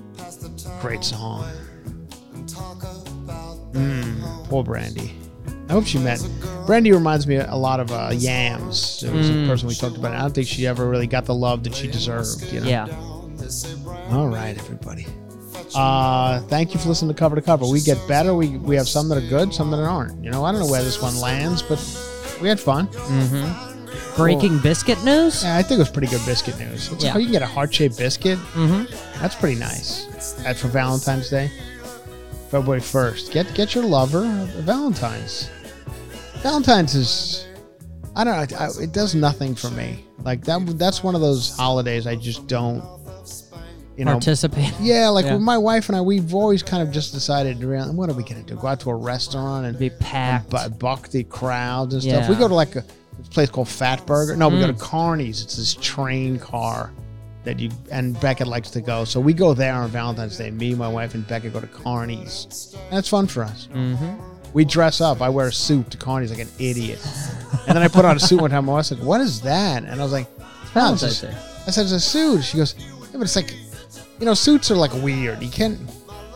Great 0.80 1.04
song. 1.04 1.44
Mm, 3.72 4.48
poor 4.48 4.62
Brandy. 4.62 5.14
I 5.68 5.72
hope 5.72 5.86
she 5.86 5.98
met. 5.98 6.20
Brandy 6.66 6.92
reminds 6.92 7.26
me 7.26 7.36
a 7.36 7.54
lot 7.56 7.80
of 7.80 7.90
uh, 7.90 8.10
Yams. 8.12 9.02
It 9.02 9.12
was 9.12 9.30
Mm. 9.30 9.44
a 9.44 9.48
person 9.48 9.68
we 9.68 9.74
talked 9.74 9.96
about. 9.96 10.12
I 10.14 10.20
don't 10.20 10.34
think 10.34 10.46
she 10.46 10.66
ever 10.66 10.88
really 10.88 11.06
got 11.06 11.24
the 11.24 11.34
love 11.34 11.64
that 11.64 11.74
she 11.74 11.86
deserved. 11.88 12.42
You 12.52 12.60
know? 12.60 12.68
Yeah. 12.68 12.86
All 14.10 14.28
right, 14.28 14.56
everybody. 14.58 15.06
Uh, 15.74 16.40
thank 16.42 16.72
you 16.72 16.78
for 16.80 16.88
listening 16.88 17.12
to 17.14 17.18
Cover 17.18 17.34
to 17.36 17.42
Cover. 17.42 17.66
We 17.66 17.80
get 17.80 17.98
better. 18.06 18.34
We 18.34 18.58
we 18.58 18.76
have 18.76 18.88
some 18.88 19.08
that 19.08 19.18
are 19.18 19.28
good, 19.28 19.52
some 19.52 19.70
that 19.72 19.78
aren't. 19.80 20.22
You 20.22 20.30
know, 20.30 20.44
I 20.44 20.52
don't 20.52 20.60
know 20.60 20.70
where 20.70 20.82
this 20.82 21.02
one 21.02 21.18
lands, 21.20 21.62
but 21.62 21.78
we 22.40 22.48
had 22.48 22.60
fun. 22.60 22.86
Mm-hmm. 22.88 23.73
Breaking 24.16 24.58
biscuit 24.60 25.02
news? 25.04 25.42
Yeah, 25.42 25.56
I 25.56 25.62
think 25.62 25.78
it 25.78 25.82
was 25.82 25.90
pretty 25.90 26.06
good 26.08 26.24
biscuit 26.24 26.58
news. 26.58 26.90
It's 26.92 27.04
Yeah. 27.04 27.16
you 27.18 27.24
can 27.24 27.32
get 27.32 27.42
a 27.42 27.46
heart 27.46 27.74
shaped 27.74 27.98
biscuit. 27.98 28.38
Mm-hmm. 28.54 28.84
That's 29.20 29.34
pretty 29.34 29.58
nice. 29.58 30.34
That 30.44 30.56
for 30.56 30.68
Valentine's 30.68 31.28
Day, 31.30 31.50
February 32.50 32.80
first. 32.80 33.32
Get 33.32 33.52
get 33.54 33.74
your 33.74 33.84
lover 33.84 34.22
a 34.24 34.62
Valentine's. 34.62 35.50
Valentine's 36.42 36.94
is 36.94 37.46
I 38.14 38.22
don't 38.22 38.50
know. 38.52 38.56
I, 38.58 38.68
it 38.80 38.92
does 38.92 39.14
nothing 39.16 39.54
for 39.56 39.70
me. 39.70 40.04
Like 40.22 40.44
that. 40.44 40.64
That's 40.78 41.02
one 41.02 41.14
of 41.16 41.20
those 41.20 41.56
holidays 41.56 42.06
I 42.06 42.14
just 42.14 42.46
don't. 42.46 42.82
You 43.96 44.04
know, 44.04 44.12
Participate. 44.12 44.72
Yeah, 44.80 45.08
like 45.08 45.24
Yeah. 45.24 45.34
with 45.34 45.42
my 45.42 45.56
wife 45.58 45.88
and 45.88 45.96
I, 45.96 46.00
we've 46.00 46.34
always 46.34 46.64
kind 46.64 46.82
of 46.82 46.92
just 46.92 47.12
decided, 47.12 47.62
around, 47.62 47.96
what 47.96 48.10
are 48.10 48.12
we 48.12 48.24
gonna 48.24 48.42
do? 48.42 48.56
Go 48.56 48.66
out 48.66 48.80
to 48.80 48.90
a 48.90 48.94
restaurant 48.94 49.66
and 49.66 49.78
be 49.78 49.88
packed, 49.88 50.52
and 50.52 50.72
bu- 50.72 50.78
buck 50.78 51.08
the 51.10 51.22
crowds 51.24 51.94
and 51.94 52.02
stuff. 52.02 52.28
We 52.28 52.34
Yeah. 52.34 52.40
go 52.40 52.48
to 52.48 52.54
like 52.54 52.74
a 52.74 52.84
this 53.18 53.28
place 53.28 53.50
called 53.50 53.68
Fat 53.68 54.04
Burger. 54.06 54.36
No, 54.36 54.48
we 54.48 54.58
go 54.60 54.66
to 54.66 54.72
Mm. 54.72 54.80
Carney's. 54.80 55.42
It's 55.42 55.56
this 55.56 55.74
train 55.74 56.38
car 56.38 56.90
that 57.44 57.58
you 57.60 57.70
and 57.90 58.18
Becca 58.20 58.44
likes 58.44 58.70
to 58.70 58.80
go. 58.80 59.04
So 59.04 59.20
we 59.20 59.32
go 59.34 59.52
there 59.54 59.74
on 59.74 59.90
Valentine's 59.90 60.38
Day. 60.38 60.50
Me, 60.50 60.74
my 60.74 60.88
wife, 60.88 61.14
and 61.14 61.26
Becca 61.26 61.50
go 61.50 61.60
to 61.60 61.66
Carney's, 61.66 62.74
and 62.90 62.98
it's 62.98 63.08
fun 63.08 63.26
for 63.26 63.44
us. 63.44 63.68
Mm-hmm. 63.72 64.14
We 64.52 64.64
dress 64.64 65.00
up. 65.00 65.20
I 65.20 65.28
wear 65.28 65.48
a 65.48 65.52
suit 65.52 65.90
to 65.90 65.96
Carney's 65.98 66.30
like 66.30 66.38
an 66.40 66.48
idiot. 66.58 67.00
and 67.66 67.76
then 67.76 67.82
I 67.82 67.88
put 67.88 68.04
on 68.04 68.16
a 68.16 68.20
suit 68.20 68.40
one 68.40 68.50
time. 68.50 68.66
My 68.66 68.74
wife 68.74 68.86
said, 68.86 69.02
What 69.02 69.20
is 69.20 69.40
that? 69.42 69.84
And 69.84 70.00
I 70.00 70.02
was 70.02 70.12
like, 70.12 70.26
"No, 70.38 70.44
it's 70.62 70.70
Valentine's 70.72 71.20
just-" 71.20 71.22
Day. 71.22 71.34
I 71.66 71.70
said, 71.70 71.82
It's 71.82 71.92
a 71.92 72.00
suit. 72.00 72.44
She 72.44 72.56
goes, 72.58 72.74
Yeah, 72.78 73.06
but 73.14 73.22
it's 73.22 73.36
like, 73.36 73.52
you 74.20 74.26
know, 74.26 74.34
suits 74.34 74.70
are 74.70 74.76
like 74.76 74.92
weird. 75.02 75.42
You 75.42 75.50
can't, 75.50 75.78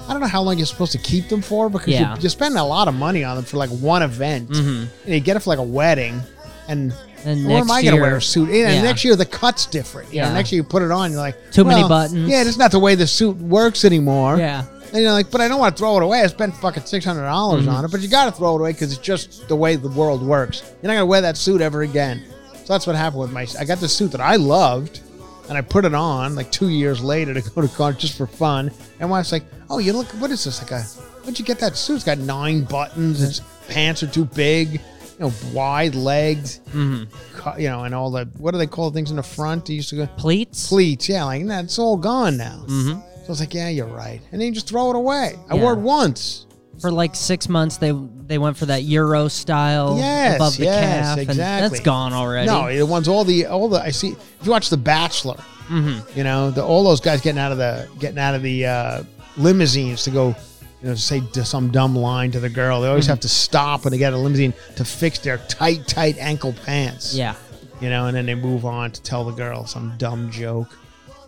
I 0.09 0.13
don't 0.13 0.21
know 0.21 0.27
how 0.27 0.43
long 0.43 0.57
you're 0.59 0.67
supposed 0.67 0.93
to 0.93 0.99
keep 0.99 1.29
them 1.29 1.43
for 1.43 1.71
because 1.71 1.89
Yeah. 1.89 2.17
you, 2.17 2.23
you 2.23 2.29
spend 2.29 2.57
a 2.59 2.65
lot 2.65 2.89
of 2.89 2.95
money 2.95 3.23
on 3.23 3.37
them 3.37 3.45
for 3.45 3.57
like 3.57 3.71
one 3.71 4.03
event. 4.03 4.51
Mhm. 4.51 4.89
And 5.05 5.15
you 5.15 5.21
get 5.21 5.37
it 5.37 5.41
for 5.41 5.51
like 5.51 5.61
a 5.61 5.63
wedding. 5.63 6.21
And, 6.69 6.93
And 7.25 7.47
where 7.47 7.59
am 7.59 7.67
next 7.67 7.71
I 7.79 7.83
going 7.83 7.95
to 7.97 8.01
wear 8.01 8.11
year- 8.11 8.17
a 8.19 8.23
suit? 8.23 8.51
Yeah, 8.51 8.71
yeah. 8.73 8.83
Next 8.83 9.05
year, 9.05 9.17
the 9.17 9.25
cut's 9.27 9.67
different. 9.67 10.13
You 10.13 10.21
know, 10.21 10.29
Yeah. 10.29 10.35
next 10.35 10.53
year 10.53 10.59
you 10.63 10.65
put 10.69 10.83
it 10.83 10.91
on, 10.91 11.11
you're 11.11 11.21
like, 11.21 11.51
Too 11.51 11.65
many 11.65 11.83
buttons. 11.89 12.29
Yeah, 12.29 12.45
that's 12.45 12.59
not 12.59 12.71
the 12.71 12.79
way 12.79 12.95
the 12.95 13.07
suit 13.07 13.37
works 13.39 13.85
anymore. 13.85 14.37
Yeah. 14.39 14.65
And 14.93 15.03
you're 15.03 15.13
like, 15.13 15.31
but 15.31 15.41
I 15.41 15.49
don't 15.49 15.59
want 15.59 15.77
to 15.77 15.81
throw 15.81 15.97
it 15.99 16.03
away. 16.03 16.23
I 16.23 16.27
spent 16.29 16.55
fucking 16.57 16.85
six 16.85 17.05
hundred 17.05 17.23
dollars 17.25 17.67
Mhm. 17.67 17.73
on 17.73 17.85
it, 17.85 17.91
but 17.91 18.01
you 18.01 18.09
got 18.09 18.27
to 18.27 18.33
throw 18.33 18.55
it 18.57 18.61
away 18.61 18.73
because 18.73 18.93
it's 18.93 19.01
just 19.03 19.47
the 19.49 19.57
way 19.57 19.77
the 19.77 19.89
world 19.89 20.23
works. 20.23 20.63
You're 20.83 20.89
not 20.89 20.95
gonna 20.95 21.05
wear 21.07 21.21
that 21.23 21.37
suit 21.37 21.61
ever 21.61 21.83
again. 21.83 22.23
So 22.65 22.73
that's 22.73 22.87
what 22.87 22.97
happened 22.97 23.21
with 23.21 23.31
my. 23.33 23.47
I 23.61 23.65
got 23.65 23.81
the 23.81 23.89
suit 23.89 24.13
that 24.13 24.21
I 24.23 24.37
loved, 24.37 25.01
and 25.49 25.59
I 25.59 25.61
put 25.61 25.85
it 25.85 25.95
on 25.95 26.35
like 26.35 26.51
two 26.53 26.69
years 26.71 27.01
later 27.03 27.35
to 27.35 27.41
go 27.51 27.61
to 27.61 27.69
college 27.69 27.99
just 27.99 28.17
for 28.17 28.27
fun. 28.27 28.71
And 29.01 29.11
my 29.11 29.19
wife's 29.19 29.33
like, 29.33 29.45
"Oh, 29.69 29.79
you 29.79 29.93
look. 29.93 30.07
What 30.21 30.31
is 30.31 30.45
this? 30.45 30.63
Like 30.63 30.71
a? 30.71 30.81
Where'd 31.23 31.39
you 31.39 31.45
get 31.45 31.59
that 31.59 31.77
suit? 31.77 31.97
It's 31.97 32.05
got 32.05 32.17
nine 32.19 32.63
buttons. 32.63 33.23
Its 33.23 33.43
pants 33.69 34.03
are 34.03 34.07
too 34.07 34.25
big. 34.25 34.81
You 35.19 35.27
know, 35.27 35.33
wide 35.53 35.95
legs. 35.95 36.61
Mhm. 36.73 37.09
cu- 37.37 37.61
You 37.61 37.69
know, 37.69 37.85
and 37.85 37.95
all 37.95 38.11
the 38.11 38.29
what 38.39 38.53
do 38.53 38.59
they 38.59 38.67
call 38.67 38.91
things 38.91 39.11
in 39.11 39.17
the 39.17 39.23
front? 39.23 39.69
You 39.69 39.77
used 39.77 39.89
to 39.91 39.97
go 39.97 40.07
Pleats. 40.17 40.69
pleats. 40.69 41.09
Yeah, 41.09 41.25
like 41.25 41.47
that's 41.47 41.79
all 41.79 41.97
gone 41.97 42.37
now. 42.37 42.63
Mm-hmm. 42.67 42.91
So 43.01 43.25
I 43.27 43.29
was 43.29 43.41
like, 43.41 43.53
yeah, 43.55 43.69
you're 43.69 43.87
right. 43.87 44.21
And 44.33 44.41
then 44.41 44.47
you 44.49 44.53
just 44.55 44.69
throw 44.69 44.91
it 44.91 44.97
away. 44.97 45.35
I 45.51 45.55
wore 45.57 45.73
it 45.75 45.81
once. 45.81 46.47
For 46.81 46.93
like 46.93 47.17
six 47.17 47.49
months, 47.49 47.79
they 47.79 47.93
they 48.29 48.39
went 48.39 48.57
for 48.57 48.67
that 48.67 48.85
Euro 48.85 49.27
style 49.27 49.97
Yes, 49.99 50.37
above 50.37 50.57
the 50.57 50.65
yes, 50.65 50.85
calf, 50.85 51.19
and 51.19 51.29
exactly. 51.31 51.69
that's 51.71 51.81
gone 51.85 52.13
already. 52.13 52.47
No, 52.47 52.73
the 52.73 52.87
ones 52.87 53.09
all 53.09 53.25
the 53.25 53.47
all 53.47 53.69
the 53.69 53.81
I 53.83 53.91
see. 53.91 54.11
If 54.11 54.47
you 54.47 54.53
watch 54.53 54.71
The 54.71 54.77
Bachelor, 54.77 55.39
Mhm. 55.69 56.17
you 56.17 56.23
know 56.23 56.53
the 56.53 56.65
all 56.65 56.85
those 56.85 57.01
guys 57.01 57.21
getting 57.21 57.41
out 57.41 57.51
of 57.51 57.59
the 57.59 57.89
getting 57.99 58.19
out 58.21 58.37
of 58.37 58.43
the 58.43 58.67
uh, 58.67 59.03
limousines 59.37 60.05
to 60.05 60.11
go, 60.11 60.37
you 60.83 60.89
know, 60.89 60.95
say 60.95 61.23
some 61.45 61.71
dumb 61.71 61.97
line 61.97 62.31
to 62.33 62.41
the 62.41 62.49
girl. 62.49 62.81
They 62.81 62.89
always 62.89 63.07
Mhm. 63.07 63.11
have 63.11 63.21
to 63.21 63.29
stop 63.29 63.85
when 63.85 63.91
they 63.93 63.99
get 63.99 64.13
a 64.13 64.17
limousine 64.19 64.55
to 64.77 64.85
fix 64.85 65.19
their 65.19 65.39
tight, 65.49 65.87
tight 65.89 66.17
ankle 66.19 66.55
pants. 66.65 67.15
Yeah. 67.15 67.35
you 67.81 67.89
know, 67.89 68.07
and 68.07 68.17
then 68.17 68.27
they 68.27 68.35
move 68.35 68.65
on 68.65 68.91
to 68.91 69.01
tell 69.03 69.23
the 69.25 69.31
girl 69.31 69.65
some 69.65 69.95
dumb 69.99 70.33
joke 70.33 70.77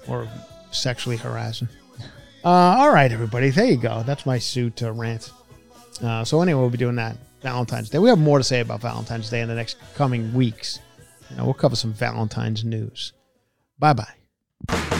or 0.09 0.27
sexually 0.73 1.17
harassing. 1.17 1.69
Uh, 2.45 2.49
all 2.49 2.91
right, 2.93 3.13
everybody, 3.13 3.51
there 3.51 3.67
you 3.67 3.77
go. 3.77 4.03
That's 4.05 4.27
my 4.27 4.39
suit 4.41 4.83
uh, 4.83 4.91
rant. 4.91 5.31
Uh, 6.03 6.25
so 6.25 6.43
anyway, 6.43 6.59
we'll 6.61 6.71
be 6.71 6.77
doing 6.79 6.97
that 6.97 7.17
Valentine's 7.43 7.89
Day. 7.91 7.99
We 8.01 8.09
have 8.09 8.19
more 8.19 8.39
to 8.39 8.43
say 8.45 8.59
about 8.61 8.81
Valentine's 8.81 9.31
Day 9.31 9.43
in 9.43 9.49
the 9.49 9.55
next 9.55 9.77
coming 9.95 10.33
weeks. 10.35 10.81
You 11.31 11.37
know, 11.37 11.45
we'll 11.45 11.55
cover 11.55 11.77
some 11.77 11.93
Valentine's 11.93 12.65
news. 12.65 13.13
Bye 13.79 13.93
bye. 13.93 15.00